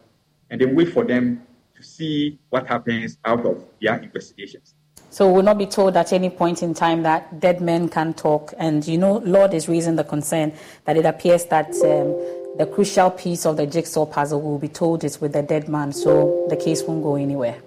and 0.50 0.62
then 0.62 0.76
wait 0.76 0.94
for 0.94 1.04
them 1.04 1.46
to 1.76 1.84
see 1.84 2.40
what 2.50 2.68
happens 2.68 3.18
out 3.26 3.46
of 3.46 3.66
their 3.82 3.98
investigations. 4.02 4.76
So 5.10 5.32
we'll 5.32 5.44
not 5.44 5.58
be 5.58 5.66
told 5.66 5.96
at 5.96 6.12
any 6.12 6.30
point 6.30 6.62
in 6.62 6.74
time 6.74 7.04
that 7.04 7.40
dead 7.40 7.62
men 7.62 7.88
can 7.90 8.14
talk. 8.14 8.54
And 8.58 8.86
you 8.86 8.98
know, 8.98 9.18
Lord 9.18 9.54
is 9.54 9.68
raising 9.68 9.96
the 9.96 10.04
concern 10.04 10.54
that 10.86 10.98
it 10.98 11.06
appears 11.06 11.46
that 11.46 11.70
um, 11.70 12.58
the 12.58 12.66
crucial 12.66 13.12
piece 13.12 13.46
of 13.46 13.58
the 13.58 13.66
jigsaw 13.66 14.06
puzzle 14.06 14.42
will 14.42 14.60
be 14.60 14.68
told 14.68 15.04
is 15.04 15.22
with 15.22 15.34
the 15.34 15.44
dead 15.44 15.70
man, 15.70 15.94
so 15.94 16.46
the 16.50 16.58
case 16.58 16.84
won't 16.84 17.04
go 17.04 17.16
anywhere. 17.16 17.62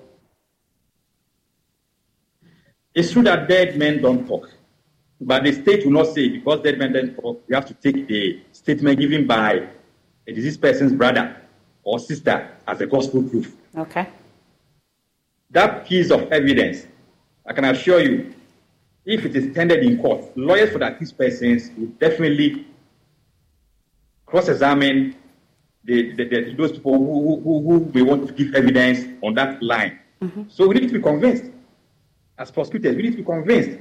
It's 2.95 3.13
true 3.13 3.23
that 3.23 3.49
dead 3.49 3.79
men 3.79 4.03
don't 4.03 4.27
talk, 4.27 4.51
but 5.21 5.45
the 5.45 5.53
state 5.53 5.85
will 5.85 5.93
not 5.93 6.07
say 6.15 6.29
because 6.29 6.63
dead 6.63 6.79
men 6.79 6.93
don't 6.93 7.15
talk. 7.15 7.43
You 7.47 7.55
have 7.55 7.67
to 7.67 7.75
take 7.75 8.09
the 8.09 8.41
statement 8.53 8.99
given 8.99 9.27
by 9.27 9.69
a 10.27 10.33
deceased 10.33 10.61
person's 10.61 10.93
brother 10.93 11.37
or 11.83 11.99
sister 11.99 12.51
as 12.67 12.81
a 12.81 12.87
gospel 12.87 13.23
proof. 13.23 13.55
Okay. 13.77 14.09
That 15.51 15.87
piece 15.87 16.11
of 16.11 16.33
evidence, 16.33 16.87
I 17.47 17.53
can 17.53 17.65
assure 17.65 18.01
you, 18.01 18.35
if 19.05 19.25
it 19.25 19.35
is 19.35 19.55
tendered 19.55 19.83
in 19.83 20.01
court, 20.01 20.37
lawyers 20.37 20.73
for 20.73 20.79
the 20.79 20.87
accused 20.87 21.19
persons 21.19 21.71
will 21.77 21.89
definitely 21.99 22.67
cross-examine 24.27 25.17
the, 25.85 26.15
the, 26.15 26.25
the, 26.25 26.55
those 26.55 26.73
people 26.73 26.97
who, 26.99 27.41
who, 27.41 27.63
who 27.63 27.91
may 27.93 28.03
want 28.03 28.27
to 28.29 28.33
give 28.33 28.55
evidence 28.55 29.01
on 29.23 29.35
that 29.35 29.63
line. 29.63 29.99
Mm-hmm. 30.23 30.43
So 30.49 30.69
we 30.69 30.75
need 30.75 30.89
to 30.89 30.95
be 30.95 31.01
convinced, 31.03 31.45
as 32.39 32.51
prosecutors, 32.51 32.95
we 32.95 33.03
need 33.03 33.13
to 33.13 33.17
be 33.19 33.25
convinced 33.25 33.81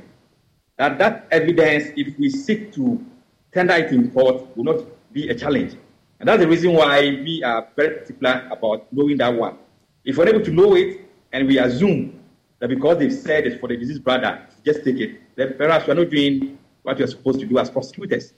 that 0.79 0.97
that 0.97 1.27
evidence, 1.29 1.91
if 1.97 2.17
we 2.17 2.29
seek 2.29 2.73
to 2.73 3.05
tender 3.51 3.73
it 3.73 3.91
in 3.91 4.09
court, 4.11 4.55
will 4.55 4.63
not 4.63 4.85
be 5.11 5.27
a 5.27 5.35
challenge. 5.35 5.75
And 6.19 6.29
that's 6.29 6.39
the 6.39 6.47
reason 6.47 6.73
why 6.73 7.01
we 7.01 7.43
are 7.43 7.67
very 7.75 7.99
particular 7.99 8.47
about 8.49 8.91
knowing 8.91 9.17
that 9.17 9.33
one. 9.33 9.57
If 10.05 10.17
we're 10.17 10.29
able 10.29 10.43
to 10.43 10.51
know 10.51 10.75
it 10.75 11.01
and 11.33 11.47
we 11.47 11.59
assume 11.59 12.17
that 12.59 12.69
because 12.69 12.97
they've 12.97 13.13
said 13.13 13.45
it's 13.45 13.59
for 13.59 13.67
the 13.67 13.75
deceased 13.75 14.03
brother, 14.03 14.41
just 14.65 14.85
take 14.85 14.97
it, 14.97 15.19
then 15.35 15.55
perhaps 15.57 15.85
we're 15.85 15.95
not 15.95 16.09
doing 16.09 16.57
what 16.83 16.97
we're 16.97 17.07
supposed 17.07 17.41
to 17.41 17.45
do 17.45 17.59
as 17.59 17.69
prosecutors. 17.69 18.33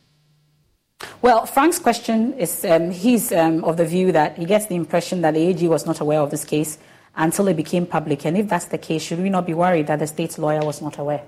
Well, 1.22 1.46
Frank's 1.46 1.78
question 1.78 2.34
is 2.34 2.66
um, 2.66 2.90
he's 2.90 3.32
um, 3.32 3.64
of 3.64 3.78
the 3.78 3.86
view 3.86 4.12
that 4.14 4.38
he 4.40 4.46
gets 4.46 4.66
the 4.66 4.76
impression 4.76 5.22
that 5.22 5.36
the 5.36 5.42
AG 5.42 5.68
was 5.68 5.86
not 5.86 6.00
aware 6.00 6.20
of 6.20 6.32
this 6.32 6.44
case 6.44 6.80
until 7.16 7.48
it 7.50 7.56
became 7.56 7.86
public. 7.86 8.26
And 8.26 8.36
if 8.36 8.48
that's 8.50 8.66
the 8.66 8.80
case, 8.80 9.04
should 9.04 9.20
we 9.20 9.30
not 9.30 9.46
be 9.46 9.54
worried 9.54 9.86
that 9.88 10.00
the 10.00 10.08
state's 10.08 10.40
lawyer 10.40 10.66
was 10.66 10.82
not 10.82 10.98
aware? 10.98 11.22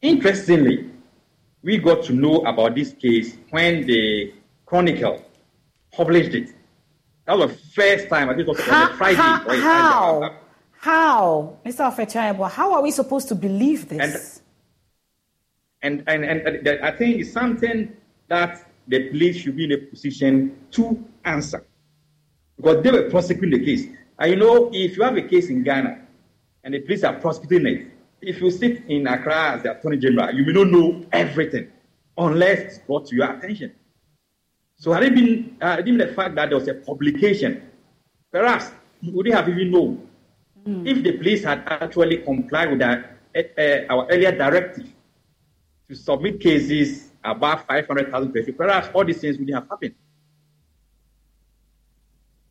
Interestingly, 0.00 0.90
we 1.62 1.78
got 1.78 2.04
to 2.04 2.12
know 2.12 2.36
about 2.42 2.76
this 2.76 2.92
case 2.92 3.36
when 3.50 3.84
the 3.86 4.32
Chronicle 4.64 5.24
published 5.90 6.34
it. 6.34 6.54
That 7.26 7.36
was 7.36 7.50
the 7.50 7.58
first 7.58 8.08
time, 8.08 8.28
I 8.30 8.34
think 8.34 8.48
it 8.48 8.48
was 8.48 8.68
on 8.68 8.96
Friday. 8.96 9.16
How? 9.16 9.60
How? 9.60 10.36
how? 10.78 11.56
Mr. 11.66 11.92
Ofechaibo, 11.92 12.48
how 12.48 12.74
are 12.74 12.82
we 12.82 12.92
supposed 12.92 13.28
to 13.28 13.34
believe 13.34 13.88
this? 13.88 14.40
And, 15.82 16.04
and, 16.06 16.24
and, 16.24 16.40
and 16.40 16.84
I 16.84 16.92
think 16.92 17.20
it's 17.20 17.32
something 17.32 17.92
that 18.28 18.70
the 18.86 19.08
police 19.10 19.38
should 19.38 19.56
be 19.56 19.64
in 19.64 19.72
a 19.72 19.78
position 19.78 20.56
to 20.72 21.04
answer. 21.24 21.64
Because 22.56 22.82
they 22.82 22.90
were 22.90 23.10
prosecuting 23.10 23.58
the 23.58 23.64
case. 23.64 23.86
And 24.18 24.30
you 24.30 24.36
know, 24.36 24.70
if 24.72 24.96
you 24.96 25.02
have 25.02 25.16
a 25.16 25.22
case 25.22 25.48
in 25.48 25.62
Ghana 25.64 26.00
and 26.64 26.74
the 26.74 26.80
police 26.80 27.04
are 27.04 27.14
prosecuting 27.14 27.66
it, 27.66 27.86
if 28.20 28.40
you 28.40 28.50
sit 28.50 28.84
in 28.88 29.06
Accra 29.06 29.52
as 29.52 29.62
the 29.62 29.76
Attorney 29.76 29.98
General, 29.98 30.34
you 30.34 30.44
may 30.44 30.52
not 30.52 30.68
know 30.68 31.04
everything 31.12 31.70
unless 32.16 32.58
it's 32.58 32.78
brought 32.78 33.06
to 33.06 33.16
your 33.16 33.30
attention. 33.30 33.72
So 34.76 34.92
had 34.92 35.02
it 35.04 35.14
been, 35.14 35.56
uh, 35.60 35.82
been 35.82 35.98
the 35.98 36.08
fact 36.08 36.34
that 36.36 36.50
there 36.50 36.58
was 36.58 36.68
a 36.68 36.74
publication, 36.74 37.62
perhaps 38.30 38.70
you 39.00 39.12
wouldn't 39.12 39.34
have 39.34 39.48
even 39.48 39.70
known. 39.70 40.08
Mm. 40.66 40.86
If 40.86 41.02
the 41.02 41.12
police 41.12 41.44
had 41.44 41.64
actually 41.66 42.18
complied 42.18 42.70
with 42.72 42.82
our, 42.82 43.18
uh, 43.36 43.92
our 43.92 44.06
earlier 44.10 44.32
directive 44.32 44.86
to 45.88 45.94
submit 45.94 46.40
cases 46.40 47.10
above 47.24 47.64
500,000 47.66 48.32
pages, 48.32 48.54
perhaps 48.56 48.88
all 48.94 49.04
these 49.04 49.20
things 49.20 49.38
wouldn't 49.38 49.54
have 49.54 49.68
happened. 49.68 49.94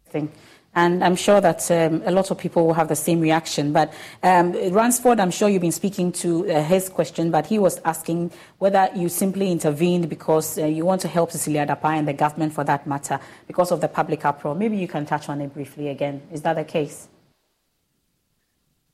Thing. 0.09 0.31
And 0.77 1.03
I'm 1.03 1.15
sure 1.15 1.41
that 1.41 1.71
um, 1.71 2.03
a 2.05 2.11
lot 2.11 2.29
of 2.29 2.37
people 2.37 2.67
will 2.67 2.75
have 2.75 2.87
the 2.87 2.95
same 2.95 3.19
reaction. 3.19 3.73
But 3.73 3.91
um, 4.21 4.53
Ransford, 4.53 5.19
I'm 5.19 5.31
sure 5.31 5.49
you've 5.49 5.63
been 5.63 5.71
speaking 5.71 6.11
to 6.11 6.47
uh, 6.51 6.61
his 6.61 6.87
question, 6.87 7.31
but 7.31 7.47
he 7.47 7.57
was 7.57 7.81
asking 7.83 8.31
whether 8.59 8.87
you 8.95 9.09
simply 9.09 9.51
intervened 9.51 10.07
because 10.07 10.59
uh, 10.59 10.67
you 10.67 10.85
want 10.85 11.01
to 11.01 11.07
help 11.07 11.31
Cecilia 11.31 11.65
Dapaah 11.65 11.97
and 11.97 12.07
the 12.07 12.13
government 12.13 12.53
for 12.53 12.63
that 12.65 12.85
matter 12.85 13.19
because 13.47 13.71
of 13.71 13.81
the 13.81 13.87
public 13.87 14.23
uproar. 14.23 14.53
Maybe 14.53 14.77
you 14.77 14.87
can 14.87 15.07
touch 15.07 15.29
on 15.29 15.41
it 15.41 15.51
briefly 15.51 15.87
again. 15.87 16.21
Is 16.31 16.43
that 16.43 16.53
the 16.53 16.63
case? 16.63 17.07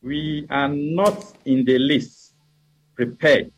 We 0.02 0.48
are 0.50 0.70
not 0.70 1.34
in 1.44 1.66
the 1.66 1.80
least 1.80 2.34
prepared 2.96 3.52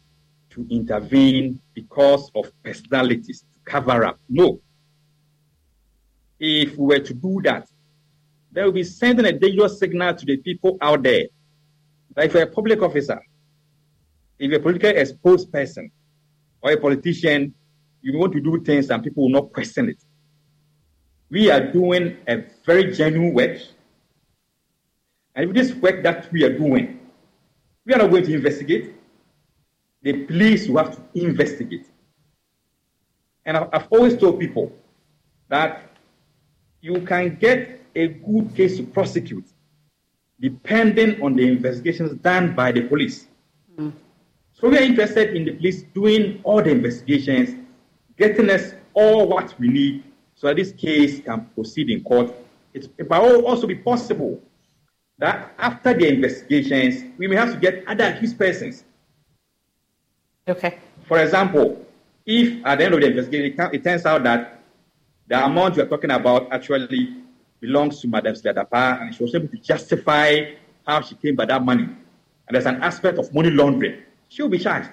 to 0.50 0.66
intervene 0.72 1.60
because 1.76 2.32
of 2.34 2.52
personalities 2.64 3.42
to 3.42 3.72
cover 3.72 4.04
up. 4.04 4.20
No. 4.28 4.62
If 6.40 6.76
we 6.76 6.86
were 6.88 7.00
to 7.00 7.14
do 7.14 7.40
that, 7.44 7.70
they 8.56 8.64
will 8.64 8.72
be 8.72 8.84
sending 8.84 9.26
a 9.26 9.32
dangerous 9.32 9.80
signal 9.80 10.14
to 10.16 10.26
the 10.26 10.38
people 10.38 10.78
out 10.82 11.04
there. 11.04 11.26
Like 12.16 12.28
if 12.28 12.34
you're 12.34 12.44
a 12.44 12.48
public 12.48 12.82
officer, 12.82 13.22
if 14.40 14.50
you're 14.50 14.60
a 14.60 14.64
politically 14.64 14.90
exposed 14.90 15.52
person 15.52 15.92
or 16.62 16.72
a 16.72 16.78
politician, 16.78 17.54
you 18.02 18.18
want 18.18 18.34
to 18.34 18.40
do 18.40 18.64
things 18.64 18.90
and 18.90 19.04
people 19.04 19.24
will 19.24 19.42
not 19.42 19.52
question 19.52 19.90
it. 19.90 20.02
We 21.30 21.52
are 21.52 21.72
doing 21.72 22.18
a 22.28 22.44
very 22.66 22.92
genuine 22.94 23.34
work. 23.34 23.58
And 25.36 25.48
with 25.48 25.56
this 25.56 25.74
work 25.76 26.04
that 26.04 26.32
we 26.32 26.44
are 26.44 26.58
doing, 26.58 27.00
we 27.86 27.94
are 27.94 27.98
not 27.98 28.10
going 28.10 28.24
to 28.24 28.34
investigate 28.34 28.96
the 30.06 30.14
police 30.28 30.68
will 30.68 30.78
have 30.78 30.96
to 30.96 31.02
investigate. 31.16 31.88
And 33.44 33.58
I've 33.58 33.88
always 33.90 34.16
told 34.16 34.40
people 34.40 34.72
that 35.50 35.98
you 36.80 37.02
can 37.02 37.38
get 37.38 37.82
a 37.96 38.08
good 38.08 38.56
case 38.56 38.78
to 38.78 38.84
prosecute 38.84 39.46
depending 40.40 41.22
on 41.22 41.36
the 41.36 41.48
investigations 41.48 42.12
done 42.22 42.54
by 42.54 42.72
the 42.72 42.82
police. 42.82 43.28
Mm. 43.78 43.94
So 44.54 44.70
we 44.70 44.78
are 44.78 44.82
interested 44.82 45.36
in 45.36 45.46
the 45.46 45.54
police 45.54 45.84
doing 45.94 46.42
all 46.44 46.62
the 46.62 46.72
investigations, 46.72 47.66
getting 48.18 48.50
us 48.50 48.74
all 48.94 49.28
what 49.28 49.58
we 49.60 49.70
need 49.70 50.04
so 50.36 50.48
that 50.48 50.58
this 50.58 50.74
case 50.74 51.22
can 51.22 51.46
proceed 51.56 51.90
in 51.90 52.04
court. 52.04 52.34
It 52.74 52.90
will 53.10 53.46
also 53.46 53.66
be 53.66 53.76
possible 53.76 54.42
that 55.18 55.54
after 55.58 55.94
the 55.94 56.10
investigations, 56.10 57.14
we 57.18 57.28
may 57.28 57.38
have 57.38 57.54
to 57.54 57.58
get 57.58 57.88
other 57.88 58.04
accused 58.04 58.38
persons 58.38 58.84
Okay. 60.48 60.78
For 61.08 61.20
example, 61.20 61.86
if 62.26 62.64
at 62.66 62.78
the 62.78 62.86
end 62.86 62.94
of 62.94 63.02
the 63.02 63.08
investigation 63.08 63.70
it 63.74 63.84
turns 63.84 64.06
out 64.06 64.24
that 64.24 64.62
the 65.28 65.44
amount 65.44 65.76
you're 65.76 65.88
talking 65.88 66.12
about 66.12 66.52
actually 66.52 67.16
belongs 67.60 68.00
to 68.02 68.08
Madam 68.08 68.36
Dapaah 68.36 69.02
and 69.02 69.16
she 69.16 69.24
was 69.24 69.34
able 69.36 69.48
to 69.48 69.58
justify 69.58 70.54
how 70.86 71.02
she 71.02 71.16
came 71.16 71.36
by 71.36 71.46
that 71.46 71.64
money, 71.64 71.84
and 71.84 72.52
there's 72.52 72.66
an 72.66 72.82
aspect 72.84 73.18
of 73.18 73.34
money 73.34 73.50
laundering, 73.50 74.04
she'll 74.30 74.50
be 74.50 74.60
charged. 74.60 74.90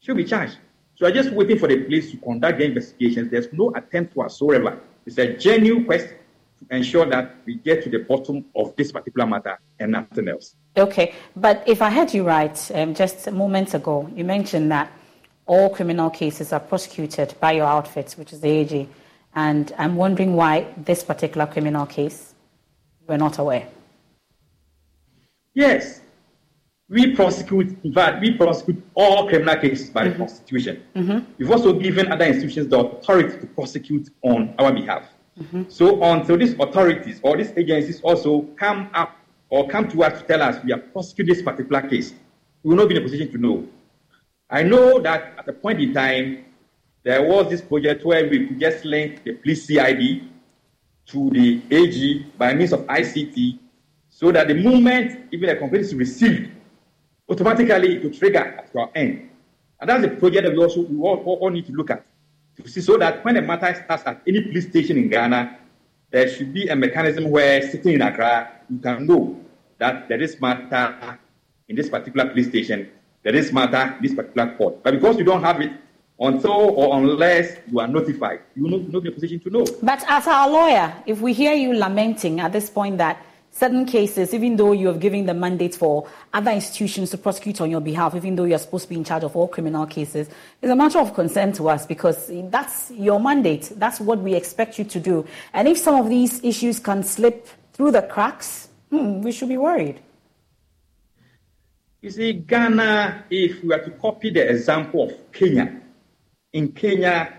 She'll 0.00 0.14
be 0.14 0.24
charged. 0.24 0.58
So 0.96 1.06
I'm 1.06 1.14
just 1.14 1.30
waiting 1.32 1.58
for 1.58 1.68
the 1.68 1.82
police 1.82 2.10
to 2.12 2.16
conduct 2.18 2.58
the 2.58 2.64
investigations. 2.64 3.30
There's 3.30 3.52
no 3.52 3.72
attempt 3.74 4.16
whatsoever. 4.16 4.80
It's 5.06 5.18
a 5.18 5.36
genuine 5.36 5.84
quest 5.84 6.08
to 6.08 6.76
ensure 6.76 7.06
that 7.06 7.36
we 7.44 7.56
get 7.56 7.82
to 7.84 7.90
the 7.90 7.98
bottom 7.98 8.44
of 8.54 8.74
this 8.76 8.92
particular 8.92 9.26
matter 9.26 9.58
and 9.78 9.92
nothing 9.92 10.28
else. 10.28 10.54
Okay, 10.76 11.14
but 11.36 11.62
if 11.66 11.82
I 11.82 11.90
heard 11.90 12.12
you 12.12 12.24
right 12.24 12.70
um, 12.74 12.94
just 12.94 13.30
moments 13.30 13.74
ago, 13.74 14.10
you 14.14 14.24
mentioned 14.24 14.70
that 14.72 14.90
all 15.46 15.68
criminal 15.68 16.10
cases 16.10 16.52
are 16.52 16.60
prosecuted 16.60 17.34
by 17.40 17.52
your 17.52 17.66
outfit, 17.66 18.12
which 18.18 18.32
is 18.32 18.40
the 18.40 18.48
AG. 18.48 18.88
And 19.34 19.72
I'm 19.78 19.96
wondering 19.96 20.34
why 20.36 20.72
this 20.76 21.02
particular 21.02 21.46
criminal 21.46 21.86
case 21.86 22.34
we're 23.06 23.16
not 23.16 23.38
aware. 23.38 23.68
Yes, 25.54 26.00
we 26.88 27.14
prosecute, 27.14 27.76
in 27.84 27.92
fact, 27.92 28.20
we 28.20 28.32
prosecute 28.32 28.82
all 28.94 29.28
criminal 29.28 29.56
cases 29.56 29.90
by 29.90 30.02
mm-hmm. 30.02 30.12
the 30.12 30.18
Constitution. 30.18 30.82
Mm-hmm. 30.94 31.32
We've 31.38 31.50
also 31.50 31.72
given 31.72 32.10
other 32.10 32.24
institutions 32.24 32.68
the 32.68 32.78
authority 32.78 33.38
to 33.38 33.46
prosecute 33.46 34.10
on 34.22 34.54
our 34.58 34.72
behalf. 34.72 35.04
Mm-hmm. 35.40 35.64
So 35.68 36.02
until 36.02 36.36
these 36.38 36.54
authorities 36.54 37.20
or 37.22 37.36
these 37.36 37.52
agencies 37.56 38.00
also 38.02 38.42
come 38.56 38.90
up 38.94 39.16
or 39.48 39.68
come 39.68 39.88
to 39.88 40.04
us 40.04 40.20
to 40.20 40.26
tell 40.26 40.42
us 40.42 40.62
we 40.64 40.72
are 40.72 40.78
prosecuting 40.78 41.34
this 41.34 41.42
particular 41.42 41.82
case, 41.82 42.14
we 42.62 42.70
will 42.70 42.76
not 42.76 42.88
be 42.88 42.96
in 42.96 43.02
a 43.02 43.04
position 43.04 43.30
to 43.32 43.38
know. 43.38 43.66
I 44.50 44.62
know 44.62 45.00
that 45.00 45.34
at 45.38 45.48
a 45.48 45.52
point 45.52 45.80
in 45.80 45.92
time, 45.94 46.44
there 47.04 47.22
was 47.22 47.50
this 47.50 47.60
project 47.60 48.04
where 48.04 48.26
we 48.28 48.48
could 48.48 48.58
just 48.58 48.84
link 48.84 49.22
the 49.24 49.34
police 49.34 49.66
CID 49.66 50.24
to 51.06 51.30
the 51.30 51.60
AG 51.70 52.26
by 52.38 52.54
means 52.54 52.72
of 52.72 52.80
ICT 52.86 53.58
so 54.08 54.32
that 54.32 54.48
the 54.48 54.54
moment 54.54 55.28
even 55.30 55.50
a 55.50 55.56
complaint 55.56 55.84
is 55.84 55.94
received, 55.94 56.50
automatically 57.28 57.96
it 57.96 58.04
will 58.04 58.10
trigger 58.10 58.38
at 58.38 58.70
our 58.74 58.90
end. 58.94 59.28
And 59.80 59.90
that's 59.90 60.04
a 60.04 60.08
project 60.08 60.44
that 60.46 60.52
we 60.52 60.58
also 60.62 60.80
we 60.80 60.96
all, 60.98 61.16
all, 61.24 61.38
all 61.42 61.50
need 61.50 61.66
to 61.66 61.72
look 61.72 61.90
at 61.90 62.06
to 62.56 62.68
see 62.68 62.80
so 62.80 62.96
that 62.96 63.22
when 63.24 63.36
a 63.36 63.42
matter 63.42 63.74
starts 63.84 64.04
at 64.06 64.22
any 64.26 64.40
police 64.40 64.68
station 64.68 64.96
in 64.96 65.08
Ghana, 65.10 65.58
there 66.10 66.28
should 66.28 66.54
be 66.54 66.68
a 66.68 66.76
mechanism 66.76 67.30
where 67.30 67.60
sitting 67.70 67.94
in 67.94 68.02
Accra, 68.02 68.50
you 68.70 68.78
can 68.78 69.06
know 69.06 69.44
that 69.78 70.08
there 70.08 70.22
is 70.22 70.40
matter 70.40 71.18
in 71.68 71.76
this 71.76 71.90
particular 71.90 72.30
police 72.30 72.48
station, 72.48 72.88
there 73.22 73.34
is 73.34 73.52
matter 73.52 73.94
in 73.96 74.02
this 74.02 74.14
particular 74.14 74.54
court. 74.56 74.82
But 74.82 74.92
because 74.92 75.18
you 75.18 75.24
don't 75.24 75.42
have 75.42 75.60
it, 75.60 75.72
until 76.20 76.50
or 76.50 76.98
unless 76.98 77.56
you 77.70 77.80
are 77.80 77.88
notified. 77.88 78.40
You 78.54 78.64
will 78.64 78.78
not 78.78 79.02
be 79.02 79.08
in 79.08 79.08
a 79.08 79.10
position 79.12 79.40
to 79.40 79.50
know. 79.50 79.66
But 79.82 80.04
as 80.06 80.26
our 80.26 80.48
lawyer, 80.48 80.94
if 81.06 81.20
we 81.20 81.32
hear 81.32 81.54
you 81.54 81.74
lamenting 81.74 82.40
at 82.40 82.52
this 82.52 82.70
point 82.70 82.98
that 82.98 83.20
certain 83.50 83.84
cases, 83.84 84.34
even 84.34 84.56
though 84.56 84.72
you 84.72 84.88
have 84.88 85.00
given 85.00 85.26
the 85.26 85.34
mandate 85.34 85.74
for 85.74 86.08
other 86.32 86.50
institutions 86.50 87.10
to 87.10 87.18
prosecute 87.18 87.60
on 87.60 87.70
your 87.70 87.80
behalf, 87.80 88.14
even 88.14 88.36
though 88.36 88.44
you're 88.44 88.58
supposed 88.58 88.84
to 88.84 88.88
be 88.90 88.96
in 88.96 89.04
charge 89.04 89.24
of 89.24 89.34
all 89.36 89.48
criminal 89.48 89.86
cases, 89.86 90.28
is 90.60 90.70
a 90.70 90.76
matter 90.76 90.98
of 90.98 91.14
concern 91.14 91.52
to 91.52 91.68
us 91.68 91.86
because 91.86 92.30
that's 92.50 92.90
your 92.92 93.20
mandate. 93.20 93.72
That's 93.76 94.00
what 94.00 94.18
we 94.20 94.34
expect 94.34 94.78
you 94.78 94.84
to 94.84 95.00
do. 95.00 95.26
And 95.52 95.68
if 95.68 95.78
some 95.78 95.94
of 95.94 96.08
these 96.08 96.42
issues 96.44 96.78
can 96.78 97.02
slip 97.02 97.48
through 97.72 97.92
the 97.92 98.02
cracks, 98.02 98.68
hmm, 98.90 99.20
we 99.22 99.32
should 99.32 99.48
be 99.48 99.56
worried. 99.56 100.00
You 102.02 102.10
see, 102.10 102.34
Ghana, 102.34 103.24
if 103.30 103.64
we 103.64 103.72
are 103.72 103.82
to 103.82 103.90
copy 103.92 104.30
the 104.30 104.46
example 104.50 105.04
of 105.04 105.32
Kenya, 105.32 105.80
in 106.54 106.72
Kenya, 106.72 107.34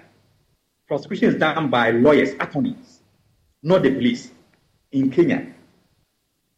prosecution 0.87 1.29
is 1.29 1.35
done 1.35 1.69
by 1.69 1.89
lawyers, 1.89 2.31
attorneys, 2.39 3.01
not 3.63 3.81
the 3.81 3.91
police. 3.91 4.31
In 4.91 5.09
Kenya, 5.09 5.47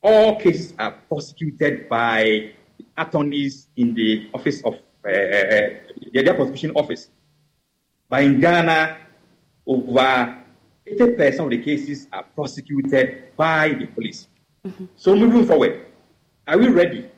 all 0.03 0.36
cases 0.39 0.74
are 0.78 0.91
prosecuted 1.08 1.88
by 1.88 2.51
attorneys 2.97 3.68
in 3.78 3.93
the 3.93 4.30
office 4.34 4.62
of 4.66 4.74
uh, 4.74 4.80
their 6.14 6.34
prosecution 6.34 6.72
office. 6.76 7.10
But 8.10 8.24
in 8.24 8.39
Ghana, 8.41 8.97
over 9.66 10.43
80% 10.86 11.39
of 11.39 11.49
the 11.51 11.62
cases 11.64 12.08
are 12.12 12.24
prosecuted 12.24 13.36
by 13.38 13.70
the 13.70 13.86
police. 13.86 14.28
Mm-hmm. 14.66 14.86
So 14.95 15.16
moving 15.16 15.45
forward, 15.45 15.86
are 16.47 16.58
we 16.58 16.70
ready 16.70 17.10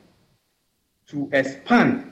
to 1.08 1.28
expand 1.32 2.09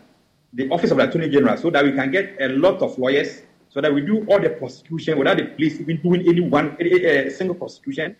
the 0.52 0.68
office 0.70 0.90
of 0.90 0.96
the 0.96 1.08
Attorney 1.08 1.28
General 1.28 1.56
so 1.56 1.70
that 1.70 1.84
we 1.84 1.92
can 1.92 2.10
get 2.10 2.36
a 2.40 2.48
lot 2.48 2.80
of 2.80 2.98
lawyers 2.98 3.42
so 3.68 3.80
that 3.80 3.92
we 3.92 4.00
do 4.00 4.24
all 4.26 4.40
the 4.40 4.50
prosecution 4.50 5.18
without 5.18 5.36
the 5.36 5.44
police 5.44 5.80
even 5.80 6.00
doing 6.00 6.22
any 6.26 6.40
one 6.40 6.76
a, 6.80 7.26
a 7.26 7.30
single 7.30 7.54
prosecution? 7.54 8.16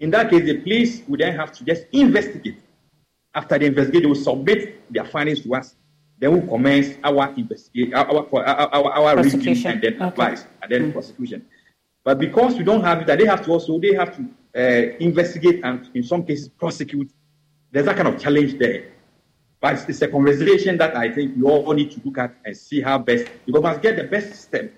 In 0.00 0.10
that 0.10 0.30
case, 0.30 0.44
the 0.44 0.58
police 0.58 1.02
would 1.06 1.20
then 1.20 1.36
have 1.36 1.52
to 1.52 1.64
just 1.64 1.84
investigate. 1.92 2.58
After 3.34 3.58
they 3.58 3.66
investigate, 3.66 4.02
they 4.02 4.08
will 4.08 4.14
submit 4.16 4.92
their 4.92 5.04
findings 5.04 5.42
to 5.42 5.54
us. 5.54 5.76
Then 6.18 6.32
we'll 6.32 6.46
commence 6.46 6.96
our 7.04 7.32
investigation, 7.36 7.94
our, 7.94 8.26
our, 8.32 8.44
our, 8.44 8.92
our 8.92 9.18
and 9.18 9.30
then 9.30 9.94
okay. 9.94 10.04
advice 10.04 10.46
and 10.60 10.70
then 10.70 10.90
mm 10.90 10.92
prosecution. 10.92 11.46
But 12.04 12.18
because 12.18 12.56
we 12.56 12.64
don't 12.64 12.82
have 12.82 13.02
it, 13.02 13.18
they 13.18 13.26
have 13.26 13.44
to 13.44 13.52
also 13.52 13.78
they 13.78 13.94
have 13.94 14.16
to 14.16 14.28
uh, 14.56 14.96
investigate 14.98 15.60
and 15.64 15.88
in 15.94 16.02
some 16.02 16.24
cases 16.24 16.48
prosecute. 16.48 17.10
There's 17.70 17.86
that 17.86 17.96
kind 17.96 18.08
of 18.08 18.20
challenge 18.20 18.58
there. 18.58 18.91
But 19.62 19.88
it's 19.88 20.02
a 20.02 20.08
conversation 20.08 20.76
that 20.78 20.96
I 20.96 21.12
think 21.12 21.36
we 21.36 21.44
all 21.44 21.72
need 21.72 21.92
to 21.92 22.00
look 22.04 22.18
at 22.18 22.34
and 22.44 22.56
see 22.56 22.80
how 22.80 22.98
best 22.98 23.28
we 23.46 23.52
must 23.52 23.80
get 23.80 23.94
the 23.94 24.02
best 24.02 24.30
system. 24.30 24.70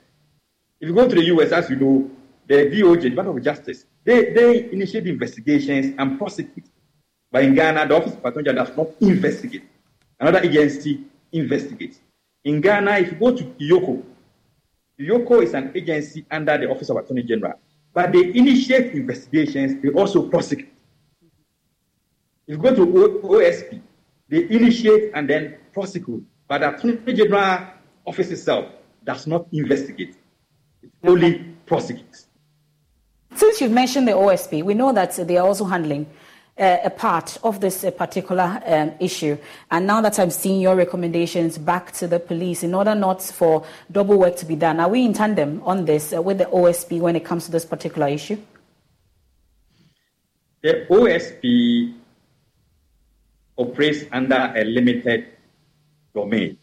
If 0.78 0.88
you 0.88 0.94
go 0.94 1.08
to 1.08 1.14
the 1.14 1.24
US, 1.24 1.52
as 1.52 1.70
you 1.70 1.76
know, 1.76 2.10
the 2.46 2.66
DOJ, 2.66 3.04
Department 3.04 3.38
of 3.38 3.42
Justice, 3.42 3.86
they, 4.04 4.34
they 4.34 4.70
initiate 4.70 5.06
investigations 5.06 5.94
and 5.98 6.18
prosecute. 6.18 6.66
But 7.32 7.44
in 7.44 7.54
Ghana, 7.54 7.88
the 7.88 7.96
Office 7.96 8.12
of 8.12 8.26
Attorney 8.26 8.44
General 8.44 8.66
does 8.66 8.76
not 8.76 8.88
investigate. 9.00 9.64
Another 10.20 10.40
agency 10.40 11.02
investigates. 11.32 12.00
In 12.44 12.60
Ghana, 12.60 12.98
if 12.98 13.12
you 13.12 13.18
go 13.18 13.34
to 13.34 13.42
EOCO, 13.42 14.04
EOCO 15.00 15.42
is 15.44 15.54
an 15.54 15.72
agency 15.74 16.26
under 16.30 16.58
the 16.58 16.68
Office 16.70 16.90
of 16.90 16.98
Attorney 16.98 17.22
General, 17.22 17.54
but 17.94 18.12
they 18.12 18.34
initiate 18.34 18.92
investigations, 18.92 19.82
they 19.82 19.88
also 19.88 20.28
prosecute. 20.28 20.68
If 22.46 22.56
you 22.56 22.58
go 22.58 22.74
to 22.74 22.86
OSP, 23.24 23.80
they 24.28 24.48
initiate 24.50 25.12
and 25.14 25.28
then 25.28 25.56
prosecute, 25.72 26.24
but 26.48 26.58
the 26.58 26.74
Attorney 26.74 27.12
General 27.14 27.66
Office 28.06 28.30
itself 28.30 28.66
does 29.04 29.26
not 29.26 29.46
investigate, 29.52 30.16
it 30.82 30.90
only 31.02 31.38
prosecutes. 31.66 32.26
Since 33.34 33.60
you've 33.60 33.72
mentioned 33.72 34.08
the 34.08 34.12
OSP, 34.12 34.62
we 34.62 34.74
know 34.74 34.92
that 34.92 35.14
they 35.16 35.36
are 35.36 35.46
also 35.46 35.64
handling 35.64 36.06
uh, 36.56 36.78
a 36.84 36.90
part 36.90 37.36
of 37.42 37.60
this 37.60 37.82
uh, 37.82 37.90
particular 37.90 38.62
um, 38.64 38.92
issue. 39.00 39.36
And 39.70 39.86
now 39.86 40.00
that 40.02 40.18
I'm 40.18 40.30
seeing 40.30 40.60
your 40.60 40.76
recommendations 40.76 41.58
back 41.58 41.92
to 41.92 42.06
the 42.06 42.20
police, 42.20 42.62
in 42.62 42.74
order 42.74 42.94
not 42.94 43.22
for 43.22 43.66
double 43.90 44.18
work 44.18 44.36
to 44.36 44.46
be 44.46 44.56
done, 44.56 44.78
are 44.80 44.88
we 44.88 45.04
in 45.04 45.12
tandem 45.12 45.60
on 45.64 45.84
this 45.84 46.12
uh, 46.12 46.22
with 46.22 46.38
the 46.38 46.44
OSP 46.46 47.00
when 47.00 47.16
it 47.16 47.24
comes 47.24 47.46
to 47.46 47.50
this 47.50 47.64
particular 47.64 48.08
issue? 48.08 48.38
The 50.62 50.86
OSP 50.88 51.94
operates 53.56 54.04
under 54.12 54.52
a 54.56 54.64
limited 54.64 55.26
domain, 56.14 56.58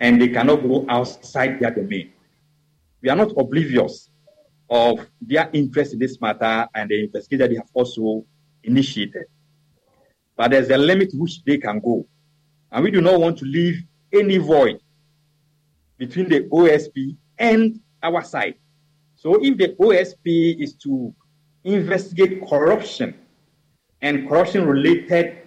and 0.00 0.20
they 0.20 0.28
cannot 0.28 0.62
go 0.62 0.84
outside 0.88 1.60
their 1.60 1.70
domain. 1.70 2.12
We 3.02 3.08
are 3.08 3.16
not 3.16 3.32
oblivious 3.36 4.10
of 4.70 5.06
their 5.20 5.50
interest 5.52 5.92
in 5.92 5.98
this 5.98 6.20
matter 6.20 6.66
and 6.74 6.88
the 6.88 7.04
investigation 7.04 7.50
they 7.50 7.56
have 7.56 7.70
also 7.74 8.24
initiated. 8.64 9.24
But 10.36 10.52
there's 10.52 10.70
a 10.70 10.78
limit 10.78 11.10
which 11.14 11.44
they 11.44 11.58
can 11.58 11.78
go. 11.80 12.06
And 12.70 12.82
we 12.84 12.90
do 12.90 13.02
not 13.02 13.20
want 13.20 13.38
to 13.38 13.44
leave 13.44 13.82
any 14.12 14.38
void 14.38 14.80
between 15.98 16.28
the 16.28 16.44
OSP 16.44 17.16
and 17.38 17.78
our 18.02 18.24
side. 18.24 18.54
So 19.14 19.44
if 19.44 19.58
the 19.58 19.76
OSP 19.78 20.62
is 20.62 20.74
to 20.76 21.14
investigate 21.64 22.42
corruption 22.48 23.14
and 24.02 24.28
corruption 24.28 24.66
related 24.66 25.38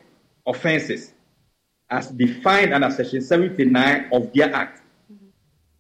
offenses 0.47 1.13
as 1.89 2.07
defined 2.07 2.73
under 2.73 2.89
Section 2.89 3.21
79 3.21 4.09
of 4.11 4.33
their 4.33 4.53
Act, 4.53 4.81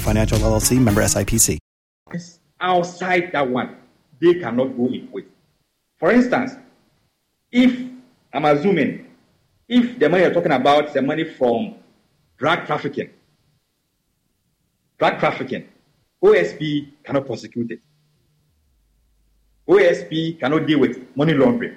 Financial 0.00 0.38
LLC, 0.38 0.80
member 0.80 1.02
SIPC. 1.02 1.58
Outside 2.60 3.30
that 3.32 3.48
one, 3.48 3.76
they 4.20 4.34
cannot 4.34 4.76
go 4.76 4.86
in 4.86 5.08
with. 5.10 5.24
For 5.98 6.10
instance, 6.12 6.52
if 7.50 7.90
I'm 8.32 8.44
assuming, 8.44 9.06
if 9.68 9.98
the 9.98 10.08
money 10.08 10.22
you're 10.22 10.32
talking 10.32 10.52
about 10.52 10.88
is 10.88 10.94
the 10.94 11.02
money 11.02 11.24
from 11.24 11.74
drug 12.38 12.66
trafficking, 12.66 13.10
drug 14.98 15.18
trafficking, 15.18 15.68
OSP 16.22 16.88
cannot 17.04 17.26
prosecute 17.26 17.72
it. 17.72 17.80
OSP 19.68 20.38
cannot 20.40 20.66
deal 20.66 20.78
with 20.78 21.04
money 21.16 21.34
laundering. 21.34 21.76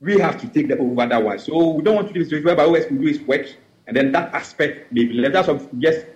We 0.00 0.18
have 0.18 0.40
to 0.40 0.48
take 0.48 0.68
the 0.68 0.78
over 0.78 1.06
that 1.06 1.22
one. 1.22 1.38
So 1.38 1.70
we 1.70 1.82
don't 1.82 1.94
want 1.94 2.08
to 2.08 2.14
do 2.14 2.24
this 2.24 2.44
whereby 2.44 2.66
OSP 2.66 3.00
do 3.00 3.06
its 3.06 3.20
work, 3.20 3.46
and 3.86 3.96
then 3.96 4.12
that 4.12 4.34
aspect 4.34 4.92
may 4.92 5.04
be 5.04 5.14
left. 5.14 5.32
That's 5.34 5.48
what 5.48 5.80
just 5.80 6.06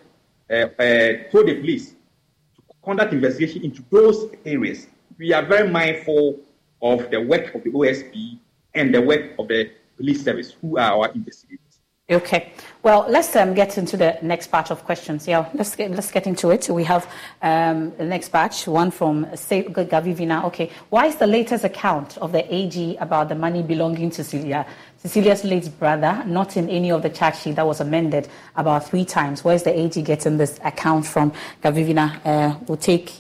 told 0.49 1.47
the 1.47 1.59
police 1.61 1.91
to 1.91 2.63
conduct 2.83 3.13
investigation 3.13 3.65
into 3.65 3.85
those 3.91 4.31
areas. 4.45 4.87
We 5.19 5.33
are 5.33 5.45
very 5.45 5.69
mindful 5.69 6.41
of 6.81 7.11
the 7.11 7.21
work 7.21 7.55
of 7.55 7.65
the 7.65 7.71
OSP 7.71 8.39
and 8.75 8.95
the 8.95 9.03
work 9.03 9.33
of 9.39 9.49
the 9.49 9.71
police 9.97 10.25
service, 10.25 10.55
who 10.61 10.79
are 10.79 10.93
our 10.93 11.13
investigators. 11.13 11.69
Okay. 12.11 12.53
Well, 12.83 13.05
let's 13.07 13.37
um, 13.37 13.53
get 13.53 13.77
into 13.77 13.99
the 13.99 14.17
next 14.23 14.51
batch 14.51 14.71
of 14.71 14.83
questions. 14.83 15.29
Yeah, 15.29 15.51
let's 15.53 15.77
get 15.77 15.91
let's 15.91 16.11
get 16.11 16.27
into 16.27 16.49
it. 16.49 16.67
We 16.71 16.85
have 16.85 17.07
um, 17.43 17.95
the 17.99 18.05
next 18.05 18.31
batch, 18.31 18.67
one 18.67 18.91
from 18.91 19.27
Gavivina. 19.27 20.45
Okay, 20.45 20.71
why 20.89 21.05
is 21.05 21.17
the 21.17 21.27
latest 21.27 21.65
account 21.65 22.17
of 22.17 22.33
the 22.33 22.55
AG 22.55 22.97
about 22.97 23.29
the 23.29 23.35
money 23.35 23.63
belonging 23.63 24.09
to 24.13 24.25
Celia, 24.25 24.67
Cecilia's 24.99 25.45
late 25.45 25.71
brother, 25.79 26.25
not 26.27 26.57
in 26.57 26.69
any 26.69 26.91
of 26.91 27.03
the 27.03 27.11
charge 27.11 27.37
sheet 27.37 27.57
that 27.57 27.67
was 27.67 27.81
amended 27.81 28.29
about 28.57 28.89
three 28.89 29.05
times? 29.05 29.45
Where's 29.45 29.63
the 29.63 29.79
AG 29.79 30.01
getting 30.03 30.37
this 30.37 30.59
account 30.65 31.07
from? 31.07 31.33
Gavivina, 31.63 32.21
uh, 32.25 32.59
we'll 32.67 32.77
take 32.77 33.13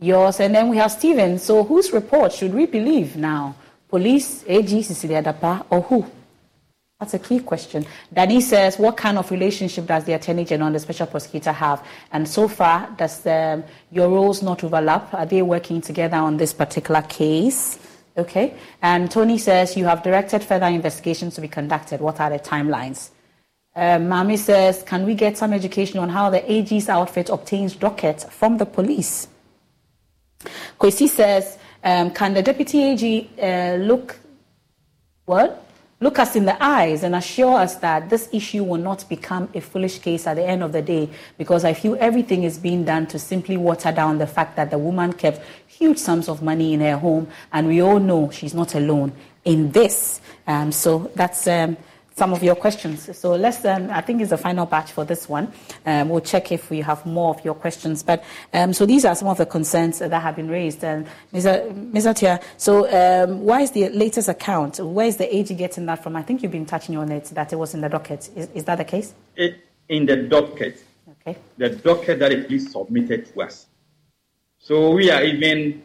yours, 0.00 0.38
and 0.38 0.54
then 0.54 0.68
we 0.68 0.76
have 0.76 0.92
Stephen. 0.92 1.38
So, 1.38 1.64
whose 1.64 1.92
report 1.92 2.32
should 2.32 2.54
we 2.54 2.66
believe 2.66 3.16
now? 3.16 3.56
Police, 3.88 4.44
AG, 4.46 4.82
Cecilia 4.82 5.22
Dapaah, 5.22 5.66
or 5.70 5.80
who? 5.82 6.06
That's 7.00 7.12
a 7.14 7.18
key 7.18 7.40
question. 7.40 7.84
Danny 8.10 8.40
says, 8.40 8.78
what 8.78 8.96
kind 8.96 9.18
of 9.18 9.30
relationship 9.30 9.84
does 9.84 10.04
the 10.04 10.14
Attorney 10.14 10.46
General 10.46 10.68
and 10.68 10.76
the 10.76 10.80
Special 10.80 11.06
Prosecutor 11.06 11.52
have? 11.52 11.84
And 12.10 12.26
so 12.26 12.48
far, 12.48 12.88
does 12.96 13.20
the, 13.20 13.62
your 13.90 14.08
roles 14.08 14.42
not 14.42 14.64
overlap? 14.64 15.12
Are 15.12 15.26
they 15.26 15.42
working 15.42 15.82
together 15.82 16.16
on 16.16 16.38
this 16.38 16.54
particular 16.54 17.02
case? 17.02 17.78
Okay. 18.18 18.54
And 18.80 19.10
Tony 19.10 19.38
says, 19.38 19.76
you 19.76 19.84
have 19.84 20.02
directed 20.02 20.42
further 20.42 20.66
investigations 20.66 21.34
to 21.34 21.40
be 21.40 21.48
conducted. 21.48 22.00
What 22.00 22.18
are 22.20 22.30
the 22.30 22.38
timelines? 22.38 23.10
Uh, 23.74 23.98
Mami 23.98 24.38
says, 24.38 24.82
can 24.82 25.04
we 25.04 25.14
get 25.14 25.36
some 25.36 25.52
education 25.52 25.98
on 25.98 26.08
how 26.08 26.30
the 26.30 26.50
AG's 26.50 26.88
outfit 26.88 27.28
obtains 27.28 27.76
docket 27.76 28.22
from 28.32 28.56
the 28.56 28.64
police? 28.64 29.28
Kwesi 30.80 31.08
says, 31.08 31.58
um, 31.84 32.10
can 32.10 32.32
the 32.32 32.42
deputy 32.42 32.82
AG 32.82 33.30
uh, 33.40 33.76
look 33.76 34.18
what? 35.26 35.65
Look 35.98 36.18
us 36.18 36.36
in 36.36 36.44
the 36.44 36.62
eyes 36.62 37.02
and 37.04 37.14
assure 37.14 37.58
us 37.58 37.76
that 37.76 38.10
this 38.10 38.28
issue 38.30 38.62
will 38.64 38.80
not 38.80 39.08
become 39.08 39.48
a 39.54 39.62
foolish 39.62 39.98
case 40.00 40.26
at 40.26 40.34
the 40.34 40.44
end 40.46 40.62
of 40.62 40.72
the 40.72 40.82
day 40.82 41.08
because 41.38 41.64
I 41.64 41.72
feel 41.72 41.96
everything 41.98 42.42
is 42.42 42.58
being 42.58 42.84
done 42.84 43.06
to 43.06 43.18
simply 43.18 43.56
water 43.56 43.90
down 43.92 44.18
the 44.18 44.26
fact 44.26 44.56
that 44.56 44.70
the 44.70 44.76
woman 44.76 45.14
kept 45.14 45.40
huge 45.66 45.96
sums 45.96 46.28
of 46.28 46.42
money 46.42 46.74
in 46.74 46.80
her 46.80 46.98
home 46.98 47.28
and 47.50 47.66
we 47.66 47.80
all 47.80 47.98
know 47.98 48.30
she's 48.30 48.52
not 48.52 48.74
alone 48.74 49.10
in 49.46 49.72
this. 49.72 50.20
Um, 50.46 50.70
so 50.70 51.10
that's 51.14 51.46
um, 51.46 51.78
some 52.16 52.32
of 52.32 52.42
your 52.42 52.54
questions. 52.54 53.14
So 53.16 53.32
let's, 53.32 53.62
um, 53.66 53.90
I 53.90 54.00
think 54.00 54.22
it's 54.22 54.30
the 54.30 54.38
final 54.38 54.64
batch 54.64 54.92
for 54.92 55.04
this 55.04 55.28
one. 55.28 55.52
Um, 55.84 56.08
we'll 56.08 56.22
check 56.22 56.50
if 56.50 56.70
we 56.70 56.80
have 56.80 57.04
more 57.04 57.34
of 57.34 57.44
your 57.44 57.54
questions. 57.54 58.02
But 58.02 58.24
um, 58.54 58.72
so 58.72 58.86
these 58.86 59.04
are 59.04 59.14
some 59.14 59.28
of 59.28 59.36
the 59.36 59.44
concerns 59.44 59.98
that 59.98 60.10
have 60.10 60.34
been 60.34 60.48
raised. 60.48 60.82
And 60.82 61.06
Mr. 61.32 61.70
Atia, 61.92 62.42
so 62.56 62.86
um, 62.88 63.42
why 63.42 63.60
is 63.60 63.72
the 63.72 63.90
latest 63.90 64.30
account? 64.30 64.80
Where 64.80 65.06
is 65.06 65.18
the 65.18 65.36
AG 65.36 65.54
getting 65.54 65.84
that 65.86 66.02
from? 66.02 66.16
I 66.16 66.22
think 66.22 66.42
you've 66.42 66.52
been 66.52 66.64
touching 66.64 66.96
on 66.96 67.12
it, 67.12 67.26
that 67.26 67.52
it 67.52 67.56
was 67.56 67.74
in 67.74 67.82
the 67.82 67.90
docket. 67.90 68.30
Is, 68.34 68.48
is 68.54 68.64
that 68.64 68.76
the 68.76 68.84
case? 68.84 69.12
It, 69.36 69.60
in 69.90 70.06
the 70.06 70.16
docket. 70.16 70.82
Okay. 71.20 71.38
The 71.58 71.68
docket 71.68 72.18
that 72.20 72.30
the 72.30 72.44
police 72.44 72.72
submitted 72.72 73.26
to 73.26 73.42
us. 73.42 73.66
So 74.58 74.90
we 74.92 75.10
are 75.10 75.22
even 75.22 75.82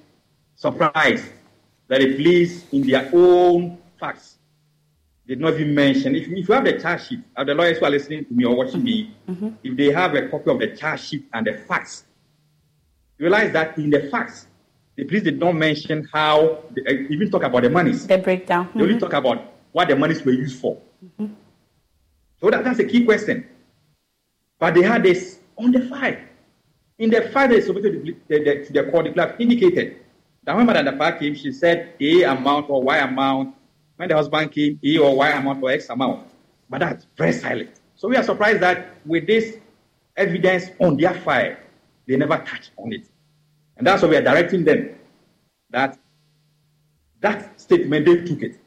surprised 0.56 1.26
that 1.90 2.00
the 2.00 2.16
police, 2.16 2.64
in 2.72 2.88
their 2.88 3.10
own 3.14 3.78
facts, 4.00 4.31
did 5.32 5.40
not 5.40 5.54
even 5.54 5.74
mention. 5.74 6.14
If, 6.14 6.28
if 6.28 6.50
you 6.50 6.54
have 6.54 6.66
the 6.66 6.78
charge 6.78 7.08
sheet, 7.08 7.20
of 7.38 7.48
the 7.48 7.54
lawyers 7.56 7.78
who 7.78 7.86
are 7.86 7.90
listening 7.90 8.26
to 8.26 8.34
me 8.34 8.44
or 8.44 8.54
watching 8.56 8.84
me, 8.84 9.16
Mm-hmm. 9.30 9.50
if 9.64 9.78
they 9.78 9.90
have 9.94 10.14
a 10.14 10.28
copy 10.28 10.52
of 10.52 10.60
the 10.60 10.76
charge 10.76 11.00
sheet 11.08 11.26
and 11.34 11.48
the 11.48 11.54
facts, 11.54 12.04
you 13.18 13.24
realize 13.28 13.54
that 13.54 13.78
in 13.78 13.90
the 13.90 14.10
facts, 14.10 14.48
the 14.98 15.06
police 15.06 15.24
did 15.24 15.40
not 15.40 15.54
mention 15.56 16.06
how, 16.12 16.60
they 16.76 16.82
uh, 16.86 17.08
even 17.14 17.32
talk 17.32 17.44
about 17.44 17.64
the 17.64 17.70
monies. 17.70 18.06
The 18.06 18.18
breakdown. 18.18 18.68
They 18.76 18.82
only 18.82 18.96
Mhm. 18.96 19.00
talk 19.00 19.14
about 19.14 19.54
what 19.72 19.88
the 19.88 19.96
monies 19.96 20.22
were 20.26 20.34
used 20.34 20.60
for. 20.60 20.78
So 22.42 22.50
that, 22.50 22.66
that's 22.66 22.80
a 22.80 22.84
key 22.84 23.06
question. 23.06 23.48
But 24.60 24.74
they 24.74 24.82
had 24.82 25.02
this 25.04 25.40
on 25.58 25.72
the 25.72 25.80
file. 25.88 26.18
In 27.00 27.10
the 27.10 27.22
file 27.30 27.48
they 27.48 27.62
submitted 27.62 28.06
to 28.06 28.16
the, 28.28 28.44
the, 28.44 28.66
to 28.66 28.74
the 28.74 28.84
court, 28.92 29.06
the 29.06 29.14
clerk 29.14 29.40
indicated 29.40 29.96
that 30.44 30.58
when 30.58 30.66
Madam 30.66 30.88
Dapaah 30.88 31.18
came, 31.18 31.36
she 31.36 31.54
said 31.54 31.94
A 32.02 32.24
amount 32.24 32.70
or 32.70 32.84
Y 32.84 32.98
amount. 32.98 33.56
When 34.02 34.10
the 34.10 34.16
husband 34.16 34.52
came, 34.52 34.80
A 34.84 34.98
or 34.98 35.16
Y 35.16 35.30
amount 35.30 35.62
or 35.62 35.70
X 35.70 35.88
amount. 35.90 36.28
But 36.68 36.80
that's 36.80 37.06
very 37.16 37.34
silent. 37.34 37.70
So 37.94 38.08
we 38.08 38.16
are 38.16 38.24
surprised 38.24 38.60
that 38.62 38.96
with 39.06 39.28
this 39.28 39.58
evidence 40.18 40.72
on 40.80 40.98
their 40.98 41.14
file, 41.14 41.56
they 42.08 42.16
never 42.16 42.38
touched 42.38 42.72
on 42.78 42.94
it. 42.94 43.06
And 43.78 43.86
that's 43.86 44.02
why 44.02 44.10
we 44.10 44.16
are 44.16 44.24
directing 44.24 44.66
them 44.66 44.96
that 45.70 46.00
that 47.20 47.62
statement, 47.62 48.08
they 48.08 48.24
took 48.24 48.42
it. 48.42 48.60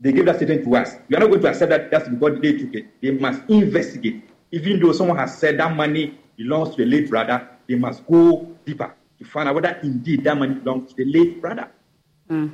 They 0.00 0.12
gave 0.12 0.24
that 0.24 0.36
statement 0.36 0.64
to 0.64 0.76
us. 0.76 0.94
We 1.10 1.16
are 1.16 1.20
not 1.20 1.28
going 1.28 1.42
to 1.42 1.48
accept 1.48 1.68
that 1.68 1.90
that's 1.90 2.08
because 2.08 2.40
they 2.40 2.56
took 2.56 2.74
it. 2.74 2.86
They 3.02 3.10
must 3.10 3.42
investigate. 3.50 4.30
Even 4.50 4.80
though 4.80 4.92
someone 4.92 5.18
has 5.18 5.36
said 5.36 5.58
that 5.58 5.76
money 5.76 6.18
belongs 6.38 6.70
to 6.70 6.86
the 6.86 6.90
late 6.90 7.10
brother, 7.10 7.50
they 7.68 7.74
must 7.74 8.06
go 8.06 8.50
deeper 8.64 8.94
to 9.18 9.24
find 9.26 9.50
out 9.50 9.56
whether 9.56 9.78
indeed 9.82 10.24
that 10.24 10.38
money 10.38 10.54
belongs 10.54 10.94
to 10.94 11.04
the 11.04 11.12
late 11.12 11.38
brother. 11.38 11.68
Hmm. 12.30 12.48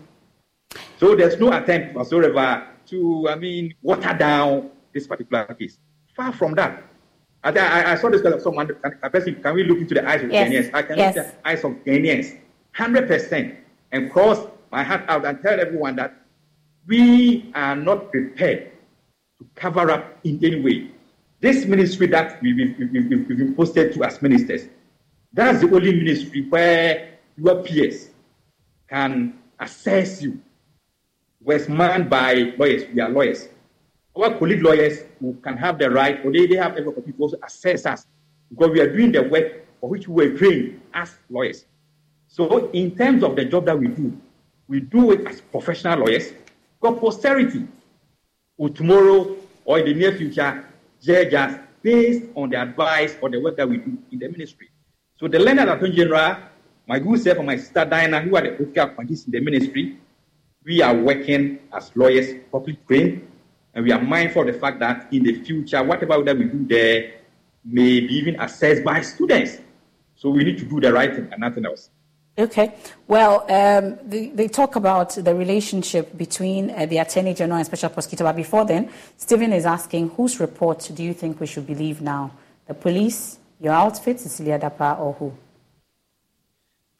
So 0.98 1.14
there's 1.14 1.38
no 1.38 1.52
attempt 1.52 1.94
whatsoever 1.94 2.66
to, 2.86 3.28
I 3.30 3.36
mean, 3.36 3.74
water 3.82 4.14
down 4.14 4.70
this 4.92 5.06
particular 5.06 5.44
case. 5.58 5.78
Far 6.16 6.32
from 6.32 6.54
that. 6.54 6.82
I, 7.44 7.50
I, 7.50 7.92
I 7.92 7.94
saw 7.96 8.10
this 8.10 8.22
of 8.22 8.42
someone, 8.42 8.70
a 9.02 9.08
person, 9.10 9.40
can 9.40 9.54
we 9.54 9.64
look 9.64 9.78
into 9.78 9.94
the 9.94 10.06
eyes 10.08 10.22
of 10.22 10.30
Yes. 10.30 10.70
I 10.74 10.82
can 10.82 10.98
Yes. 10.98 11.16
look 11.16 11.24
into 11.24 11.36
the 11.42 11.48
eyes 11.48 11.64
of 11.64 11.72
Ghanaians, 11.84 12.38
100%, 12.76 13.56
and 13.92 14.10
cross 14.10 14.46
my 14.72 14.82
heart 14.82 15.04
out 15.08 15.24
and 15.24 15.40
tell 15.40 15.58
everyone 15.60 15.96
that 15.96 16.14
we 16.86 17.50
are 17.54 17.76
not 17.76 18.10
prepared 18.10 18.72
to 19.38 19.46
cover 19.54 19.90
up 19.90 20.18
in 20.24 20.44
any 20.44 20.60
way. 20.60 20.90
This 21.40 21.64
ministry 21.66 22.08
that 22.08 22.42
we've, 22.42 22.56
we've, 22.56 22.92
we've, 22.92 23.08
we've 23.28 23.38
been 23.38 23.54
posted 23.54 23.94
to 23.94 24.02
as 24.02 24.20
ministers, 24.20 24.68
that's 25.32 25.60
the 25.60 25.72
only 25.72 25.94
ministry 25.94 26.42
where 26.48 27.18
your 27.36 27.62
peers 27.62 28.10
can 28.90 29.38
assess 29.60 30.20
you. 30.22 30.40
Was 31.40 31.68
manned 31.68 32.10
by 32.10 32.52
lawyers. 32.58 32.82
We 32.92 33.00
are 33.00 33.08
lawyers. 33.08 33.48
Our 34.16 34.36
colleague 34.36 34.62
lawyers 34.62 35.04
who 35.20 35.34
can 35.34 35.56
have 35.56 35.78
the 35.78 35.88
right, 35.90 36.24
or 36.24 36.32
they, 36.32 36.46
they 36.46 36.56
have 36.56 36.72
every 36.72 36.88
opportunity 36.88 37.12
to 37.18 37.38
assess 37.44 37.86
us 37.86 38.06
because 38.50 38.70
we 38.70 38.80
are 38.80 38.92
doing 38.92 39.12
the 39.12 39.22
work 39.22 39.64
for 39.80 39.88
which 39.88 40.08
we 40.08 40.28
were 40.28 40.36
trained 40.36 40.80
as 40.92 41.14
lawyers. 41.30 41.64
So, 42.26 42.70
in 42.70 42.96
terms 42.96 43.22
of 43.22 43.36
the 43.36 43.44
job 43.44 43.66
that 43.66 43.78
we 43.78 43.88
do, 43.88 44.16
we 44.66 44.80
do 44.80 45.12
it 45.12 45.26
as 45.26 45.40
professional 45.40 46.00
lawyers. 46.00 46.32
Because 46.80 47.00
posterity 47.00 47.66
will 48.56 48.68
tomorrow 48.70 49.36
or 49.64 49.78
in 49.78 49.86
the 49.86 49.94
near 49.94 50.12
future 50.12 50.64
judge 51.00 51.60
based 51.82 52.24
on 52.34 52.50
the 52.50 52.60
advice 52.60 53.16
or 53.20 53.30
the 53.30 53.40
work 53.40 53.56
that 53.56 53.68
we 53.68 53.78
do 53.78 53.96
in 54.10 54.18
the 54.18 54.28
ministry. 54.28 54.68
So, 55.18 55.28
the 55.28 55.38
learned 55.38 55.60
attorney 55.60 55.96
general, 55.96 56.36
my 56.86 56.98
good 56.98 57.20
self 57.20 57.38
and 57.38 57.46
my 57.46 57.56
sister 57.56 57.84
Diana, 57.84 58.20
who 58.20 58.36
are 58.36 58.42
the 58.42 58.50
political 58.50 58.84
appointees 58.84 59.24
in 59.24 59.32
the 59.32 59.40
ministry, 59.40 59.98
we 60.64 60.82
are 60.82 60.94
working 60.94 61.58
as 61.72 61.90
lawyers, 61.94 62.34
public 62.50 62.86
trained, 62.86 63.26
and 63.74 63.84
we 63.84 63.92
are 63.92 64.00
mindful 64.00 64.42
of 64.42 64.52
the 64.52 64.58
fact 64.58 64.80
that 64.80 65.12
in 65.12 65.22
the 65.22 65.42
future, 65.44 65.82
whatever 65.82 66.22
that 66.22 66.36
we 66.36 66.44
do 66.44 66.66
there 66.66 67.12
may 67.64 68.00
be 68.00 68.14
even 68.14 68.40
assessed 68.40 68.84
by 68.84 69.00
students. 69.00 69.58
So 70.16 70.30
we 70.30 70.44
need 70.44 70.58
to 70.58 70.64
do 70.64 70.80
the 70.80 70.92
right 70.92 71.14
thing 71.14 71.28
and 71.30 71.40
nothing 71.40 71.64
else. 71.64 71.90
Okay. 72.38 72.74
Well, 73.08 73.42
um, 73.50 73.98
they, 74.08 74.28
they 74.28 74.46
talk 74.46 74.76
about 74.76 75.10
the 75.10 75.34
relationship 75.34 76.16
between 76.16 76.70
uh, 76.70 76.86
the 76.86 76.98
Attorney 76.98 77.34
General 77.34 77.58
and 77.58 77.66
Special 77.66 77.90
Prosecutor. 77.90 78.24
But 78.24 78.36
before 78.36 78.64
then, 78.64 78.90
Stephen 79.16 79.52
is 79.52 79.66
asking, 79.66 80.10
whose 80.10 80.38
report 80.38 80.88
do 80.94 81.02
you 81.02 81.14
think 81.14 81.40
we 81.40 81.46
should 81.46 81.66
believe 81.66 82.00
now? 82.00 82.30
The 82.66 82.74
police, 82.74 83.38
your 83.60 83.72
outfit, 83.72 84.20
Cecilia 84.20 84.58
Dapaah, 84.58 85.00
or 85.00 85.14
who? 85.14 85.34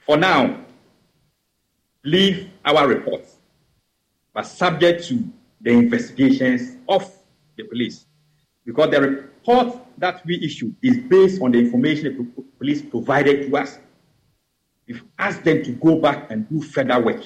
For 0.00 0.16
now, 0.16 0.58
leave 2.02 2.50
our 2.64 2.88
reports, 2.88 3.27
but 4.38 4.46
subject 4.46 5.02
to 5.08 5.24
the 5.60 5.70
investigations 5.70 6.76
of 6.88 7.12
the 7.56 7.64
police. 7.64 8.06
Because 8.64 8.88
the 8.92 9.00
report 9.00 9.76
that 9.98 10.24
we 10.24 10.40
issue 10.44 10.72
is 10.80 10.96
based 10.96 11.42
on 11.42 11.50
the 11.50 11.58
information 11.58 12.32
the 12.36 12.42
police 12.56 12.80
provided 12.80 13.50
to 13.50 13.56
us. 13.56 13.80
We've 14.86 15.02
asked 15.18 15.42
them 15.42 15.64
to 15.64 15.72
go 15.72 15.96
back 15.96 16.30
and 16.30 16.48
do 16.48 16.62
further 16.62 17.00
work. 17.00 17.20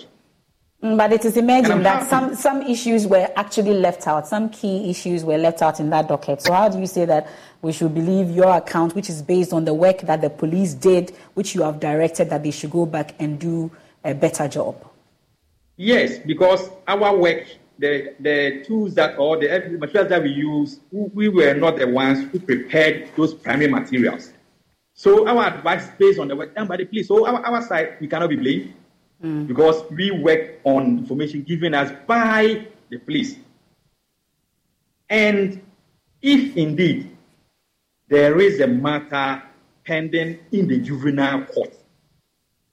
Mm, 0.82 0.96
But 0.96 1.12
it 1.12 1.26
is 1.26 1.36
imagined 1.36 1.84
that 1.84 2.08
happy. 2.08 2.08
some, 2.08 2.34
some 2.34 2.62
issues 2.62 3.06
were 3.06 3.28
actually 3.36 3.74
left 3.74 4.06
out. 4.06 4.26
Some 4.26 4.48
key 4.48 4.88
issues 4.88 5.22
were 5.22 5.36
left 5.36 5.60
out 5.60 5.80
in 5.80 5.90
that 5.90 6.08
docket. 6.08 6.40
So, 6.40 6.54
how 6.54 6.70
do 6.70 6.80
you 6.80 6.86
say 6.86 7.04
that 7.04 7.28
we 7.60 7.72
should 7.72 7.94
believe 7.94 8.30
your 8.30 8.56
account, 8.56 8.94
which 8.94 9.10
is 9.10 9.20
based 9.20 9.52
on 9.52 9.66
the 9.66 9.74
work 9.74 10.00
that 10.00 10.22
the 10.22 10.30
police 10.30 10.72
did, 10.72 11.14
which 11.34 11.54
you 11.54 11.60
have 11.60 11.78
directed 11.78 12.30
that 12.30 12.42
they 12.42 12.52
should 12.52 12.70
go 12.70 12.86
back 12.86 13.14
and 13.18 13.38
do 13.38 13.70
a 14.02 14.14
better 14.14 14.48
job? 14.48 14.82
Yes, 15.76 16.18
because 16.18 16.70
our 16.86 17.16
work, 17.16 17.46
the, 17.78 18.14
the 18.20 18.64
tools 18.66 18.94
that 18.94 19.18
or 19.18 19.38
the 19.38 19.76
materials 19.78 20.10
that 20.10 20.22
we 20.22 20.30
use, 20.30 20.80
we 20.90 21.08
we 21.08 21.28
were 21.28 21.54
not 21.54 21.78
the 21.78 21.88
ones 21.88 22.30
who 22.30 22.38
prepared 22.38 23.10
those 23.16 23.34
primary 23.34 23.70
materials. 23.70 24.32
So 24.94 25.26
our 25.26 25.46
advice 25.46 25.88
based 25.98 26.18
on 26.18 26.28
the 26.28 26.36
work 26.36 26.54
done 26.54 26.66
by 26.66 26.76
the 26.76 26.84
police. 26.84 27.08
So 27.08 27.26
our, 27.26 27.44
our 27.44 27.62
side, 27.62 27.96
we 28.00 28.06
cannot 28.06 28.28
be 28.28 28.36
blamed 28.36 28.74
mm. 29.24 29.46
because 29.46 29.82
we 29.90 30.10
work 30.10 30.60
on 30.64 30.98
information 30.98 31.42
given 31.42 31.74
us 31.74 31.90
by 32.06 32.66
the 32.90 32.98
police. 32.98 33.36
And 35.08 35.60
if 36.20 36.56
indeed 36.56 37.16
there 38.08 38.38
is 38.38 38.60
a 38.60 38.66
matter 38.66 39.42
pending 39.84 40.38
in 40.52 40.68
the 40.68 40.78
juvenile 40.78 41.46
court, 41.46 41.74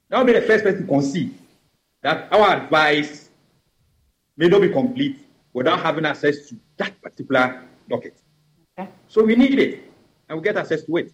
that 0.10 0.18
will 0.18 0.26
be 0.26 0.34
the 0.34 0.42
first 0.42 0.64
person 0.66 0.82
to 0.82 0.88
concede 0.88 1.39
that 2.02 2.32
our 2.32 2.58
advice 2.58 3.30
may 4.38 4.48
not 4.48 4.62
be 4.62 4.70
complete 4.70 5.20
without 5.54 5.80
having 5.82 6.06
access 6.06 6.48
to 6.48 6.56
that 6.78 7.02
particular 7.02 7.64
docket. 7.90 8.18
So 9.08 9.24
we 9.24 9.36
need 9.36 9.60
it, 9.60 9.84
and 10.30 10.38
we 10.38 10.44
get 10.44 10.56
access 10.56 10.84
to 10.86 10.98
it. 10.98 11.12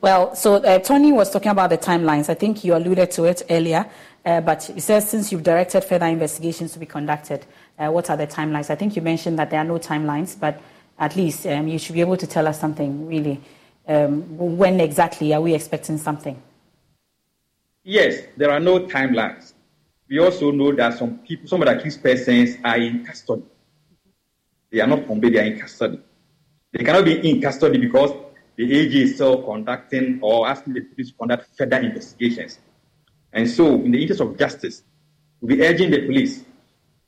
Well, 0.00 0.34
so 0.34 0.54
uh, 0.54 0.78
Tony 0.78 1.12
was 1.12 1.30
talking 1.30 1.50
about 1.50 1.70
the 1.70 1.78
timelines. 1.78 2.28
I 2.28 2.34
think 2.34 2.62
you 2.62 2.76
alluded 2.76 3.10
to 3.12 3.24
it 3.24 3.42
earlier, 3.48 3.88
uh, 4.24 4.40
but 4.40 4.64
he 4.64 4.80
says 4.80 5.08
since 5.08 5.32
you've 5.32 5.42
directed 5.42 5.82
further 5.82 6.06
investigations 6.06 6.72
to 6.74 6.78
be 6.78 6.86
conducted, 6.86 7.46
uh, 7.78 7.88
what 7.88 8.10
are 8.10 8.16
the 8.16 8.26
timelines? 8.26 8.70
I 8.70 8.74
think 8.74 8.94
you 8.94 9.02
mentioned 9.02 9.38
that 9.38 9.50
there 9.50 9.60
are 9.60 9.64
no 9.64 9.78
timelines, 9.78 10.38
but 10.38 10.60
at 10.98 11.16
least 11.16 11.46
um, 11.46 11.66
you 11.66 11.78
should 11.78 11.94
be 11.94 12.00
able 12.00 12.16
to 12.18 12.26
tell 12.26 12.46
us 12.46 12.60
something 12.60 13.06
really. 13.08 13.40
Um, 13.88 14.38
when 14.38 14.78
exactly 14.78 15.34
are 15.34 15.40
we 15.40 15.54
expecting 15.54 15.98
something? 15.98 16.40
Yes, 17.84 18.22
there 18.36 18.50
are 18.50 18.60
no 18.60 18.86
timelines. 18.86 19.54
We 20.08 20.20
also 20.20 20.50
know 20.52 20.72
that 20.72 20.98
some 20.98 21.18
people, 21.18 21.48
some 21.48 21.62
of 21.62 21.68
the 21.68 21.78
accused 21.78 22.02
persons 22.02 22.56
are 22.64 22.76
in 22.76 23.04
custody. 23.04 23.42
They 24.70 24.80
are 24.80 24.86
not 24.86 25.08
on 25.10 25.18
bail, 25.18 25.32
they 25.32 25.40
are 25.40 25.52
in 25.52 25.58
custody. 25.58 26.00
They 26.72 26.84
cannot 26.84 27.04
be 27.04 27.28
in 27.28 27.40
custody 27.40 27.78
because 27.78 28.12
the 28.56 28.64
AG 28.64 29.02
is 29.02 29.16
still 29.16 29.42
conducting 29.42 30.20
or 30.22 30.46
asking 30.46 30.74
the 30.74 30.80
police 30.82 31.10
to 31.10 31.16
conduct 31.16 31.48
further 31.56 31.78
investigations. 31.78 32.58
And 33.32 33.48
so, 33.48 33.74
in 33.74 33.90
the 33.90 34.00
interest 34.00 34.20
of 34.20 34.38
justice, 34.38 34.82
we're 35.40 35.64
urging 35.64 35.90
the 35.90 36.06
police 36.06 36.44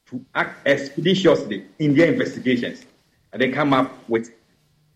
to 0.06 0.24
act 0.34 0.66
expeditiously 0.66 1.66
in 1.78 1.94
their 1.94 2.12
investigations 2.12 2.84
and 3.32 3.40
then 3.40 3.52
come 3.52 3.72
up 3.72 4.08
with 4.08 4.30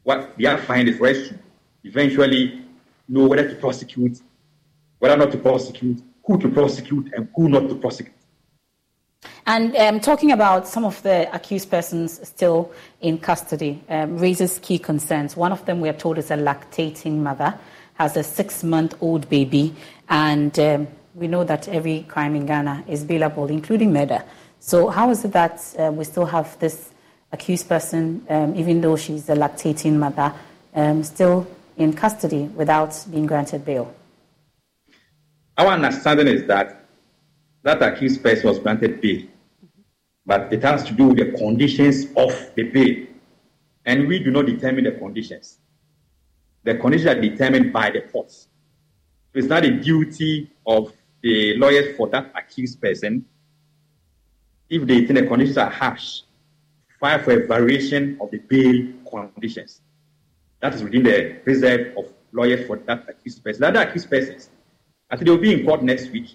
what 0.02 0.36
their 0.38 0.58
findings 0.58 0.98
for 0.98 1.06
us 1.08 1.28
to 1.28 1.38
eventually 1.84 2.64
know 3.06 3.26
whether 3.26 3.48
to 3.48 3.54
prosecute, 3.56 4.20
whether 4.98 5.16
not 5.16 5.32
to 5.32 5.38
prosecute, 5.38 6.02
who 6.24 6.38
to 6.38 6.48
prosecute, 6.48 7.12
and 7.14 7.28
who 7.34 7.48
not 7.48 7.68
to 7.68 7.74
prosecute. 7.74 8.14
And 9.46 9.74
um, 9.76 10.00
talking 10.00 10.32
about 10.32 10.68
some 10.68 10.84
of 10.84 11.02
the 11.02 11.34
accused 11.34 11.70
persons 11.70 12.26
still 12.28 12.70
in 13.00 13.18
custody 13.18 13.82
um, 13.88 14.18
raises 14.18 14.58
key 14.60 14.78
concerns. 14.78 15.36
One 15.36 15.52
of 15.52 15.64
them, 15.64 15.80
we 15.80 15.88
are 15.88 15.94
told, 15.94 16.18
is 16.18 16.30
a 16.30 16.36
lactating 16.36 17.18
mother, 17.18 17.58
has 17.94 18.16
a 18.16 18.22
six 18.22 18.62
month 18.62 18.94
old 19.00 19.28
baby, 19.28 19.74
and 20.08 20.56
um, 20.58 20.88
we 21.14 21.26
know 21.26 21.44
that 21.44 21.66
every 21.68 22.02
crime 22.04 22.36
in 22.36 22.46
Ghana 22.46 22.84
is 22.86 23.04
bailable, 23.04 23.50
including 23.50 23.92
murder. 23.92 24.22
So, 24.60 24.88
how 24.88 25.10
is 25.10 25.24
it 25.24 25.32
that 25.32 25.62
uh, 25.78 25.90
we 25.92 26.04
still 26.04 26.26
have 26.26 26.58
this 26.58 26.90
accused 27.32 27.68
person, 27.68 28.24
um, 28.28 28.54
even 28.54 28.80
though 28.80 28.96
she's 28.96 29.28
a 29.28 29.34
lactating 29.34 29.94
mother, 29.94 30.32
um, 30.74 31.02
still 31.02 31.46
in 31.76 31.92
custody 31.92 32.44
without 32.54 33.04
being 33.10 33.26
granted 33.26 33.64
bail? 33.64 33.94
Our 35.58 35.72
understanding 35.72 36.28
is 36.28 36.46
that 36.46 36.84
that 37.64 37.82
accused 37.82 38.22
person 38.22 38.48
was 38.48 38.60
granted 38.60 39.00
bail, 39.00 39.22
but 40.24 40.52
it 40.52 40.62
has 40.62 40.84
to 40.84 40.92
do 40.92 41.08
with 41.08 41.16
the 41.16 41.36
conditions 41.36 42.06
of 42.16 42.32
the 42.54 42.62
bail. 42.62 43.06
And 43.84 44.06
we 44.06 44.20
do 44.20 44.30
not 44.30 44.46
determine 44.46 44.84
the 44.84 44.92
conditions. 44.92 45.58
The 46.62 46.76
conditions 46.76 47.08
are 47.08 47.20
determined 47.20 47.72
by 47.72 47.90
the 47.90 48.02
courts. 48.02 48.46
So 49.32 49.38
it's 49.40 49.48
not 49.48 49.64
a 49.64 49.70
duty 49.70 50.50
of 50.64 50.92
the 51.22 51.56
lawyers 51.56 51.96
for 51.96 52.08
that 52.10 52.30
accused 52.36 52.80
person, 52.80 53.24
if 54.70 54.86
they 54.86 55.06
think 55.06 55.18
the 55.18 55.26
conditions 55.26 55.58
are 55.58 55.70
harsh, 55.70 56.20
file 57.00 57.18
for 57.18 57.32
a 57.32 57.46
variation 57.46 58.16
of 58.20 58.30
the 58.30 58.38
bail 58.38 58.92
conditions. 59.10 59.80
That 60.60 60.74
is 60.74 60.84
within 60.84 61.02
the 61.02 61.40
reserve 61.44 61.96
of 61.96 62.12
lawyers 62.32 62.66
for 62.66 62.76
that 62.76 63.08
accused 63.08 63.42
person. 63.42 63.62
The 63.62 63.68
other 63.68 63.80
accused 63.80 64.10
persons, 64.10 64.50
I 65.10 65.16
think 65.16 65.26
they 65.26 65.30
will 65.30 65.38
be 65.38 65.54
in 65.54 65.64
court 65.64 65.82
next 65.82 66.10
week. 66.10 66.34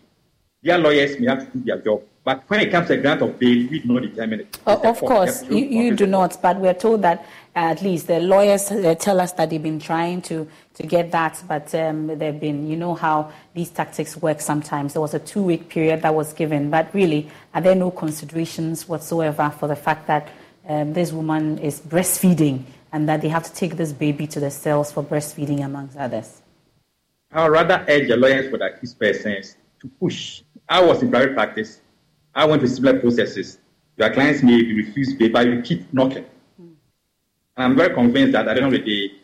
Their 0.63 0.77
lawyers 0.77 1.19
may 1.19 1.27
have 1.27 1.51
to 1.51 1.57
do 1.57 1.63
their 1.63 1.77
job. 1.79 2.03
But 2.23 2.43
when 2.47 2.61
it 2.61 2.71
comes 2.71 2.87
to 2.87 2.93
a 2.93 2.97
grant 2.97 3.21
of 3.21 3.37
bail, 3.37 3.67
we 3.69 3.79
do 3.79 3.87
not 3.93 4.01
determine 4.01 4.39
it. 4.41 4.59
Oh, 4.65 4.81
of 4.89 4.99
course, 4.99 5.43
you, 5.43 5.57
you 5.57 5.95
do 5.95 6.07
not. 6.07 6.41
But 6.41 6.57
we're 6.57 6.73
told 6.73 7.01
that 7.01 7.19
uh, 7.53 7.59
at 7.59 7.81
least 7.81 8.07
the 8.07 8.21
lawyers 8.21 8.71
uh, 8.71 8.95
tell 8.95 9.19
us 9.19 9.33
that 9.33 9.49
they've 9.49 9.61
been 9.61 9.79
trying 9.79 10.21
to, 10.23 10.47
to 10.75 10.83
get 10.83 11.11
that, 11.11 11.43
but 11.49 11.75
um, 11.75 12.07
they've 12.07 12.39
been, 12.39 12.65
you 12.65 12.77
know 12.77 12.95
how 12.95 13.31
these 13.53 13.69
tactics 13.69 14.15
work 14.15 14.39
sometimes. 14.39 14.93
There 14.93 15.01
was 15.01 15.13
a 15.13 15.19
two 15.19 15.43
week 15.43 15.67
period 15.67 16.01
that 16.03 16.15
was 16.15 16.31
given, 16.31 16.69
but 16.69 16.93
really, 16.93 17.29
are 17.53 17.61
there 17.61 17.75
no 17.75 17.91
considerations 17.91 18.87
whatsoever 18.87 19.53
for 19.59 19.67
the 19.67 19.75
fact 19.75 20.07
that 20.07 20.29
um, 20.69 20.93
this 20.93 21.11
woman 21.11 21.57
is 21.57 21.81
breastfeeding 21.81 22.63
and 22.93 23.09
that 23.09 23.21
they 23.21 23.27
have 23.27 23.43
to 23.43 23.53
take 23.53 23.75
this 23.75 23.91
baby 23.91 24.27
to 24.27 24.39
the 24.39 24.49
cells 24.49 24.93
for 24.93 25.03
breastfeeding, 25.03 25.63
amongst 25.63 25.97
others? 25.97 26.41
I 27.33 27.43
would 27.43 27.51
rather 27.51 27.85
urge 27.87 28.07
the 28.07 28.17
lawyers 28.17 28.49
for 28.49 28.57
the 28.57 28.65
accused 28.65 28.99
persons 28.99 29.57
to 29.81 29.87
push. 29.99 30.43
I 30.69 30.81
was 30.81 31.01
in 31.01 31.09
private 31.09 31.33
practice 31.33 31.81
I 32.35 32.45
went 32.45 32.61
through 32.61 32.69
similar 32.69 32.99
processes. 32.99 33.59
Your 33.97 34.09
clients 34.11 34.41
may 34.41 34.61
be 34.61 34.83
refused 34.83 35.19
bail, 35.19 35.31
but 35.31 35.45
you 35.45 35.61
keep 35.61 35.93
knocking. 35.93 36.25
Mm. 36.59 36.73
I'm 37.55 37.75
very 37.75 37.93
convinced 37.93 38.33
that 38.33 38.47
at 38.47 38.55
the 38.55 38.63
end 38.63 38.73
of 38.73 38.83
the 38.83 39.07
day, 39.07 39.15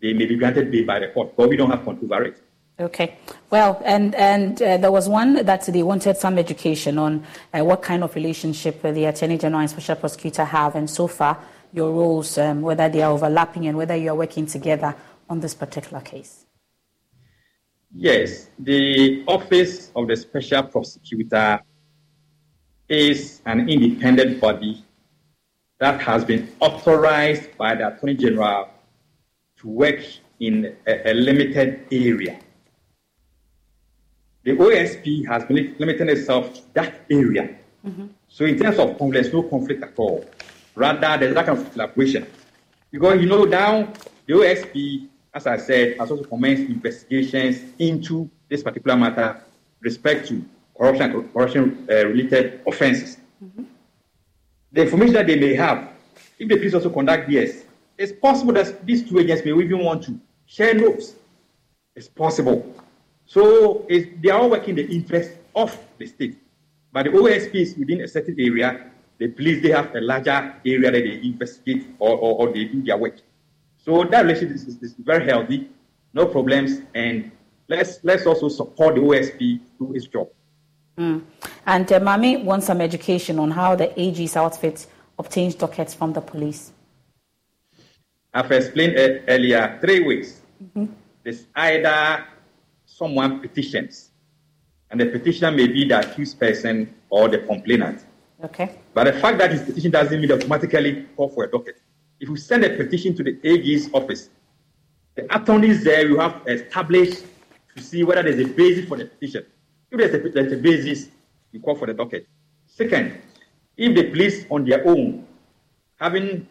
they 0.00 0.12
may 0.12 0.26
be 0.26 0.36
granted 0.36 0.70
bail 0.70 0.84
by 0.84 0.98
the 0.98 1.08
court, 1.08 1.34
but 1.36 1.48
we 1.48 1.56
don't 1.56 1.70
have 1.70 1.82
control 1.84 2.12
over 2.12 2.24
it. 2.24 2.42
Okay. 2.78 3.16
Well, 3.48 3.80
and 3.84 4.14
and 4.14 4.60
uh, 4.60 4.76
there 4.76 4.90
was 4.90 5.08
one 5.08 5.44
that 5.44 5.66
they 5.66 5.82
wanted 5.82 6.16
some 6.16 6.38
education 6.38 6.98
on 6.98 7.24
uh, 7.54 7.64
what 7.64 7.82
kind 7.82 8.02
of 8.02 8.14
relationship 8.14 8.82
the 8.82 9.04
Attorney 9.04 9.38
General 9.38 9.60
and 9.60 9.70
Special 9.70 9.96
Prosecutor 9.96 10.44
have, 10.44 10.74
and 10.74 10.90
so 10.90 11.06
far 11.06 11.38
your 11.72 11.90
roles, 11.90 12.36
um, 12.38 12.60
whether 12.60 12.88
they 12.88 13.02
are 13.02 13.12
overlapping 13.12 13.66
and 13.66 13.78
whether 13.78 13.96
you 13.96 14.10
are 14.10 14.14
working 14.16 14.46
together 14.46 14.94
on 15.30 15.40
this 15.40 15.54
particular 15.54 16.02
case. 16.02 16.44
Yes, 17.94 18.48
the 18.58 19.22
Office 19.26 19.92
of 19.94 20.08
the 20.08 20.16
Special 20.16 20.62
Prosecutor 20.62 21.60
is 22.88 23.42
an 23.44 23.68
independent 23.68 24.40
body 24.40 24.82
that 25.78 26.00
has 26.00 26.24
been 26.24 26.50
authorized 26.60 27.56
by 27.58 27.74
the 27.74 27.88
Attorney 27.88 28.14
General 28.14 28.70
to 29.58 29.68
work 29.68 30.00
in 30.40 30.74
a, 30.86 31.10
a 31.10 31.12
limited 31.12 31.86
area. 31.92 32.38
The 34.44 34.52
OSP 34.52 35.26
has 35.28 35.44
been 35.44 35.76
limiting 35.78 36.08
itself 36.08 36.54
to 36.54 36.60
that 36.72 36.94
area. 37.10 37.56
Mm-hmm. 37.86 38.06
So, 38.28 38.44
in 38.46 38.58
terms 38.58 38.78
of 38.78 38.96
conflict, 38.98 39.34
no 39.34 39.42
conflict 39.42 39.82
at 39.82 39.92
all. 39.96 40.24
Rather, 40.74 41.18
there's 41.18 41.34
that 41.34 41.46
kind 41.46 41.58
of 41.58 41.72
collaboration. 41.72 42.26
Because, 42.90 43.20
you 43.20 43.28
know, 43.28 43.44
now 43.44 43.92
the 44.26 44.32
OSP, 44.32 45.08
as 45.34 45.46
I 45.46 45.56
said, 45.56 45.98
has 45.98 46.10
also 46.10 46.24
commenced 46.24 46.62
investigations 46.70 47.72
into 47.78 48.30
this 48.48 48.62
particular 48.62 48.96
matter 48.96 49.42
respect 49.80 50.28
to 50.28 50.44
corruption 50.76 51.28
corruption 51.32 51.86
uh, 51.90 52.06
related 52.06 52.60
offenses. 52.66 53.18
Mm-hmm. 53.42 53.64
The 54.72 54.82
information 54.82 55.14
that 55.14 55.26
they 55.26 55.38
may 55.38 55.54
have, 55.54 55.88
if 56.38 56.48
the 56.48 56.56
police 56.56 56.74
also 56.74 56.90
conduct 56.90 57.28
DS, 57.28 57.64
it's 57.98 58.12
possible 58.12 58.52
that 58.54 58.84
these 58.86 59.08
two 59.08 59.18
agents 59.18 59.44
may 59.44 59.52
even 59.52 59.78
want 59.78 60.02
to 60.04 60.18
share 60.46 60.74
notes. 60.74 61.14
It's 61.94 62.08
possible. 62.08 62.74
So 63.26 63.86
they 63.88 64.30
are 64.30 64.40
all 64.40 64.50
working 64.50 64.74
the 64.74 64.86
interest 64.86 65.32
of 65.54 65.78
the 65.98 66.06
state. 66.06 66.38
But 66.92 67.04
the 67.04 67.10
OSP 67.10 67.54
is 67.54 67.76
within 67.76 68.02
a 68.02 68.08
certain 68.08 68.36
area. 68.38 68.90
The 69.18 69.28
police 69.28 69.62
they 69.62 69.70
have 69.70 69.94
a 69.94 70.00
larger 70.00 70.54
area 70.64 70.90
that 70.90 71.02
they 71.04 71.20
investigate 71.22 71.86
or, 71.98 72.10
or, 72.10 72.40
or 72.40 72.52
they 72.52 72.64
do 72.64 72.82
their 72.82 72.96
work. 72.96 73.16
So 73.84 74.04
that 74.04 74.22
relationship 74.22 74.56
is, 74.56 74.82
is, 74.82 74.94
very 74.98 75.26
healthy, 75.26 75.68
no 76.14 76.26
problems, 76.26 76.82
and 76.94 77.32
let's 77.68 77.98
let's 78.04 78.26
also 78.26 78.48
support 78.48 78.94
the 78.94 79.00
OSP 79.00 79.38
to 79.38 79.86
do 79.86 79.94
its 79.94 80.06
job. 80.06 80.28
Mm. 80.96 81.22
And 81.66 81.92
uh, 81.92 81.98
Mami 81.98 82.44
wants 82.44 82.66
some 82.66 82.80
education 82.80 83.38
on 83.40 83.50
how 83.50 83.74
the 83.74 83.98
AG's 84.00 84.36
outfit 84.36 84.86
obtains 85.18 85.56
dockets 85.56 85.94
from 85.94 86.12
the 86.12 86.20
police. 86.20 86.72
I've 88.32 88.52
explained 88.52 88.94
earlier 89.26 89.78
three 89.80 90.00
ways. 90.00 90.40
Mm-hmm. 90.62 90.92
There's 91.24 91.46
either 91.54 92.24
someone 92.86 93.40
petitions, 93.40 94.10
and 94.90 95.00
the 95.00 95.06
petitioner 95.06 95.50
may 95.50 95.66
be 95.66 95.88
the 95.88 95.98
accused 95.98 96.38
person 96.38 96.94
or 97.10 97.28
the 97.28 97.38
complainant. 97.38 98.04
Okay. 98.44 98.78
But 98.94 99.04
the 99.04 99.12
fact 99.14 99.38
that 99.38 99.50
his 99.50 99.62
petition 99.62 99.90
doesn't 99.90 100.20
mean 100.20 100.30
automatically 100.30 101.06
call 101.16 101.28
for 101.28 101.44
a 101.44 101.50
docket. 101.50 101.78
If 102.22 102.28
you 102.28 102.36
send 102.36 102.64
a 102.64 102.70
petition 102.76 103.16
to 103.16 103.24
the 103.24 103.36
AG's 103.42 103.90
office, 103.92 104.30
the 105.16 105.24
attorneys 105.34 105.82
there 105.82 106.08
will 106.08 106.20
have 106.20 106.46
established 106.46 107.24
to 107.74 107.82
see 107.82 108.04
whether 108.04 108.22
there's 108.22 108.38
a 108.38 108.48
basis 108.48 108.86
for 108.86 108.96
the 108.96 109.06
petition. 109.06 109.44
If 109.90 109.98
there's 109.98 110.14
a, 110.14 110.28
there's 110.30 110.52
a 110.52 110.56
basis, 110.56 111.08
you 111.50 111.58
call 111.58 111.74
for 111.74 111.88
the 111.88 111.94
docket. 111.94 112.28
Second, 112.64 113.20
if 113.76 113.96
the 113.96 114.04
police 114.10 114.46
on 114.50 114.64
their 114.64 114.86
own, 114.86 115.26
having 115.98 116.46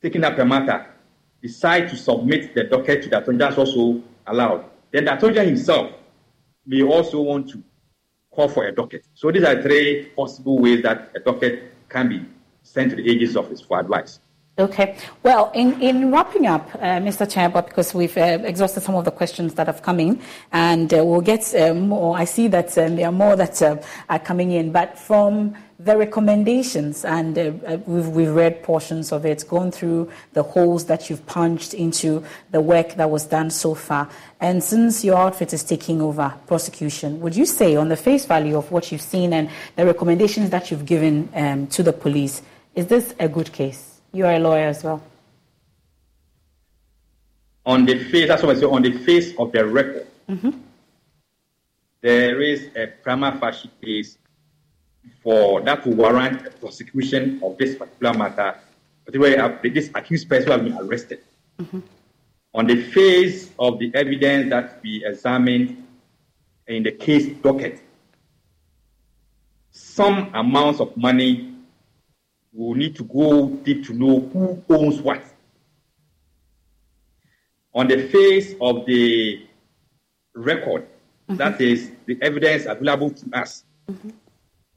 taken 0.00 0.22
up 0.22 0.38
a 0.38 0.44
matter, 0.44 0.94
decide 1.42 1.88
to 1.88 1.96
submit 1.96 2.54
the 2.54 2.62
docket 2.62 3.02
to 3.02 3.08
the 3.08 3.18
attorney, 3.18 3.38
that's 3.38 3.58
also 3.58 4.00
allowed. 4.28 4.64
Then 4.92 5.06
the 5.06 5.16
attorney 5.16 5.44
himself 5.44 5.90
may 6.64 6.84
also 6.84 7.20
want 7.20 7.50
to 7.50 7.60
call 8.30 8.48
for 8.48 8.64
a 8.68 8.72
docket. 8.72 9.04
So 9.14 9.32
these 9.32 9.42
are 9.42 9.60
three 9.60 10.04
possible 10.14 10.60
ways 10.60 10.84
that 10.84 11.10
a 11.16 11.18
docket 11.18 11.72
can 11.88 12.08
be 12.08 12.24
sent 12.62 12.90
to 12.90 12.96
the 12.96 13.10
AG's 13.10 13.36
office 13.36 13.60
for 13.60 13.80
advice. 13.80 14.20
Okay. 14.58 14.96
Well, 15.22 15.50
in, 15.52 15.82
in 15.82 16.10
wrapping 16.10 16.46
up, 16.46 16.74
uh, 16.76 16.98
Mr. 16.98 17.30
Chairman, 17.30 17.62
because 17.66 17.92
we've 17.92 18.16
uh, 18.16 18.38
exhausted 18.42 18.82
some 18.82 18.94
of 18.94 19.04
the 19.04 19.10
questions 19.10 19.52
that 19.52 19.66
have 19.66 19.82
come 19.82 20.00
in, 20.00 20.18
and 20.50 20.94
uh, 20.94 21.04
we'll 21.04 21.20
get 21.20 21.54
uh, 21.54 21.74
more. 21.74 22.16
I 22.16 22.24
see 22.24 22.48
that 22.48 22.76
um, 22.78 22.96
there 22.96 23.04
are 23.04 23.12
more 23.12 23.36
that 23.36 23.60
uh, 23.60 23.76
are 24.08 24.18
coming 24.18 24.52
in, 24.52 24.72
but 24.72 24.98
from 24.98 25.54
the 25.78 25.94
recommendations, 25.94 27.04
and 27.04 27.38
uh, 27.38 27.76
we've, 27.84 28.08
we've 28.08 28.30
read 28.30 28.62
portions 28.62 29.12
of 29.12 29.26
it, 29.26 29.44
gone 29.46 29.70
through 29.70 30.10
the 30.32 30.42
holes 30.42 30.86
that 30.86 31.10
you've 31.10 31.26
punched 31.26 31.74
into 31.74 32.24
the 32.50 32.60
work 32.62 32.94
that 32.94 33.10
was 33.10 33.26
done 33.26 33.50
so 33.50 33.74
far. 33.74 34.08
And 34.40 34.64
since 34.64 35.04
your 35.04 35.18
outfit 35.18 35.52
is 35.52 35.64
taking 35.64 36.00
over 36.00 36.32
prosecution, 36.46 37.20
would 37.20 37.36
you 37.36 37.44
say, 37.44 37.76
on 37.76 37.90
the 37.90 37.96
face 37.96 38.24
value 38.24 38.56
of 38.56 38.70
what 38.70 38.90
you've 38.90 39.02
seen 39.02 39.34
and 39.34 39.50
the 39.76 39.84
recommendations 39.84 40.48
that 40.48 40.70
you've 40.70 40.86
given 40.86 41.28
um, 41.34 41.66
to 41.66 41.82
the 41.82 41.92
police, 41.92 42.40
is 42.74 42.86
this 42.86 43.14
a 43.18 43.28
good 43.28 43.52
case? 43.52 43.95
You 44.16 44.24
are 44.24 44.32
a 44.32 44.38
lawyer 44.38 44.68
as 44.68 44.82
well. 44.82 45.02
On 47.66 47.84
the 47.84 47.98
face, 48.04 48.28
that's 48.28 48.42
what 48.42 48.56
I 48.56 48.60
say, 48.60 48.66
on 48.66 48.80
the 48.80 48.92
face 48.92 49.34
of 49.38 49.52
the 49.52 49.66
record, 49.66 50.06
mm-hmm. 50.26 50.50
there 52.00 52.40
is 52.40 52.70
a 52.76 52.86
prima 52.86 53.36
facie 53.38 53.70
case 53.84 54.16
for 55.22 55.60
that 55.62 55.84
to 55.84 55.90
warrant 55.90 56.46
a 56.46 56.50
prosecution 56.50 57.40
of 57.42 57.58
this 57.58 57.76
particular 57.76 58.14
matter 58.14 58.56
particularly 59.04 59.70
this 59.70 59.90
accused 59.94 60.28
person 60.28 60.46
who 60.46 60.52
has 60.52 60.62
been 60.62 60.78
arrested, 60.78 61.20
mm-hmm. 61.58 61.80
on 62.54 62.66
the 62.66 62.82
face 62.82 63.50
of 63.58 63.78
the 63.78 63.90
evidence 63.94 64.50
that 64.50 64.80
we 64.82 65.04
examined 65.04 65.86
in 66.66 66.82
the 66.82 66.90
case 66.90 67.28
docket, 67.42 67.80
some 69.70 70.34
amounts 70.34 70.80
of 70.80 70.96
money 70.96 71.55
will 72.56 72.74
need 72.74 72.96
to 72.96 73.04
go 73.04 73.50
deep 73.50 73.84
to 73.86 73.92
know 73.92 74.20
who 74.32 74.62
owns 74.70 75.00
what. 75.00 75.22
On 77.74 77.86
the 77.86 78.08
face 78.08 78.54
of 78.60 78.86
the 78.86 79.46
record, 80.34 80.86
mm-hmm. 81.28 81.36
that 81.36 81.60
is 81.60 81.92
the 82.06 82.18
evidence 82.22 82.64
available 82.64 83.10
to 83.10 83.26
us, 83.34 83.64
mm-hmm. 83.90 84.10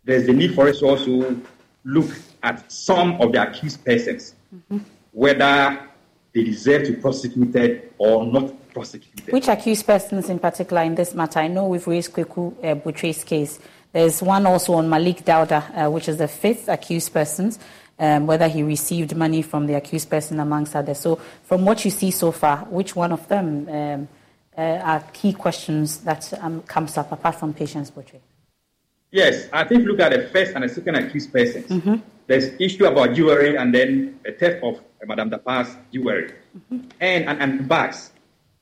there's 0.04 0.26
the 0.26 0.34
need 0.34 0.54
for 0.54 0.68
us 0.68 0.80
to 0.80 0.88
also 0.88 1.40
look 1.86 2.10
at 2.44 2.70
some 2.70 3.22
of 3.22 3.32
the 3.32 3.42
accused 3.42 3.84
persons, 3.86 4.36
mm-hmm. 4.54 4.80
whether 5.14 5.88
they 6.34 6.44
deserve 6.44 6.86
to 6.86 6.94
be 6.94 7.02
prosecuted 7.02 7.94
or 7.98 8.26
not 8.26 8.54
prosecuted. 8.74 9.34
Which 9.34 9.48
accused 9.48 9.86
persons 9.86 10.30
in 10.30 10.40
particular 10.40 10.84
in 10.84 10.96
this 10.96 11.14
matter? 11.14 11.40
I 11.40 11.48
know 11.48 11.68
we've 11.68 11.88
raised 11.88 12.12
Kweku 12.14 12.54
uh, 12.64 12.76
Botwe's 12.76 13.24
case. 13.24 13.60
There's 13.92 14.22
one 14.22 14.46
also 14.46 14.74
on 14.74 14.90
Malik 14.90 15.26
Dauda, 15.26 15.88
uh, 15.88 15.90
which 15.90 16.08
is 16.08 16.18
the 16.18 16.28
fifth 16.28 16.68
accused 16.68 17.12
person, 17.12 17.54
um, 17.98 18.28
whether 18.28 18.48
he 18.48 18.62
received 18.62 19.16
money 19.16 19.42
from 19.42 19.66
the 19.66 19.74
accused 19.74 20.10
person 20.10 20.40
amongst 20.40 20.76
others. 20.76 21.00
So, 21.00 21.20
from 21.44 21.66
what 21.66 21.84
you 21.84 21.92
see 21.92 22.12
so 22.12 22.32
far, 22.32 22.66
which 22.66 22.96
one 22.96 23.12
of 23.12 23.28
them 23.28 23.68
um, 23.68 24.08
uh, 24.58 24.62
are 24.62 25.00
key 25.14 25.34
questions 25.34 26.00
that 26.00 26.32
um, 26.42 26.62
comes 26.64 26.98
up 26.98 27.12
apart 27.12 27.36
from 27.36 27.54
Patience 27.54 27.90
Botwe? 27.90 28.20
Yes, 29.12 29.50
I 29.52 29.64
think 29.64 29.88
look 29.88 30.00
at 30.00 30.12
the 30.12 30.28
first 30.28 30.54
and 30.54 30.64
the 30.64 30.70
second 30.70 30.96
accused 30.96 31.34
persons. 31.34 31.68
Mm-hmm. 31.68 31.96
There's 32.28 32.52
issue 32.60 32.86
about 32.86 33.16
jewelry 33.16 33.56
and 33.56 33.74
then 33.74 34.20
a 34.24 34.32
theft 34.32 34.64
of 34.64 34.76
uh, 34.76 35.06
Madame 35.08 35.32
Dapaah's 35.32 35.76
jewelry 35.92 36.34
mm-hmm. 36.56 36.86
and, 37.00 37.26
and 37.26 37.42
and 37.42 37.68
bags. 37.68 38.12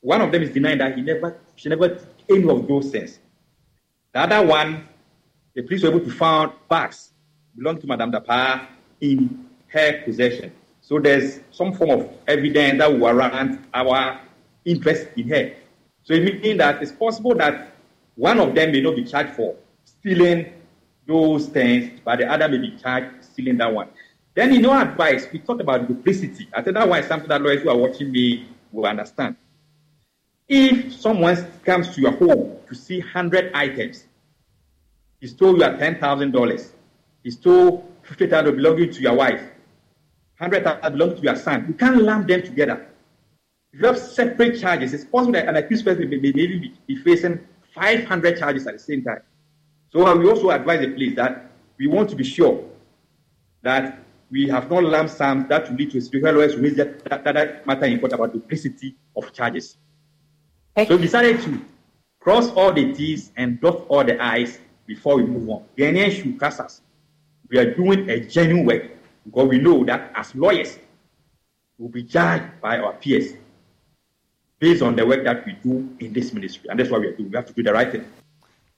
One 0.00 0.22
of 0.22 0.32
them 0.32 0.42
is 0.42 0.50
denying 0.50 0.78
that 0.78 0.96
he 0.96 1.02
never 1.02 1.36
she 1.56 1.68
never 1.68 1.98
any 2.30 2.48
of 2.48 2.66
those 2.66 2.90
things. 2.90 3.18
The 4.14 4.20
other 4.20 4.46
one, 4.46 4.88
the 5.58 5.64
police 5.64 5.82
were 5.82 5.88
able 5.88 5.98
to 5.98 6.10
find 6.12 6.52
bags 6.70 7.10
belonging 7.56 7.80
to 7.80 7.88
Madame 7.88 8.12
Dapaah 8.12 8.68
in 9.00 9.44
her 9.66 10.02
possession. 10.04 10.52
So 10.80 11.00
there's 11.00 11.40
some 11.50 11.72
form 11.72 11.90
of 11.98 12.08
evidence 12.28 12.78
that 12.78 12.88
will 12.92 13.00
warrant 13.00 13.66
our 13.74 14.20
interest 14.64 15.08
in 15.16 15.28
her. 15.30 15.52
So 16.04 16.14
it 16.14 16.40
means 16.40 16.58
that 16.58 16.80
it's 16.80 16.92
possible 16.92 17.34
that 17.34 17.72
one 18.14 18.38
of 18.38 18.54
them 18.54 18.70
may 18.70 18.80
not 18.80 18.94
be 18.94 19.02
charged 19.02 19.34
for 19.34 19.56
stealing 19.82 20.52
those 21.08 21.48
things, 21.48 21.98
but 22.04 22.20
the 22.20 22.30
other 22.30 22.48
may 22.48 22.58
be 22.58 22.78
charged 22.80 23.24
stealing 23.24 23.56
that 23.56 23.74
one. 23.74 23.88
Then 24.34 24.54
in 24.54 24.64
our 24.64 24.82
advice, 24.82 25.26
we 25.32 25.40
talked 25.40 25.60
about 25.60 25.88
duplicity. 25.88 26.48
I 26.54 26.62
think 26.62 26.74
that 26.74 26.88
one 26.88 27.00
is 27.00 27.08
something 27.08 27.28
that 27.30 27.42
lawyers 27.42 27.62
who 27.62 27.70
are 27.70 27.76
watching 27.76 28.12
me 28.12 28.46
will 28.70 28.86
understand. 28.86 29.34
If 30.48 30.94
someone 30.94 31.50
comes 31.64 31.96
to 31.96 32.00
your 32.00 32.12
home 32.12 32.58
to 32.68 32.74
see 32.76 33.00
100 33.00 33.50
items, 33.54 34.04
he 35.20 35.26
stole 35.26 35.58
your 35.58 35.70
$10,000, 35.70 36.70
he 37.22 37.30
stole 37.30 37.88
50,000 38.02 38.56
belonging 38.56 38.92
to 38.92 39.00
your 39.00 39.14
wife, 39.14 39.42
100,000 40.38 40.92
belonging 40.92 41.16
to 41.16 41.22
your 41.22 41.36
son, 41.36 41.66
you 41.68 41.74
can't 41.74 42.02
lump 42.02 42.28
them 42.28 42.42
together. 42.42 42.86
If 43.72 43.80
you 43.80 43.86
have 43.86 43.98
separate 43.98 44.60
charges, 44.60 44.94
it's 44.94 45.04
possible 45.04 45.32
that 45.32 45.48
an 45.48 45.56
accused 45.56 45.84
person 45.84 46.08
may, 46.08 46.16
may, 46.16 46.32
may 46.32 46.72
be 46.86 46.96
facing 46.96 47.40
500 47.74 48.38
charges 48.38 48.66
at 48.66 48.74
the 48.74 48.78
same 48.78 49.04
time. 49.04 49.20
So 49.90 50.16
we 50.16 50.28
also 50.28 50.50
advise 50.50 50.80
the 50.80 50.90
police 50.90 51.16
that 51.16 51.50
we 51.78 51.86
want 51.86 52.10
to 52.10 52.16
be 52.16 52.24
sure 52.24 52.64
that 53.62 54.04
we 54.30 54.48
have 54.48 54.70
not 54.70 54.84
lump 54.84 55.08
sums 55.08 55.48
that 55.48 55.68
will 55.68 55.76
lead 55.76 55.90
to 55.92 55.98
a 55.98 56.00
situation 56.00 56.22
where 56.24 56.32
lawyers 56.34 56.56
raise 56.56 56.76
that, 56.76 57.04
that, 57.04 57.24
that 57.24 57.66
matter 57.66 57.86
in 57.86 57.98
court 57.98 58.12
about 58.12 58.32
duplicity 58.32 58.96
of 59.16 59.32
charges. 59.32 59.76
So 60.76 60.96
we 60.96 61.02
decided 61.02 61.40
to 61.42 61.60
cross 62.20 62.50
all 62.50 62.72
the 62.72 62.92
T's 62.92 63.32
and 63.36 63.60
dot 63.60 63.86
all 63.88 64.04
the 64.04 64.22
I's 64.22 64.58
before 64.88 65.16
we 65.16 65.26
move 65.26 65.48
on. 65.50 65.64
Ghanaians 65.76 66.22
should 66.22 66.42
us. 66.42 66.80
We 67.48 67.58
are 67.58 67.74
doing 67.74 68.08
a 68.10 68.20
genuine 68.20 68.66
work 68.66 68.84
because 69.24 69.48
we 69.48 69.58
know 69.58 69.84
that 69.84 70.10
as 70.16 70.34
lawyers, 70.34 70.78
we'll 71.76 71.90
be 71.90 72.02
judged 72.02 72.60
by 72.60 72.78
our 72.78 72.94
peers 72.94 73.34
based 74.58 74.82
on 74.82 74.96
the 74.96 75.06
work 75.06 75.22
that 75.24 75.46
we 75.46 75.52
do 75.62 75.94
in 76.00 76.12
this 76.12 76.32
ministry. 76.32 76.68
And 76.70 76.80
that's 76.80 76.90
what 76.90 77.02
we 77.02 77.08
are 77.08 77.12
doing. 77.12 77.30
We 77.30 77.36
have 77.36 77.46
to 77.46 77.52
do 77.52 77.62
the 77.62 77.72
right 77.72 77.92
thing. 77.92 78.04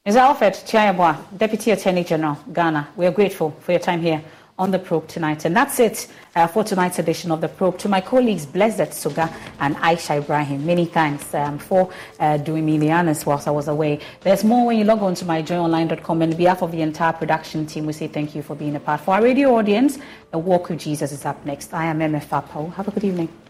Mr. 0.06 0.16
Alfred 0.16 0.54
Tuah-Yeboah, 0.54 1.38
Deputy 1.38 1.70
Attorney 1.70 2.04
General, 2.04 2.38
Ghana, 2.52 2.88
we 2.96 3.06
are 3.06 3.12
grateful 3.12 3.52
for 3.60 3.72
your 3.72 3.80
time 3.80 4.00
here 4.00 4.22
on 4.60 4.70
the 4.70 4.78
probe 4.78 5.08
tonight. 5.08 5.44
And 5.46 5.56
that's 5.56 5.80
it 5.80 6.06
uh, 6.36 6.46
for 6.46 6.62
tonight's 6.62 6.98
edition 6.98 7.32
of 7.32 7.40
the 7.40 7.48
probe. 7.48 7.78
To 7.78 7.88
my 7.88 8.00
colleagues, 8.00 8.44
Blessed 8.46 8.92
Suga 8.92 9.32
and 9.58 9.74
Aisha 9.76 10.18
Ibrahim, 10.18 10.64
many 10.66 10.84
thanks 10.84 11.34
um, 11.34 11.58
for 11.58 11.90
uh, 12.20 12.36
doing 12.36 12.66
me 12.66 12.78
the 12.78 12.92
honors 12.92 13.24
whilst 13.24 13.48
I 13.48 13.50
was 13.50 13.68
away. 13.68 14.00
There's 14.20 14.44
more 14.44 14.66
when 14.66 14.78
you 14.78 14.84
log 14.84 15.02
on 15.02 15.14
to 15.14 15.24
myjoyonline.com. 15.24 16.22
And 16.22 16.32
on 16.34 16.38
behalf 16.38 16.62
of 16.62 16.72
the 16.72 16.82
entire 16.82 17.14
production 17.14 17.66
team, 17.66 17.86
we 17.86 17.94
say 17.94 18.06
thank 18.06 18.34
you 18.34 18.42
for 18.42 18.54
being 18.54 18.76
a 18.76 18.80
part. 18.80 19.00
For 19.00 19.14
our 19.14 19.22
radio 19.22 19.56
audience, 19.56 19.98
A 20.32 20.38
Walk 20.38 20.68
with 20.68 20.80
Jesus 20.80 21.10
is 21.10 21.24
up 21.24 21.44
next. 21.46 21.72
I 21.72 21.86
am 21.86 21.98
Emefa 21.98 22.46
Apawu. 22.46 22.74
Have 22.74 22.86
a 22.88 22.90
good 22.90 23.04
evening. 23.04 23.49